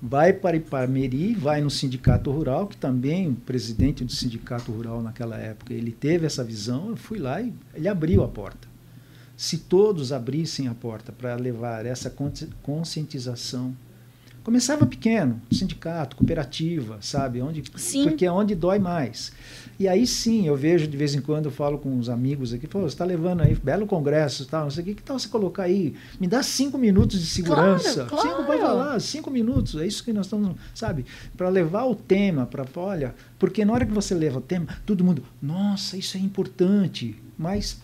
vai 0.00 0.32
para 0.32 0.56
Ipameri, 0.56 1.34
vai 1.34 1.60
no 1.60 1.68
Sindicato 1.68 2.30
Rural, 2.30 2.68
que 2.68 2.76
também 2.76 3.28
o 3.28 3.34
presidente 3.34 4.04
do 4.04 4.12
Sindicato 4.12 4.70
Rural 4.70 5.02
naquela 5.02 5.36
época, 5.36 5.74
ele 5.74 5.90
teve 5.90 6.24
essa 6.24 6.44
visão, 6.44 6.90
eu 6.90 6.96
fui 6.96 7.18
lá 7.18 7.42
e 7.42 7.52
ele 7.74 7.88
abriu 7.88 8.22
a 8.22 8.28
porta. 8.28 8.68
Se 9.36 9.58
todos 9.58 10.12
abrissem 10.12 10.68
a 10.68 10.74
porta 10.74 11.12
para 11.12 11.34
levar 11.34 11.84
essa 11.84 12.12
conscientização 12.62 13.76
Começava 14.48 14.86
pequeno, 14.86 15.42
sindicato, 15.52 16.16
cooperativa, 16.16 16.96
sabe? 17.02 17.42
Onde, 17.42 17.62
sim. 17.76 18.04
Porque 18.04 18.24
é 18.24 18.32
onde 18.32 18.54
dói 18.54 18.78
mais. 18.78 19.30
E 19.78 19.86
aí 19.86 20.06
sim, 20.06 20.46
eu 20.46 20.56
vejo 20.56 20.88
de 20.88 20.96
vez 20.96 21.14
em 21.14 21.20
quando, 21.20 21.44
eu 21.44 21.50
falo 21.50 21.76
com 21.76 21.90
uns 21.90 22.08
amigos 22.08 22.54
aqui, 22.54 22.66
você 22.66 22.86
está 22.86 23.04
levando 23.04 23.42
aí, 23.42 23.54
belo 23.54 23.86
congresso 23.86 24.46
tal, 24.46 24.62
não 24.62 24.70
sei 24.70 24.82
o 24.82 24.86
que, 24.86 24.94
que 24.94 25.02
tal 25.02 25.18
você 25.18 25.28
colocar 25.28 25.64
aí? 25.64 25.94
Me 26.18 26.26
dá 26.26 26.42
cinco 26.42 26.78
minutos 26.78 27.20
de 27.20 27.26
segurança. 27.26 28.06
Claro, 28.06 28.08
claro. 28.08 28.28
Cinco, 28.30 28.48
vai 28.48 28.58
falar, 28.58 29.00
cinco 29.02 29.30
minutos, 29.30 29.74
é 29.74 29.86
isso 29.86 30.02
que 30.02 30.14
nós 30.14 30.24
estamos, 30.24 30.56
sabe? 30.74 31.04
Para 31.36 31.50
levar 31.50 31.84
o 31.84 31.94
tema, 31.94 32.46
para, 32.46 32.64
olha, 32.76 33.14
porque 33.38 33.66
na 33.66 33.74
hora 33.74 33.84
que 33.84 33.92
você 33.92 34.14
leva 34.14 34.38
o 34.38 34.40
tema, 34.40 34.66
todo 34.86 35.04
mundo, 35.04 35.22
nossa, 35.42 35.94
isso 35.94 36.16
é 36.16 36.20
importante, 36.20 37.14
mas 37.36 37.82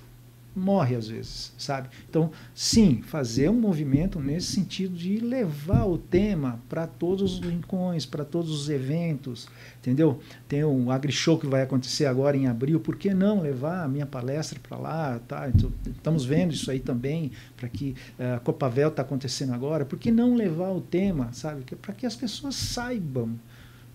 morre 0.55 0.95
às 0.95 1.09
vezes, 1.09 1.53
sabe? 1.59 1.89
Então, 2.09 2.31
sim, 2.55 3.03
fazer 3.03 3.49
um 3.51 3.61
movimento 3.61 4.21
nesse 4.21 4.53
sentido 4.53 4.97
de 4.97 5.19
levar 5.19 5.85
o 5.85 5.99
tema 5.99 6.61
para 6.69 6.87
todos 6.87 7.39
os 7.39 7.41
rincões, 7.41 8.07
para 8.07 8.25
todos 8.25 8.51
os 8.51 8.69
eventos, 8.69 9.49
entendeu? 9.79 10.21
Tem 10.49 10.65
um 10.65 10.91
AgriShow 10.91 11.39
que 11.39 11.47
vai 11.47 11.63
acontecer 11.63 12.07
agora 12.07 12.37
em 12.37 12.47
abril, 12.47 12.79
por 12.79 12.97
que 12.97 13.13
não 13.13 13.41
levar 13.41 13.85
a 13.85 13.89
minha 13.89 14.07
palestra 14.07 14.61
para 14.61 14.79
lá, 14.79 15.21
tá? 15.27 15.49
Então, 15.49 15.73
estamos 15.87 16.25
vendo 16.25 16.53
isso 16.53 16.71
aí 16.71 16.81
também, 16.81 17.33
para 17.57 17.69
que 17.69 17.97
uh, 18.19 18.37
a 18.37 18.41
Copavel 18.41 18.89
está 18.89 19.03
acontecendo 19.03 19.53
agora, 19.53 19.85
por 19.85 19.99
que 19.99 20.11
não 20.11 20.35
levar 20.35 20.71
o 20.71 20.81
tema, 20.81 21.33
sabe? 21.33 21.65
Para 21.77 21.95
que 21.95 22.07
as 22.07 22.15
pessoas 22.15 22.55
saibam 22.55 23.39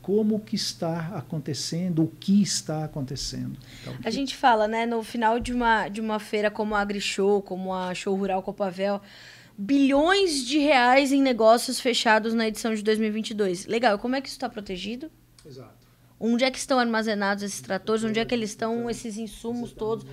como 0.02 0.40
que 0.40 0.56
está 0.56 1.16
acontecendo, 1.16 2.04
o 2.04 2.08
que 2.08 2.42
está 2.42 2.86
acontecendo. 2.86 3.58
Então, 3.82 3.96
a 4.04 4.10
gente 4.10 4.36
fala, 4.36 4.68
né, 4.68 4.86
no 4.86 5.04
final 5.04 5.40
de 5.40 5.54
uma, 5.54 5.88
de 5.88 6.02
uma 6.02 6.20
feira 6.20 6.50
como 6.50 6.76
a 6.76 6.82
AgriShow, 6.82 7.42
como 7.42 7.74
a 7.74 7.94
Show 7.94 8.16
Rural 8.16 8.42
Copavel, 8.42 9.02
bilhões 9.58 10.46
de 10.46 10.58
reais 10.60 11.12
em 11.12 11.22
negócios 11.22 11.80
fechados 11.80 12.34
na 12.34 12.48
edição 12.48 12.74
de 12.74 12.82
2022. 12.82 13.66
Legal, 13.66 14.00
como 14.00 14.16
é 14.16 14.22
que 14.22 14.28
isso 14.28 14.38
está 14.38 14.50
protegido? 14.50 15.12
Exato. 15.46 15.88
Onde 16.20 16.44
é 16.44 16.52
que 16.52 16.58
estão 16.58 16.80
armazenados 16.80 17.44
esses 17.44 17.62
tratores? 17.62 18.04
Onde 18.04 18.20
é 18.20 18.26
que 18.26 18.34
eles 18.34 18.52
estão, 18.52 18.90
esses 18.90 19.18
insumos 19.18 19.72
todos? 19.72 20.06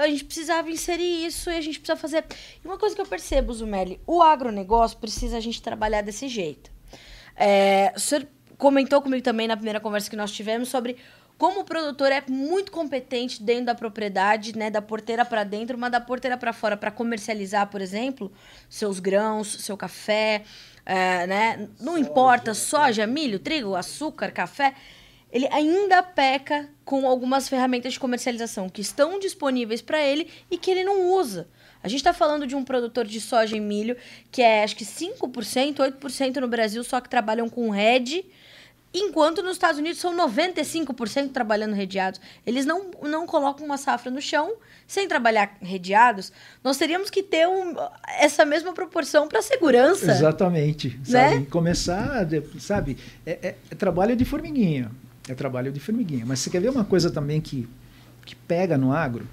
a 0.00 0.08
gente 0.08 0.24
precisava 0.24 0.70
inserir 0.70 1.26
isso 1.26 1.50
e 1.50 1.56
a 1.56 1.60
gente 1.60 1.78
precisa 1.78 1.96
fazer. 1.96 2.24
E 2.64 2.66
uma 2.66 2.78
coisa 2.78 2.94
que 2.94 3.00
eu 3.00 3.06
percebo, 3.06 3.52
Zumeli, 3.52 4.00
o 4.06 4.22
agronegócio 4.22 4.96
precisa 4.98 5.36
a 5.36 5.40
gente 5.40 5.60
trabalhar 5.60 6.00
desse 6.00 6.28
jeito. 6.28 6.70
É, 7.38 7.92
o 7.96 8.00
senhor 8.00 8.26
comentou 8.56 9.00
comigo 9.00 9.22
também 9.22 9.46
na 9.46 9.56
primeira 9.56 9.78
conversa 9.78 10.10
que 10.10 10.16
nós 10.16 10.32
tivemos 10.32 10.68
sobre 10.68 10.96
como 11.38 11.60
o 11.60 11.64
produtor 11.64 12.10
é 12.10 12.24
muito 12.28 12.72
competente 12.72 13.40
dentro 13.40 13.66
da 13.66 13.74
propriedade, 13.74 14.58
né, 14.58 14.70
da 14.70 14.82
porteira 14.82 15.24
para 15.24 15.44
dentro, 15.44 15.78
mas 15.78 15.92
da 15.92 16.00
porteira 16.00 16.36
para 16.36 16.52
fora, 16.52 16.76
para 16.76 16.90
comercializar, 16.90 17.68
por 17.68 17.80
exemplo, 17.80 18.32
seus 18.68 18.98
grãos, 18.98 19.46
seu 19.60 19.76
café, 19.76 20.42
é, 20.84 21.26
né, 21.28 21.68
não 21.78 21.92
soja, 21.92 22.00
importa, 22.00 22.54
soja, 22.54 23.06
milho, 23.06 23.38
trigo, 23.38 23.76
açúcar, 23.76 24.32
café, 24.32 24.74
ele 25.30 25.46
ainda 25.52 26.02
peca 26.02 26.68
com 26.84 27.06
algumas 27.06 27.48
ferramentas 27.48 27.92
de 27.92 28.00
comercialização 28.00 28.68
que 28.68 28.80
estão 28.80 29.18
disponíveis 29.20 29.80
para 29.80 30.02
ele 30.02 30.28
e 30.50 30.58
que 30.58 30.70
ele 30.70 30.82
não 30.82 31.12
usa. 31.12 31.48
A 31.82 31.88
gente 31.88 32.00
está 32.00 32.12
falando 32.12 32.46
de 32.46 32.56
um 32.56 32.64
produtor 32.64 33.06
de 33.06 33.20
soja 33.20 33.56
e 33.56 33.60
milho 33.60 33.96
que 34.30 34.42
é 34.42 34.64
acho 34.64 34.76
que 34.76 34.84
5%, 34.84 35.76
8% 35.76 36.36
no 36.36 36.48
Brasil 36.48 36.82
só 36.82 37.00
que 37.00 37.08
trabalham 37.08 37.48
com 37.48 37.70
rede, 37.70 38.24
enquanto 38.92 39.42
nos 39.42 39.52
Estados 39.52 39.78
Unidos 39.78 40.00
são 40.00 40.16
95% 40.16 41.30
trabalhando 41.30 41.74
redeados. 41.74 42.20
Eles 42.46 42.66
não, 42.66 42.90
não 43.02 43.26
colocam 43.26 43.64
uma 43.64 43.76
safra 43.76 44.10
no 44.10 44.20
chão 44.20 44.54
sem 44.86 45.06
trabalhar 45.06 45.56
redeados. 45.60 46.32
Nós 46.64 46.78
teríamos 46.78 47.10
que 47.10 47.22
ter 47.22 47.46
um, 47.46 47.74
essa 48.18 48.44
mesma 48.44 48.72
proporção 48.72 49.28
para 49.28 49.42
segurança. 49.42 50.10
Exatamente. 50.10 50.98
Né? 51.06 51.30
Sabe? 51.30 51.46
Começar, 51.46 52.26
sabe, 52.58 52.96
é, 53.26 53.32
é, 53.42 53.54
é 53.70 53.74
trabalho 53.74 54.16
de 54.16 54.24
formiguinha. 54.24 54.90
É 55.28 55.34
trabalho 55.34 55.70
de 55.70 55.78
formiguinha. 55.78 56.24
Mas 56.26 56.40
você 56.40 56.50
quer 56.50 56.60
ver 56.60 56.70
uma 56.70 56.84
coisa 56.84 57.10
também 57.10 57.40
que, 57.40 57.68
que 58.24 58.34
pega 58.34 58.78
no 58.78 58.92
agro? 58.92 59.26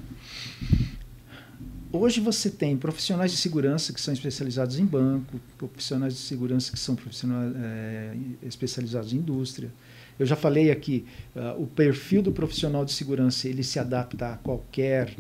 Hoje 1.95 2.19
você 2.19 2.49
tem 2.49 2.75
profissionais 2.75 3.31
de 3.31 3.37
segurança 3.37 3.93
que 3.93 4.01
são 4.01 4.13
especializados 4.13 4.77
em 4.77 4.85
banco, 4.85 5.39
profissionais 5.57 6.13
de 6.13 6.19
segurança 6.19 6.71
que 6.71 6.79
são 6.79 6.93
profissionais 6.93 7.53
é, 7.55 8.15
especializados 8.43 9.13
em 9.13 9.17
indústria. 9.17 9.71
Eu 10.19 10.25
já 10.25 10.35
falei 10.35 10.71
aqui, 10.71 11.05
uh, 11.35 11.61
o 11.61 11.67
perfil 11.67 12.21
do 12.21 12.31
profissional 12.31 12.83
de 12.83 12.91
segurança 12.91 13.47
ele 13.47 13.63
se 13.63 13.79
adapta 13.79 14.33
a 14.33 14.37
qualquer 14.37 15.15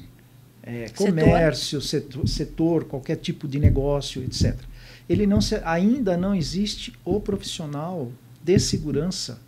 é, 0.63 0.89
comércio, 0.89 1.81
setor. 1.81 2.27
setor. 2.27 2.85
qualquer 2.85 3.15
tipo 3.17 3.47
de 3.47 3.57
negócio, 3.57 4.21
etc. 4.23 4.57
Ele 5.07 5.25
não 5.25 5.39
se, 5.39 5.55
ainda 5.63 6.17
não 6.17 6.35
existe 6.35 6.93
o 7.05 7.19
profissional 7.21 8.11
de 8.43 8.59
segurança 8.59 9.39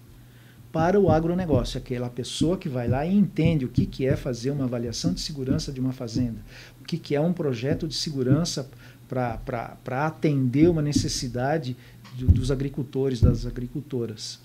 para 0.72 1.00
o 1.00 1.10
agronegócio, 1.10 1.78
aquela 1.80 2.10
pessoa 2.10 2.58
que 2.58 2.70
vai 2.70 2.88
lá 2.88 3.06
e 3.06 3.16
entende 3.16 3.66
o 3.66 3.68
que, 3.68 3.86
que 3.86 4.06
é 4.06 4.16
fazer 4.16 4.52
uma 4.52 4.66
avaliação 4.66 5.12
de 5.12 5.22
segurança 5.22 5.72
de 5.72 5.80
uma 5.80 5.92
fazenda, 5.92 6.40
que, 6.88 6.98
que 6.98 7.14
é 7.14 7.22
um 7.22 7.34
projeto 7.34 7.88
de 7.88 7.94
segurança 7.94 8.68
para 9.08 10.06
atender 10.06 10.70
uma 10.70 10.82
necessidade 10.82 11.76
de, 12.16 12.26
dos 12.26 12.50
agricultores, 12.50 13.22
das 13.22 13.46
agricultoras. 13.46 14.40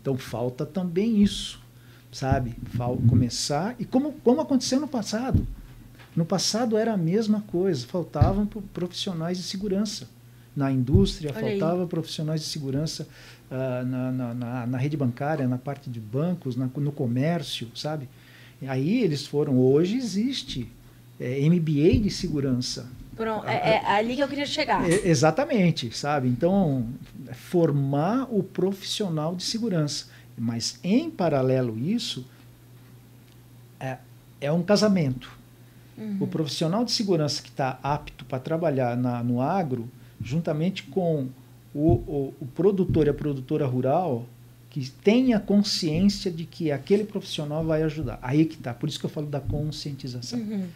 Então 0.00 0.16
falta 0.16 0.64
também 0.64 1.22
isso, 1.22 1.60
sabe? 2.12 2.54
Fal 2.76 2.96
começar 2.96 3.74
e 3.78 3.84
como, 3.84 4.12
como 4.24 4.40
aconteceu 4.40 4.78
no 4.78 4.86
passado. 4.86 5.46
No 6.14 6.24
passado 6.24 6.76
era 6.76 6.92
a 6.92 6.96
mesma 6.96 7.42
coisa, 7.42 7.86
faltavam 7.86 8.46
profissionais 8.46 9.38
de 9.38 9.44
segurança. 9.44 10.08
Na 10.54 10.72
indústria, 10.72 11.32
Olha 11.34 11.40
faltava 11.40 11.82
aí. 11.82 11.88
profissionais 11.88 12.40
de 12.40 12.48
segurança 12.48 13.06
uh, 13.50 13.86
na, 13.86 14.10
na, 14.10 14.34
na, 14.34 14.66
na, 14.66 14.78
rede 14.78 14.96
bancária, 14.96 15.46
na 15.46 15.58
parte 15.58 15.88
de 15.88 16.00
bancos, 16.00 16.56
no 16.56 16.90
comércio, 16.90 17.68
sabe? 17.76 18.08
Aí 18.66 19.04
eles 19.04 19.24
foram, 19.24 19.56
hoje 19.56 19.96
existe 19.96 20.68
é, 21.20 21.48
MBA 21.48 22.00
de 22.00 22.10
segurança. 22.10 22.88
Pronto, 23.16 23.46
é, 23.48 23.74
é, 23.74 23.86
ali 23.86 24.14
que 24.14 24.22
eu 24.22 24.28
queria 24.28 24.46
chegar. 24.46 24.88
É, 24.88 25.08
exatamente, 25.08 25.96
sabe? 25.96 26.28
Então, 26.28 26.86
formar 27.32 28.28
o 28.30 28.42
profissional 28.42 29.34
de 29.34 29.42
segurança. 29.42 30.06
Mas, 30.36 30.78
em 30.84 31.10
paralelo 31.10 31.76
isso, 31.76 32.24
é, 33.80 33.98
é 34.40 34.52
um 34.52 34.62
casamento. 34.62 35.36
Uhum. 35.96 36.18
O 36.20 36.26
profissional 36.28 36.84
de 36.84 36.92
segurança 36.92 37.42
que 37.42 37.48
está 37.48 37.80
apto 37.82 38.24
para 38.24 38.38
trabalhar 38.38 38.96
na, 38.96 39.22
no 39.24 39.40
agro, 39.40 39.88
juntamente 40.22 40.84
com 40.84 41.26
o, 41.74 41.92
o, 41.92 42.34
o 42.40 42.46
produtor 42.46 43.08
e 43.08 43.10
a 43.10 43.14
produtora 43.14 43.66
rural, 43.66 44.26
que 44.70 44.88
tenha 44.90 45.40
consciência 45.40 46.30
de 46.30 46.44
que 46.44 46.70
aquele 46.70 47.02
profissional 47.02 47.64
vai 47.64 47.82
ajudar. 47.82 48.20
Aí 48.22 48.44
que 48.44 48.54
está. 48.54 48.72
Por 48.72 48.88
isso 48.88 49.00
que 49.00 49.06
eu 49.06 49.10
falo 49.10 49.26
da 49.26 49.40
conscientização. 49.40 50.38
Uhum. 50.38 50.68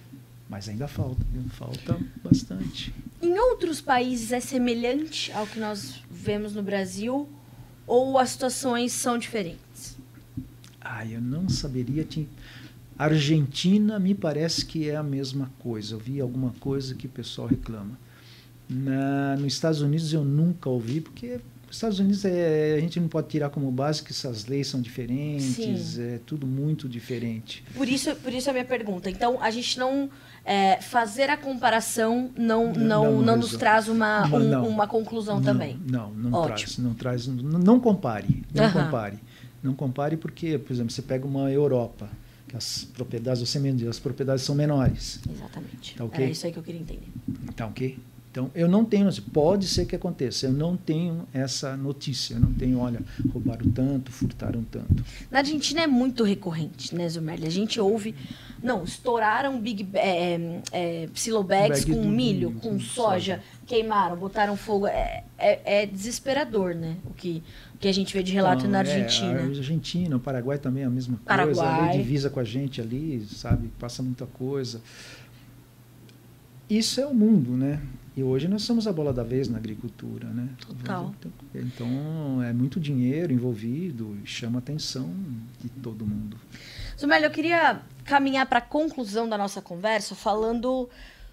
Mas 0.53 0.68
ainda 0.68 0.86
falta, 0.86 1.24
viu? 1.32 1.42
falta 1.48 1.98
bastante. 2.22 2.92
Em 3.22 3.38
outros 3.38 3.80
países 3.80 4.32
é 4.32 4.38
semelhante 4.38 5.32
ao 5.32 5.46
que 5.46 5.59
nós 5.59 6.03
vemos 6.11 6.55
no 6.55 6.62
Brasil 6.62 7.26
ou 7.86 8.18
as 8.18 8.28
situações 8.28 8.92
são 8.92 9.16
diferentes? 9.16 9.96
Ah, 10.78 11.07
eu 11.07 11.22
não 11.22 11.48
saberia. 11.48 12.07
Argentina 12.98 13.98
me 13.98 14.14
parece 14.14 14.66
que 14.66 14.90
é 14.90 14.94
a 14.94 15.03
mesma 15.03 15.50
coisa. 15.59 15.94
Eu 15.94 15.98
vi 15.98 16.20
alguma 16.20 16.50
coisa 16.61 16.94
que 16.94 17.07
o 17.07 17.11
pessoal 17.11 17.48
reclama. 17.48 17.98
Na, 18.68 19.36
nos 19.36 19.55
Estados 19.55 19.80
Unidos 19.80 20.12
eu 20.12 20.22
nunca 20.22 20.68
ouvi, 20.68 21.00
porque 21.00 21.40
Os 21.70 21.76
Estados 21.76 21.98
Unidos 21.98 22.26
é, 22.26 22.74
a 22.76 22.80
gente 22.80 23.00
não 23.00 23.09
pode 23.09 23.28
tirar 23.28 23.48
como 23.48 23.70
base 23.70 24.03
que 24.03 24.12
essas 24.12 24.44
leis 24.44 24.66
são 24.66 24.82
diferentes, 24.82 25.80
Sim. 25.80 26.03
é 26.03 26.20
tudo 26.26 26.46
muito 26.46 26.86
diferente. 26.86 27.64
Por 27.74 27.88
isso, 27.88 28.14
por 28.16 28.30
isso 28.30 28.50
a 28.50 28.53
minha 28.53 28.66
pergunta. 28.66 29.09
Então, 29.09 29.42
a 29.42 29.50
gente 29.50 29.78
não. 29.78 30.11
É, 30.45 30.80
fazer 30.80 31.30
a 31.30 31.36
comparação 31.36 32.30
não, 32.36 32.72
Não, 32.72 33.12
não, 33.12 33.22
não 33.22 33.36
nos 33.36 33.53
traz 33.57 33.88
uma, 33.88 34.26
um- 34.26 34.66
uma 34.68 34.86
conclusão 34.86 35.36
não, 35.36 35.43
também. 35.43 35.78
Não, 35.84 36.11
não 36.12 36.32
Ótimo. 36.32 36.57
traz, 36.57 36.78
não 36.78 36.95
traz, 36.95 37.26
não, 37.26 37.78
compare, 37.80 38.43
não 38.55 38.64
Aham. 38.64 38.84
compare, 38.84 39.18
não 39.62 39.74
compare 39.74 40.16
porque, 40.16 40.59
por 40.59 40.72
exemplo, 40.72 40.90
você 40.93 41.03
pega 41.03 41.26
uma 41.26 41.51
Europa, 41.51 42.09
que 42.49 42.57
as 42.57 42.84
propriedades, 42.84 43.49
você 43.49 43.72
diz, 43.72 43.86
as 43.88 44.01
propriedades 44.01 44.45
são 44.45 44.55
menores, 44.55 45.20
Exatamente. 45.30 45.95
Tá 45.95 46.05
ok? 46.05 46.24
Era 46.24 46.32
isso 46.32 46.47
aí 46.47 46.53
que 46.53 46.59
eu 46.59 46.62
queria 46.62 46.80
entender. 46.80 47.09
tá 47.55 47.66
ok? 47.66 47.99
Então, 48.32 48.51
eu 48.55 48.66
não 48.66 48.82
tenho, 48.82 49.11
pode 49.30 49.66
ser 49.66 49.84
que 49.84 49.95
aconteça, 49.95 50.47
eu 50.47 50.53
não 50.53 50.74
tenho 50.74 51.28
essa 51.34 51.76
notícia, 51.76 52.32
eu 52.34 52.40
não 52.40 52.51
tenho, 52.55 52.78
olha, 52.78 53.03
roubaram 53.30 53.70
tanto, 53.70 54.11
furtaram 54.11 54.64
tanto. 54.64 55.05
Na 55.30 55.40
Argentina 55.40 55.82
é 55.82 55.86
muito 55.86 56.24
recorrente, 56.24 56.95
né, 56.95 57.07
Zumerli? 57.11 57.47
A 57.47 57.51
gente 57.51 57.78
ouve. 57.78 58.14
Não, 58.62 58.84
estouraram 58.84 59.60
big 59.60 59.88
é, 59.94 60.60
é, 60.70 61.08
silo 61.14 61.42
bags 61.42 61.84
Bag 61.84 61.96
com 61.96 62.08
milho, 62.08 62.50
milho, 62.50 62.60
com 62.60 62.78
soja, 62.78 62.84
soja. 63.36 63.42
queimaram, 63.66 64.16
botaram 64.16 64.56
fogo. 64.56 64.86
É, 64.86 65.24
é, 65.36 65.82
é 65.82 65.86
desesperador, 65.86 66.74
né? 66.74 66.96
O 67.04 67.12
que, 67.12 67.42
o 67.74 67.78
que 67.78 67.88
a 67.88 67.92
gente 67.92 68.14
vê 68.14 68.22
de 68.22 68.32
relato 68.32 68.60
Então, 68.60 68.70
na 68.70 68.78
é, 68.78 68.80
Argentina. 68.80 69.40
a 69.40 69.44
Argentina, 69.44 70.16
o 70.16 70.20
Paraguai 70.20 70.58
também 70.58 70.84
é 70.84 70.86
a 70.86 70.90
mesma 70.90 71.16
coisa. 71.16 71.26
Paraguai. 71.26 71.80
A 71.80 71.92
lei 71.92 71.98
divisa 71.98 72.30
com 72.30 72.38
a 72.38 72.44
gente 72.44 72.80
ali, 72.80 73.26
sabe? 73.26 73.68
Passa 73.80 74.02
muita 74.02 74.26
coisa. 74.26 74.80
Isso 76.70 77.00
é 77.00 77.06
o 77.06 77.12
mundo, 77.14 77.56
né? 77.56 77.80
E 78.16 78.22
hoje 78.22 78.46
nós 78.46 78.62
somos 78.62 78.86
a 78.86 78.92
bola 78.92 79.12
da 79.12 79.22
vez 79.22 79.48
na 79.48 79.56
agricultura, 79.56 80.28
né? 80.28 80.48
Total. 80.66 81.14
Então 81.54 82.42
é 82.42 82.52
muito 82.52 82.78
dinheiro 82.78 83.32
envolvido 83.32 84.16
e 84.22 84.26
chama 84.26 84.58
a 84.58 84.60
atenção 84.60 85.10
de 85.60 85.68
todo 85.68 86.06
mundo. 86.06 86.36
Zumerli, 86.98 87.24
eu 87.24 87.30
queria 87.30 87.80
caminhar 88.05 88.46
para 88.46 88.59
a 88.59 88.62
conclusão 88.62 89.28
da 89.28 89.38
nossa 89.38 89.61
conversa 89.61 90.14
falando 90.14 90.88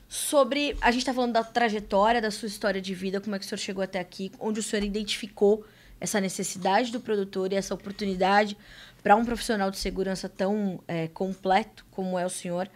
sobre. 0.07 0.75
A 0.81 0.91
gente 0.91 1.01
está 1.01 1.13
falando 1.13 1.33
da 1.33 1.43
trajetória, 1.43 2.21
da 2.21 2.31
sua 2.31 2.47
história 2.47 2.81
de 2.81 2.93
vida, 2.93 3.21
como 3.21 3.35
é 3.35 3.39
que 3.39 3.45
o 3.45 3.47
senhor 3.47 3.59
chegou 3.59 3.83
até 3.83 3.99
aqui, 3.99 4.31
onde 4.39 4.59
o 4.59 4.63
senhor 4.63 4.83
identificou 4.83 5.65
essa 5.99 6.19
necessidade 6.21 6.91
do 6.91 6.99
produtor 6.99 7.51
e 7.51 7.55
essa 7.55 7.73
oportunidade 7.73 8.57
para 9.03 9.15
um 9.15 9.25
profissional 9.25 9.69
de 9.69 9.77
segurança 9.77 10.29
tão 10.29 10.81
é, 10.87 11.07
completo 11.09 11.85
como 11.91 12.17
é 12.17 12.25
o 12.25 12.29
senhor. 12.29 12.69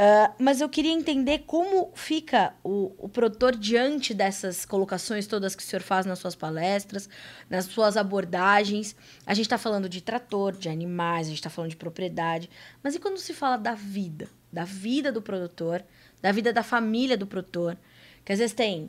Ah, 0.00 0.32
mas 0.38 0.60
eu 0.60 0.68
queria 0.68 0.92
entender 0.92 1.40
como 1.40 1.90
fica 1.92 2.54
o, 2.62 2.94
o 2.98 3.08
produtor 3.08 3.56
diante 3.56 4.14
dessas 4.14 4.64
colocações 4.64 5.26
todas 5.26 5.56
que 5.56 5.62
o 5.64 5.66
senhor 5.66 5.82
faz 5.82 6.06
nas 6.06 6.20
suas 6.20 6.36
palestras, 6.36 7.08
nas 7.50 7.64
suas 7.64 7.96
abordagens. 7.96 8.94
A 9.26 9.34
gente 9.34 9.46
está 9.46 9.58
falando 9.58 9.88
de 9.88 10.00
trator, 10.00 10.56
de 10.56 10.68
animais, 10.68 11.26
a 11.26 11.30
gente 11.30 11.40
está 11.40 11.50
falando 11.50 11.70
de 11.70 11.76
propriedade. 11.76 12.48
Mas 12.80 12.94
e 12.94 13.00
quando 13.00 13.18
se 13.18 13.34
fala 13.34 13.56
da 13.56 13.74
vida? 13.74 14.28
Da 14.52 14.62
vida 14.62 15.10
do 15.10 15.20
produtor, 15.20 15.84
da 16.22 16.30
vida 16.30 16.52
da 16.52 16.62
família 16.62 17.16
do 17.16 17.26
produtor? 17.26 17.76
Que 18.24 18.32
às 18.32 18.38
vezes 18.38 18.54
tem 18.54 18.88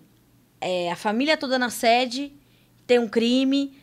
é, 0.62 0.92
a 0.92 0.96
família 0.96 1.36
toda 1.36 1.58
na 1.58 1.72
sede, 1.72 2.32
tem 2.86 3.00
um 3.00 3.08
crime, 3.08 3.76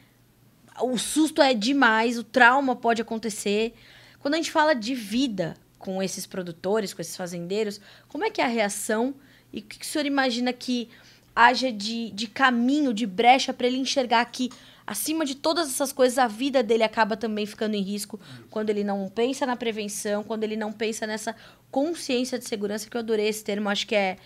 o 0.80 0.96
susto 0.96 1.42
é 1.42 1.52
demais, 1.54 2.18
o 2.18 2.22
trauma 2.22 2.76
pode 2.76 3.02
acontecer. 3.02 3.74
Quando 4.20 4.34
a 4.34 4.36
gente 4.36 4.52
fala 4.52 4.74
de 4.74 4.94
vida 4.94 5.56
com 5.78 6.02
esses 6.02 6.26
produtores, 6.26 6.92
com 6.94 7.02
esses 7.02 7.16
fazendeiros, 7.16 7.80
como 8.08 8.24
é 8.24 8.30
que 8.30 8.40
é 8.40 8.44
a 8.44 8.48
reação 8.48 9.14
e 9.52 9.60
o 9.60 9.62
que, 9.62 9.78
que 9.78 9.84
o 9.84 9.88
senhor 9.88 10.06
imagina 10.06 10.52
que 10.52 10.88
haja 11.34 11.70
de, 11.70 12.10
de 12.10 12.26
caminho, 12.26 12.94
de 12.94 13.06
brecha 13.06 13.52
para 13.52 13.66
ele 13.66 13.76
enxergar 13.76 14.24
que, 14.24 14.50
acima 14.86 15.24
de 15.24 15.34
todas 15.34 15.68
essas 15.68 15.92
coisas, 15.92 16.16
a 16.16 16.26
vida 16.26 16.62
dele 16.62 16.82
acaba 16.82 17.16
também 17.16 17.44
ficando 17.44 17.74
em 17.74 17.82
risco 17.82 18.18
quando 18.50 18.70
ele 18.70 18.82
não 18.82 19.06
pensa 19.10 19.44
na 19.44 19.54
prevenção, 19.54 20.24
quando 20.24 20.44
ele 20.44 20.56
não 20.56 20.72
pensa 20.72 21.06
nessa 21.06 21.36
consciência 21.70 22.38
de 22.38 22.46
segurança, 22.46 22.88
que 22.88 22.96
eu 22.96 23.00
adorei 23.00 23.28
esse 23.28 23.44
termo, 23.44 23.68
acho 23.68 23.86
que 23.86 23.94
é, 23.94 24.16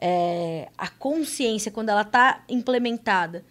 é 0.00 0.70
a 0.78 0.88
consciência, 0.88 1.70
quando 1.70 1.90
ela 1.90 2.02
está 2.02 2.42
implementada 2.48 3.44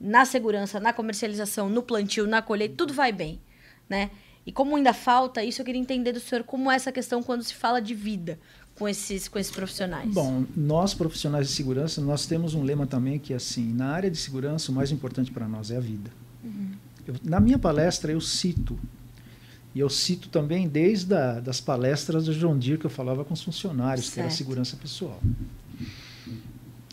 na 0.00 0.24
segurança, 0.24 0.78
na 0.78 0.92
comercialização, 0.92 1.68
no 1.68 1.82
plantio, 1.82 2.26
na 2.26 2.40
colheita, 2.40 2.74
tudo 2.76 2.94
vai 2.94 3.12
bem, 3.12 3.40
né? 3.88 4.10
E 4.46 4.52
como 4.52 4.74
ainda 4.76 4.92
falta 4.94 5.44
isso, 5.44 5.60
eu 5.60 5.64
queria 5.66 5.80
entender 5.80 6.12
do 6.12 6.20
senhor 6.20 6.44
como 6.44 6.70
é 6.70 6.74
essa 6.74 6.90
questão 6.90 7.22
quando 7.22 7.42
se 7.42 7.54
fala 7.54 7.80
de 7.80 7.94
vida 7.94 8.38
com 8.74 8.88
esses, 8.88 9.28
com 9.28 9.38
esses 9.38 9.52
profissionais. 9.52 10.10
Bom, 10.12 10.44
nós 10.56 10.94
profissionais 10.94 11.48
de 11.48 11.52
segurança, 11.52 12.00
nós 12.00 12.24
temos 12.26 12.54
um 12.54 12.62
lema 12.62 12.86
também 12.86 13.18
que 13.18 13.32
é 13.32 13.36
assim, 13.36 13.72
na 13.74 13.88
área 13.90 14.10
de 14.10 14.16
segurança, 14.16 14.72
o 14.72 14.74
mais 14.74 14.90
importante 14.90 15.30
para 15.30 15.46
nós 15.46 15.70
é 15.70 15.76
a 15.76 15.80
vida. 15.80 16.10
Eu- 17.06 17.14
na 17.22 17.38
minha 17.38 17.58
palestra, 17.58 18.10
eu 18.12 18.20
cito, 18.20 18.78
e 19.74 19.80
eu 19.80 19.90
cito 19.90 20.28
também 20.30 20.66
desde 20.66 21.14
a, 21.14 21.38
das 21.40 21.60
palestras 21.60 22.24
do 22.24 22.34
John 22.34 22.56
Deere 22.58 22.78
que 22.78 22.86
eu 22.86 22.90
falava 22.90 23.24
com 23.24 23.34
os 23.34 23.42
funcionários, 23.42 24.08
que 24.10 24.18
era 24.18 24.28
Certo. 24.30 24.38
segurança 24.38 24.76
pessoal. 24.76 25.20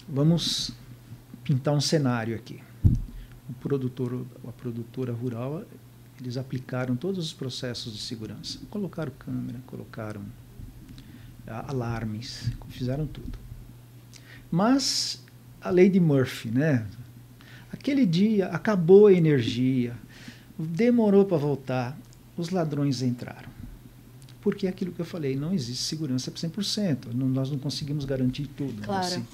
Vamos 0.07 0.71
pintar 1.43 1.73
um 1.73 1.81
cenário 1.81 2.35
aqui. 2.35 2.59
O 3.49 3.53
produtor, 3.61 4.25
a 4.47 4.51
produtora 4.51 5.13
rural, 5.13 5.63
eles 6.19 6.37
aplicaram 6.37 6.95
todos 6.95 7.25
os 7.25 7.33
processos 7.33 7.93
de 7.93 7.99
segurança. 7.99 8.59
Colocaram 8.69 9.11
câmera, 9.17 9.59
colocaram 9.67 10.23
alarmes, 11.45 12.51
fizeram 12.69 13.05
tudo. 13.05 13.37
Mas 14.51 15.23
a 15.61 15.69
lei 15.69 15.89
de 15.89 15.99
Murphy, 15.99 16.49
né? 16.49 16.85
Aquele 17.71 18.05
dia 18.05 18.47
acabou 18.47 19.07
a 19.07 19.13
energia, 19.13 19.95
demorou 20.57 21.25
para 21.25 21.37
voltar, 21.37 21.97
os 22.35 22.49
ladrões 22.49 23.01
entraram. 23.01 23.56
Porque 24.41 24.67
é 24.67 24.69
aquilo 24.69 24.91
que 24.91 24.99
eu 24.99 25.05
falei, 25.05 25.35
não 25.35 25.53
existe 25.53 25.83
segurança 25.83 26.31
para 26.31 26.41
100%, 26.47 27.07
não, 27.13 27.27
nós 27.27 27.49
não 27.49 27.57
conseguimos 27.57 28.05
garantir 28.05 28.47
tudo. 28.47 28.81
Claro. 28.81 29.05
assim. 29.05 29.25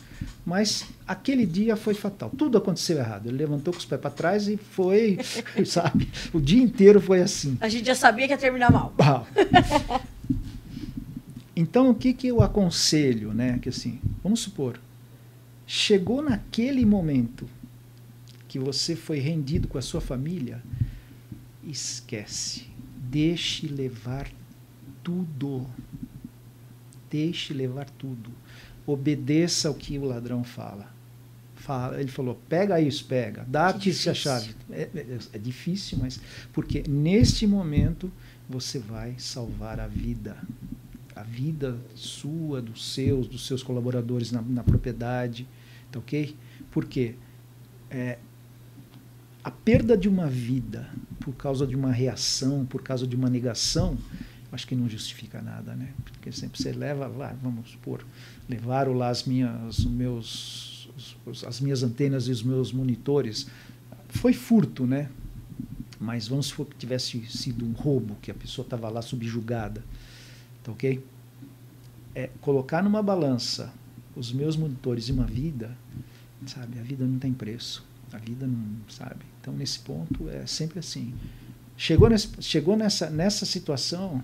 Mas 0.45 0.85
aquele 1.07 1.45
dia 1.45 1.75
foi 1.75 1.93
fatal, 1.93 2.31
tudo 2.37 2.57
aconteceu 2.57 2.97
errado. 2.97 3.27
Ele 3.27 3.37
levantou 3.37 3.73
com 3.73 3.79
os 3.79 3.85
pés 3.85 3.99
para 3.99 4.09
trás 4.09 4.47
e 4.47 4.57
foi, 4.57 5.19
sabe, 5.65 6.09
o 6.33 6.39
dia 6.39 6.61
inteiro 6.61 7.01
foi 7.01 7.21
assim. 7.21 7.57
A 7.59 7.67
gente 7.67 7.85
já 7.85 7.95
sabia 7.95 8.27
que 8.27 8.33
ia 8.33 8.37
terminar 8.37 8.71
mal. 8.71 8.93
Uau. 8.99 9.27
Então, 11.55 11.91
o 11.91 11.95
que, 11.95 12.13
que 12.13 12.27
eu 12.27 12.41
aconselho, 12.41 13.33
né? 13.33 13.59
Que 13.61 13.69
assim, 13.69 13.99
vamos 14.23 14.39
supor, 14.39 14.79
chegou 15.67 16.21
naquele 16.21 16.83
momento 16.85 17.47
que 18.47 18.57
você 18.57 18.95
foi 18.95 19.19
rendido 19.19 19.67
com 19.67 19.77
a 19.77 19.81
sua 19.81 20.01
família, 20.01 20.63
esquece. 21.63 22.67
Deixe 22.97 23.67
levar 23.67 24.27
tudo. 25.03 25.67
Deixe 27.09 27.53
levar 27.53 27.89
tudo. 27.91 28.31
Obedeça 28.85 29.67
ao 29.67 29.73
que 29.73 29.97
o 29.97 30.05
ladrão 30.05 30.43
fala. 30.43 30.91
Fala, 31.55 31.99
ele 32.01 32.11
falou, 32.11 32.37
pega 32.49 32.81
isso, 32.81 33.05
pega, 33.05 33.45
dá 33.47 33.71
Que 33.71 33.89
aqui 33.91 34.09
a 34.09 34.13
chave. 34.13 34.55
É, 34.69 34.89
é- 34.93 35.17
é 35.33 35.37
difícil, 35.37 35.97
mas 36.01 36.19
porque 36.51 36.83
neste 36.87 37.47
momento 37.47 38.11
você 38.49 38.79
vai 38.79 39.15
salvar 39.17 39.79
a 39.79 39.87
vida. 39.87 40.37
A 41.15 41.23
vida 41.23 41.77
sua, 41.95 42.61
dos 42.61 42.93
seus, 42.93 43.27
dos 43.27 43.47
seus 43.47 43.63
colaboradores 43.63 44.31
na, 44.31 44.41
na 44.41 44.63
propriedade, 44.63 45.47
tá 45.91 45.99
ok? 45.99 46.35
Porque 46.71 47.15
é, 47.89 48.17
a 49.43 49.51
perda 49.51 49.95
de 49.95 50.09
uma 50.09 50.27
vida 50.27 50.89
por 51.19 51.33
causa 51.35 51.65
de 51.65 51.75
uma 51.75 51.91
reação, 51.91 52.65
por 52.65 52.81
causa 52.81 53.07
de 53.07 53.15
uma 53.15 53.29
negação, 53.29 53.97
acho 54.53 54.67
que 54.67 54.75
não 54.75 54.87
justifica 54.87 55.41
nada, 55.41 55.75
né? 55.75 55.93
Porque 56.05 56.31
sempre 56.31 56.61
você 56.61 56.71
leva 56.71 57.07
lá, 57.07 57.35
vamos 57.41 57.69
supor, 57.71 58.05
levaram 58.47 58.93
lá 58.93 59.09
as 59.09 59.23
minhas, 59.23 59.79
os 59.79 59.85
meus, 59.85 60.89
os- 61.25 61.43
as 61.43 61.59
minhas 61.59 61.83
antenas 61.83 62.27
e 62.27 62.31
os 62.31 62.43
meus 62.43 62.71
monitores, 62.71 63.47
foi 64.09 64.31
furto, 64.33 64.85
né? 64.85 65.09
Mas 65.99 66.27
vamos 66.27 66.47
supor 66.47 66.67
que 66.67 66.75
tivesse 66.75 67.25
sido 67.25 67.65
um 67.65 67.71
roubo, 67.71 68.15
que 68.21 68.29
a 68.29 68.33
pessoa 68.33 68.63
estava 68.65 68.89
lá 68.89 69.01
subjugada, 69.01 69.83
tá 70.63 70.71
ok? 70.71 71.03
É, 72.15 72.29
colocar 72.41 72.83
numa 72.83 73.01
balança 73.01 73.73
os 74.15 74.31
meus 74.31 74.55
monitores 74.55 75.09
e 75.09 75.11
uma 75.11 75.25
vida, 75.25 75.75
sabe? 76.45 76.77
A 76.79 76.83
vida 76.83 77.05
não 77.05 77.17
tem 77.17 77.33
preço. 77.33 77.83
A 78.11 78.17
vida 78.19 78.45
não, 78.45 78.63
sabe? 78.89 79.25
Então, 79.41 79.55
nesse 79.55 79.79
ponto, 79.79 80.29
é 80.29 80.45
sempre 80.45 80.77
assim. 80.77 81.15
Chegou, 81.75 82.07
nesse, 82.07 82.29
chegou 82.41 82.77
nessa, 82.77 83.09
nessa 83.09 83.43
situação, 83.45 84.23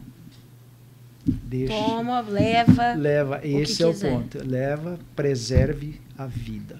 deixa. 1.25 1.73
Toma, 1.73 2.21
leva. 2.21 2.93
Leva, 2.93 3.41
esse 3.43 3.81
é 3.83 3.87
o 3.87 3.91
quiser. 3.91 4.11
ponto. 4.11 4.37
Leva, 4.47 4.99
preserve 5.15 5.99
a 6.17 6.25
vida. 6.25 6.79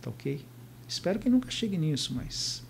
Tá 0.00 0.10
ok? 0.10 0.40
Espero 0.88 1.18
que 1.18 1.30
nunca 1.30 1.50
chegue 1.50 1.78
nisso, 1.78 2.12
mas. 2.14 2.62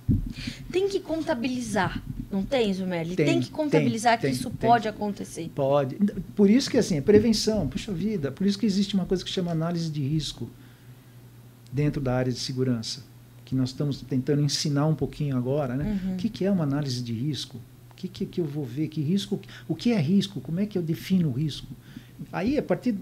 Tem 0.70 0.88
que 0.88 1.00
contabilizar, 1.00 2.02
não 2.30 2.44
tem, 2.44 2.72
Zumerli? 2.72 3.16
Tem, 3.16 3.26
Tem, 3.26 3.40
que 3.40 3.50
contabilizar 3.50 4.12
tem, 4.12 4.20
que 4.20 4.26
tem, 4.26 4.32
isso 4.32 4.50
pode 4.50 4.86
acontecer. 4.86 5.50
Pode. 5.54 5.96
Por 6.36 6.48
isso 6.50 6.70
que 6.70 6.76
assim, 6.78 6.98
é 6.98 7.00
prevenção, 7.00 7.66
puxa 7.66 7.92
vida. 7.92 8.30
Por 8.30 8.46
isso 8.46 8.58
que 8.58 8.66
existe 8.66 8.94
uma 8.94 9.06
coisa 9.06 9.24
que 9.24 9.30
chama 9.30 9.50
análise 9.50 9.90
de 9.90 10.00
risco 10.02 10.48
dentro 11.72 12.00
da 12.00 12.14
área 12.14 12.32
de 12.32 12.38
segurança. 12.38 13.02
que 13.44 13.54
nós 13.54 13.70
estamos 13.70 14.00
tentando 14.02 14.40
ensinar 14.42 14.86
um 14.86 14.94
pouquinho 14.94 15.36
agora, 15.36 15.74
né? 15.76 16.00
Uhum. 16.04 16.14
O 16.14 16.16
que, 16.16 16.28
que 16.28 16.44
é 16.44 16.50
uma 16.50 16.64
análise 16.64 17.02
de 17.02 17.12
risco? 17.12 17.60
O 18.02 18.08
que, 18.08 18.08
que, 18.08 18.26
que 18.26 18.40
eu 18.40 18.44
vou 18.44 18.64
ver? 18.64 18.88
Que 18.88 19.00
risco? 19.00 19.40
O 19.68 19.76
que 19.76 19.92
é 19.92 20.00
risco? 20.00 20.40
Como 20.40 20.58
é 20.58 20.66
que 20.66 20.76
eu 20.76 20.82
defino 20.82 21.28
o 21.28 21.32
risco? 21.32 21.68
Aí, 22.32 22.58
a 22.58 22.62
partir 22.62 22.96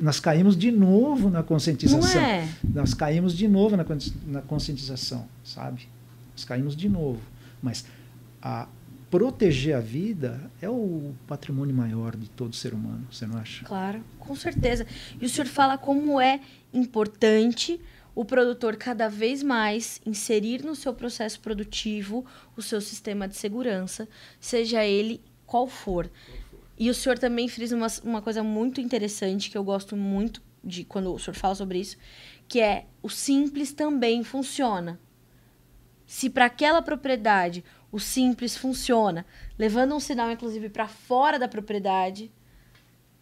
nós 0.00 0.20
caímos 0.20 0.56
de 0.56 0.70
novo 0.70 1.30
na 1.30 1.42
conscientização. 1.42 2.20
Não 2.20 2.28
é? 2.28 2.48
Nós 2.74 2.94
caímos 2.94 3.36
de 3.36 3.48
novo 3.48 3.76
na, 3.76 3.84
na 4.26 4.42
conscientização, 4.42 5.26
sabe? 5.42 5.88
Nós 6.32 6.44
caímos 6.44 6.76
de 6.76 6.88
novo. 6.88 7.20
Mas 7.60 7.84
a 8.40 8.68
proteger 9.10 9.74
a 9.74 9.80
vida 9.80 10.50
é 10.60 10.68
o 10.68 11.12
patrimônio 11.26 11.74
maior 11.74 12.14
de 12.14 12.28
todo 12.28 12.54
ser 12.54 12.74
humano, 12.74 13.06
você 13.10 13.26
não 13.26 13.38
acha? 13.38 13.64
Claro, 13.64 14.00
com 14.18 14.36
certeza. 14.36 14.86
E 15.20 15.24
o 15.24 15.28
senhor 15.28 15.46
fala 15.46 15.78
como 15.78 16.20
é 16.20 16.40
importante 16.72 17.80
o 18.18 18.24
produtor 18.24 18.76
cada 18.76 19.08
vez 19.08 19.44
mais 19.44 20.00
inserir 20.04 20.64
no 20.64 20.74
seu 20.74 20.92
processo 20.92 21.38
produtivo 21.38 22.26
o 22.56 22.60
seu 22.60 22.80
sistema 22.80 23.28
de 23.28 23.36
segurança, 23.36 24.08
seja 24.40 24.84
ele 24.84 25.22
qual 25.46 25.68
for. 25.68 26.10
E 26.76 26.90
o 26.90 26.94
senhor 26.94 27.16
também 27.16 27.46
fez 27.46 27.70
uma, 27.70 27.86
uma 28.02 28.20
coisa 28.20 28.42
muito 28.42 28.80
interessante 28.80 29.48
que 29.48 29.56
eu 29.56 29.62
gosto 29.62 29.96
muito 29.96 30.42
de 30.64 30.82
quando 30.82 31.14
o 31.14 31.18
senhor 31.20 31.36
fala 31.36 31.54
sobre 31.54 31.78
isso, 31.78 31.96
que 32.48 32.60
é 32.60 32.86
o 33.00 33.08
simples 33.08 33.72
também 33.72 34.24
funciona. 34.24 34.98
Se 36.04 36.28
para 36.28 36.46
aquela 36.46 36.82
propriedade 36.82 37.64
o 37.92 38.00
simples 38.00 38.56
funciona, 38.56 39.24
levando 39.56 39.94
um 39.94 40.00
sinal 40.00 40.28
inclusive 40.28 40.68
para 40.68 40.88
fora 40.88 41.38
da 41.38 41.46
propriedade, 41.46 42.32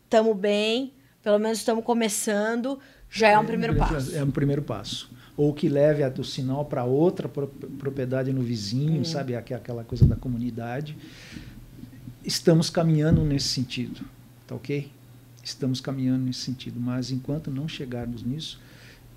estamos 0.04 0.34
bem, 0.38 0.94
pelo 1.22 1.38
menos 1.38 1.58
estamos 1.58 1.84
começando, 1.84 2.78
já 3.18 3.28
é 3.28 3.38
um 3.38 3.44
primeiro 3.44 3.74
passo. 3.74 4.16
É 4.16 4.22
um 4.22 4.30
primeiro 4.30 4.62
passo. 4.62 5.10
Ou 5.36 5.52
que 5.52 5.68
leve 5.68 6.02
o 6.18 6.24
sinal 6.24 6.64
para 6.64 6.84
outra 6.84 7.28
propriedade 7.28 8.32
no 8.32 8.42
vizinho, 8.42 9.00
hum. 9.00 9.04
sabe? 9.04 9.34
Aquela 9.36 9.84
coisa 9.84 10.06
da 10.06 10.16
comunidade 10.16 10.96
estamos 12.26 12.68
caminhando 12.68 13.24
nesse 13.24 13.46
sentido, 13.48 14.00
tá 14.46 14.56
ok? 14.56 14.90
Estamos 15.42 15.80
caminhando 15.80 16.24
nesse 16.24 16.40
sentido, 16.40 16.80
mas 16.80 17.12
enquanto 17.12 17.52
não 17.52 17.68
chegarmos 17.68 18.24
nisso, 18.24 18.60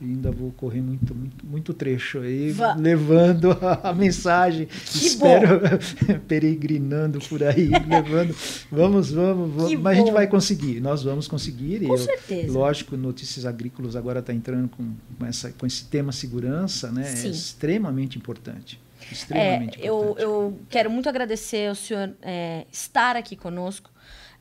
ainda 0.02 0.32
vou 0.32 0.52
correr 0.52 0.82
muito, 0.82 1.14
muito, 1.14 1.46
muito 1.46 1.74
trecho 1.74 2.20
aí, 2.20 2.52
Va 2.52 2.76
levando 2.76 3.52
a, 3.62 3.90
a 3.90 3.94
mensagem. 3.94 4.66
Que 4.66 5.08
espero 5.08 5.62
peregrinando 6.28 7.20
por 7.20 7.44
aí, 7.44 7.70
levando. 7.88 8.36
Vamos, 8.72 9.12
vamos, 9.12 9.54
vamos. 9.54 9.74
mas 9.74 9.82
bom. 9.82 9.90
a 9.90 9.94
gente 9.94 10.12
vai 10.12 10.28
conseguir, 10.28 10.80
nós 10.80 11.04
vamos 11.04 11.28
conseguir. 11.28 11.86
Com 11.86 11.94
eu, 11.94 11.98
certeza. 11.98 12.52
Lógico, 12.52 12.96
Notícias 12.98 13.46
Agrícolas 13.46 13.96
agora 13.96 14.20
está 14.20 14.34
entrando 14.34 14.70
com, 14.70 14.94
com, 15.18 15.26
essa, 15.26 15.52
com 15.52 15.66
esse 15.66 15.86
tema 15.86 16.12
segurança, 16.12 16.92
né? 16.92 17.04
Sim. 17.04 17.28
É 17.28 17.32
extremamente 17.32 18.18
importante. 18.18 18.80
Extremamente 19.12 19.82
é, 19.82 19.90
eu, 19.90 20.16
eu 20.20 20.60
quero 20.70 20.90
muito 20.90 21.08
agradecer 21.10 21.70
ao 21.70 21.76
senhor 21.76 22.14
é, 22.22 22.66
estar 22.72 23.16
aqui 23.16 23.36
conosco 23.36 23.90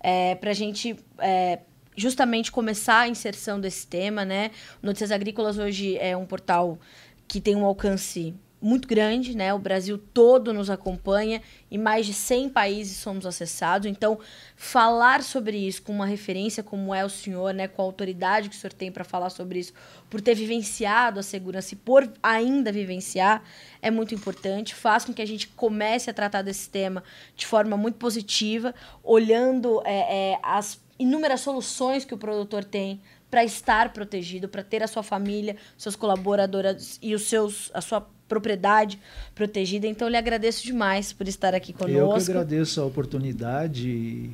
é, 0.01 0.35
para 0.35 0.51
a 0.51 0.55
gente 0.55 0.97
é, 1.19 1.61
justamente 1.99 2.53
começar 2.53 3.01
a 3.01 3.09
inserção 3.09 3.61
desse 3.61 3.87
tema, 3.87 4.25
né? 4.25 4.53
Notícias 4.81 5.11
Agrícolas 5.11 5.59
hoje 5.59 5.99
é 5.99 6.17
um 6.17 6.25
portal 6.25 6.79
que 7.27 7.41
tem 7.41 7.57
um 7.57 7.65
alcance 7.65 8.35
muito 8.61 8.89
grande, 8.89 9.37
né? 9.37 9.55
O 9.55 9.59
Brasil 9.59 9.99
todo 9.99 10.53
nos 10.53 10.69
acompanha 10.69 11.41
e 11.71 11.79
mais 11.79 12.07
de 12.07 12.13
100 12.13 12.49
países 12.49 12.97
somos 12.97 13.25
acessados. 13.25 13.89
Então, 13.89 14.19
falar 14.57 15.23
sobre 15.23 15.57
isso 15.57 15.83
com 15.83 15.93
uma 15.93 16.07
referência 16.07 16.63
como 16.63 16.95
é 16.95 17.05
o 17.05 17.09
senhor, 17.09 17.55
né, 17.55 17.69
com 17.69 17.83
a 17.83 17.85
autoridade 17.85 18.49
que 18.49 18.57
o 18.57 18.59
senhor 18.59 18.73
tem 18.73 18.91
para 18.91 19.05
falar 19.05 19.31
sobre 19.31 19.61
isso, 19.61 19.73
por 20.11 20.21
ter 20.21 20.35
vivenciado 20.35 21.21
a 21.21 21.23
segurança 21.23 21.75
e 21.75 21.77
por 21.77 22.11
ainda 22.23 22.73
vivenciar, 22.73 23.43
é 23.81 23.91
muito 23.91 24.15
importante. 24.15 24.75
Faz 24.75 25.05
com 25.05 25.13
que 25.13 25.23
a 25.23 25.27
gente 25.27 25.49
comece 25.49 26.11
a 26.11 26.15
tratar 26.15 26.43
desse 26.43 26.69
tema 26.69 27.05
de 27.37 27.47
forma 27.47 27.77
muito 27.77 27.97
positiva, 27.97 28.75
olhando 29.05 29.81
é, 29.85 30.33
é, 30.33 30.39
as 30.43 30.81
inúmeras 30.99 31.41
soluções 31.41 32.05
que 32.05 32.15
o 32.15 32.19
produtor 32.19 32.65
tem 32.65 33.01
para 33.31 33.45
estar 33.45 33.93
protegido, 33.93 34.49
para 34.49 34.63
ter 34.63 34.83
a 34.83 34.87
sua 34.87 35.03
família, 35.03 35.57
seus 35.77 35.95
colaboradores 35.95 36.99
e 37.03 37.15
os 37.15 37.23
seus, 37.23 37.71
a 37.75 37.81
sua 37.81 38.07
propriedade 38.27 38.99
protegida. 39.35 39.87
Então, 39.87 40.09
eu 40.09 40.11
lhe 40.11 40.17
agradeço 40.17 40.65
demais 40.65 41.13
por 41.13 41.29
estar 41.29 41.55
aqui 41.55 41.73
conosco. 41.73 41.99
Eu 41.99 42.13
que 42.13 42.31
agradeço 42.31 42.81
a 42.81 42.85
oportunidade. 42.85 44.31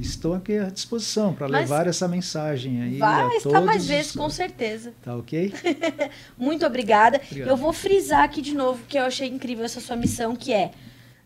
Estou 0.00 0.34
aqui 0.34 0.56
à 0.56 0.70
disposição 0.70 1.34
para 1.34 1.46
levar 1.46 1.86
essa 1.86 2.08
mensagem 2.08 2.82
aí. 2.82 2.98
Vai 2.98 3.36
estar 3.36 3.60
mais 3.60 3.86
vezes, 3.86 4.12
com 4.12 4.30
certeza. 4.30 4.92
Tá 5.02 5.14
ok? 5.16 5.52
Muito 6.38 6.64
obrigada. 6.64 7.20
Obrigado. 7.24 7.48
Eu 7.48 7.56
vou 7.56 7.72
frisar 7.72 8.24
aqui 8.24 8.40
de 8.40 8.54
novo 8.54 8.82
que 8.88 8.98
eu 8.98 9.04
achei 9.04 9.28
incrível 9.28 9.64
essa 9.64 9.80
sua 9.80 9.96
missão, 9.96 10.34
que 10.34 10.52
é 10.52 10.72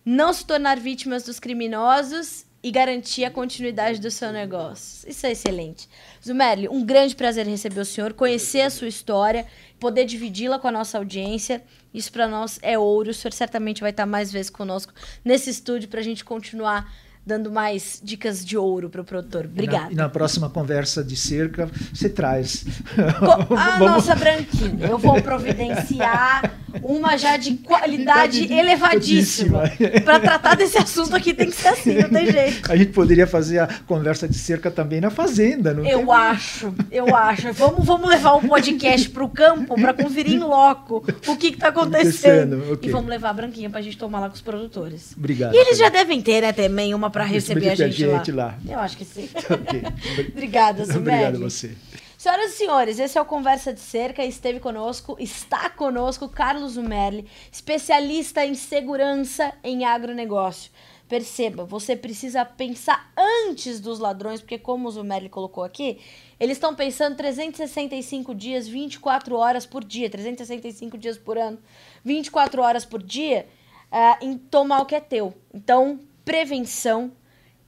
não 0.05 0.33
se 0.33 0.45
tornar 0.45 0.79
vítimas 0.79 1.23
dos 1.23 1.39
criminosos 1.39 2.48
e 2.63 2.71
garantir 2.71 3.25
a 3.25 3.31
continuidade 3.31 4.01
do 4.01 4.11
seu 4.11 4.33
negócio. 4.33 5.09
Isso 5.09 5.27
é 5.27 5.33
excelente. 5.33 5.89
Zumerli, 6.25 6.69
um 6.69 6.85
grande 6.85 7.15
prazer 7.15 7.47
receber 7.47 7.81
o 7.81 7.85
senhor, 7.85 8.13
conhecer 8.13 8.63
a 8.63 8.71
sua 8.71 8.89
história, 8.89 9.47
poder 9.79 10.05
dividi-la 10.05 10.59
com 10.59 10.69
a 10.69 10.73
nossa 10.73 10.99
audiência. 10.99 11.63
Isso 11.95 12.11
para 12.11 12.27
nós 12.27 12.59
é 12.61 12.79
ouro. 12.79 13.11
O 13.11 13.15
senhor 13.15 13.33
certamente 13.33 13.81
vai 13.81 13.91
estar 13.91 14.07
mais 14.07 14.33
vezes 14.33 14.51
conosco 14.51 14.93
nesse 15.25 15.51
estúdio 15.51 15.89
para 15.89 16.01
a 16.01 16.05
gente 16.05 16.25
continuar 16.25 16.93
dando 17.29 17.53
mais 17.53 18.01
dicas 18.03 18.45
de 18.45 18.57
ouro 18.57 18.89
para 18.89 19.03
o 19.03 19.05
produtor. 19.05 19.45
Obrigada. 19.45 19.91
E, 19.91 19.93
e 19.93 19.97
na, 19.97 20.09
próxima 20.09 20.49
conversa 20.49 21.05
de 21.05 21.15
cerca, 21.15 21.71
você 21.93 22.09
traz. 22.09 22.65
Co 23.19 23.33
a 23.55 23.79
Vamos... 23.79 23.93
nossa 23.93 24.15
branquinha. 24.15 24.87
Eu 24.87 24.97
vou 24.97 25.21
providenciar 25.21 26.59
uma 26.83 27.17
já 27.19 27.37
de 27.37 27.55
qualidade 27.59 28.51
elevadíssima. 28.51 29.65
para 30.05 30.21
tratar 30.21 30.55
desse 30.55 30.79
assunto 30.79 31.15
aqui 31.15 31.35
tem 31.35 31.51
que 31.51 31.57
ser 31.57 31.69
assim, 31.69 31.95
não 32.01 32.09
tem 32.09 32.33
jeito. 32.33 32.73
A 32.73 32.77
gente 32.77 32.93
poderia 32.93 33.27
fazer 33.27 33.59
a 33.59 33.69
conversa 33.87 34.27
de 34.27 34.37
cerca 34.37 34.71
também 34.71 35.01
na 35.01 35.11
fazenda, 35.11 35.75
não 35.75 35.85
Eu 35.85 36.07
tem... 36.07 36.11
acho, 36.13 36.75
eu 36.91 37.15
acho. 37.15 37.53
Vamos, 37.53 37.85
vamos 37.85 38.09
levar 38.09 38.33
o 38.33 38.39
um 38.39 38.49
podcast 38.49 39.11
para 39.11 39.25
o 39.25 39.29
campo 39.29 39.75
para 39.75 39.93
conferir 39.93 40.35
em 40.35 40.39
loco 40.39 41.05
o 41.27 41.37
que 41.37 41.49
está 41.49 41.69
acontecendo. 41.69 42.55
acontecendo. 42.55 42.73
Okay. 42.73 42.89
E 42.89 42.93
vamos 42.93 43.11
levar 43.11 43.31
a 43.31 43.33
branquinha 43.35 43.69
para 43.69 43.81
a 43.81 43.83
gente 43.83 43.99
tomar 43.99 44.21
lá 44.21 44.29
com 44.29 44.35
os 44.35 44.41
produtores. 44.41 45.15
Obrigado. 45.17 45.55
E 45.55 45.57
eles 45.57 45.79
já 45.79 45.89
devem 45.91 46.21
ter, 46.23 46.41
né, 46.41 46.53
também 46.53 46.95
uma 46.95 47.11
para 47.19 47.25
receber 47.25 47.71
a 47.71 47.75
gente, 47.75 48.05
a 48.05 48.19
gente 48.19 48.33
lá. 48.33 48.47
lá. 48.47 48.73
Eu 48.73 48.79
acho 48.79 48.97
que 48.97 49.05
sim. 49.05 49.29
Okay. 49.59 49.83
Obrigada, 50.31 50.85
Sumed. 50.85 50.99
Obrigado 51.01 51.37
a 51.37 51.39
você. 51.41 51.75
Senhoras 52.17 52.53
e 52.53 52.57
senhores, 52.57 52.99
esse 52.99 53.19
é 53.19 53.21
o 53.21 53.25
Conversa 53.25 53.73
de 53.73 53.81
Cerca. 53.81 54.25
Esteve 54.25 54.61
conosco, 54.61 55.17
está 55.19 55.69
conosco 55.69 56.29
Carlos 56.29 56.73
Zumerli, 56.73 57.27
especialista 57.51 58.45
em 58.45 58.55
segurança 58.55 59.53
em 59.65 59.85
agronegócio. 59.85 60.71
Perceba, 61.09 61.65
você 61.65 61.97
precisa 61.97 62.45
pensar 62.45 63.13
antes 63.17 63.81
dos 63.81 63.99
ladrões, 63.99 64.41
porque 64.41 64.59
como 64.59 64.87
o 64.87 64.91
Zumerli 64.91 65.29
colocou 65.29 65.65
aqui, 65.65 65.99
eles 66.39 66.57
estão 66.57 66.75
pensando 66.75 67.17
365 67.17 68.35
dias, 68.35 68.69
24 68.69 69.35
horas 69.37 69.67
por 69.67 69.83
dia, 69.83 70.11
365 70.11 70.99
dias 70.99 71.17
por 71.19 71.39
ano, 71.39 71.59
24 72.05 72.63
horas 72.63 72.85
por 72.85 73.03
dia, 73.03 73.49
uh, 73.91 74.25
em 74.25 74.37
tomar 74.37 74.83
o 74.83 74.87
que 74.87 74.95
é 74.95 75.01
teu. 75.01 75.35
Então, 75.53 75.99
prevenção, 76.29 77.13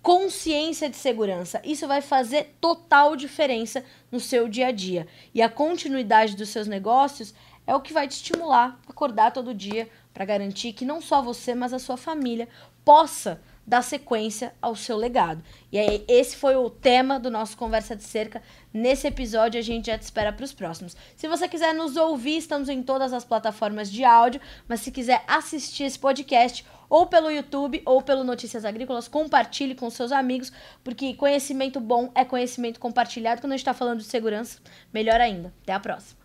consciência 0.02 0.90
de 0.90 0.96
segurança. 0.96 1.62
Isso 1.64 1.88
vai 1.88 2.02
fazer 2.02 2.56
total 2.60 3.16
diferença 3.16 3.82
no 4.12 4.20
seu 4.20 4.46
dia 4.48 4.66
a 4.66 4.70
dia. 4.70 5.06
E 5.32 5.40
a 5.40 5.48
continuidade 5.48 6.36
dos 6.36 6.50
seus 6.50 6.66
negócios 6.66 7.32
é 7.66 7.74
o 7.74 7.80
que 7.80 7.94
vai 7.94 8.06
te 8.06 8.16
estimular 8.16 8.78
a 8.86 8.90
acordar 8.90 9.32
todo 9.32 9.54
dia 9.54 9.88
para 10.12 10.26
garantir 10.26 10.74
que 10.74 10.84
não 10.84 11.00
só 11.00 11.22
você, 11.22 11.54
mas 11.54 11.72
a 11.72 11.78
sua 11.78 11.96
família 11.96 12.50
possa 12.84 13.40
dar 13.66 13.80
sequência 13.80 14.52
ao 14.60 14.76
seu 14.76 14.98
legado. 14.98 15.42
E 15.72 15.78
aí, 15.78 16.04
esse 16.06 16.36
foi 16.36 16.54
o 16.54 16.68
tema 16.68 17.18
do 17.18 17.30
nosso 17.30 17.56
Conversa 17.56 17.96
de 17.96 18.02
Cerca. 18.02 18.42
Nesse 18.74 19.06
episódio, 19.06 19.58
a 19.58 19.62
gente 19.62 19.86
já 19.86 19.96
te 19.96 20.02
espera 20.02 20.34
para 20.34 20.44
os 20.44 20.52
próximos. 20.52 20.94
Se 21.16 21.28
você 21.28 21.48
quiser 21.48 21.72
nos 21.72 21.96
ouvir, 21.96 22.36
estamos 22.36 22.68
em 22.68 22.82
todas 22.82 23.14
as 23.14 23.24
plataformas 23.24 23.90
de 23.90 24.04
áudio, 24.04 24.40
mas 24.68 24.80
se 24.80 24.90
quiser 24.90 25.24
assistir 25.26 25.84
esse 25.84 25.98
podcast, 25.98 26.66
ou 26.90 27.06
pelo 27.06 27.30
YouTube 27.30 27.80
ou 27.86 28.02
pelo 28.02 28.24
Notícias 28.24 28.64
Agrícolas. 28.64 29.08
Compartilhe 29.08 29.74
com 29.74 29.88
seus 29.88 30.10
amigos, 30.10 30.52
porque 30.82 31.14
conhecimento 31.14 31.80
bom 31.80 32.10
é 32.14 32.24
conhecimento 32.24 32.80
compartilhado. 32.80 33.40
Quando 33.40 33.52
a 33.52 33.56
gente 33.56 33.62
está 33.62 33.72
falando 33.72 34.00
de 34.00 34.04
segurança, 34.04 34.58
melhor 34.92 35.20
ainda. 35.20 35.54
Até 35.62 35.72
a 35.72 35.80
próxima. 35.80 36.20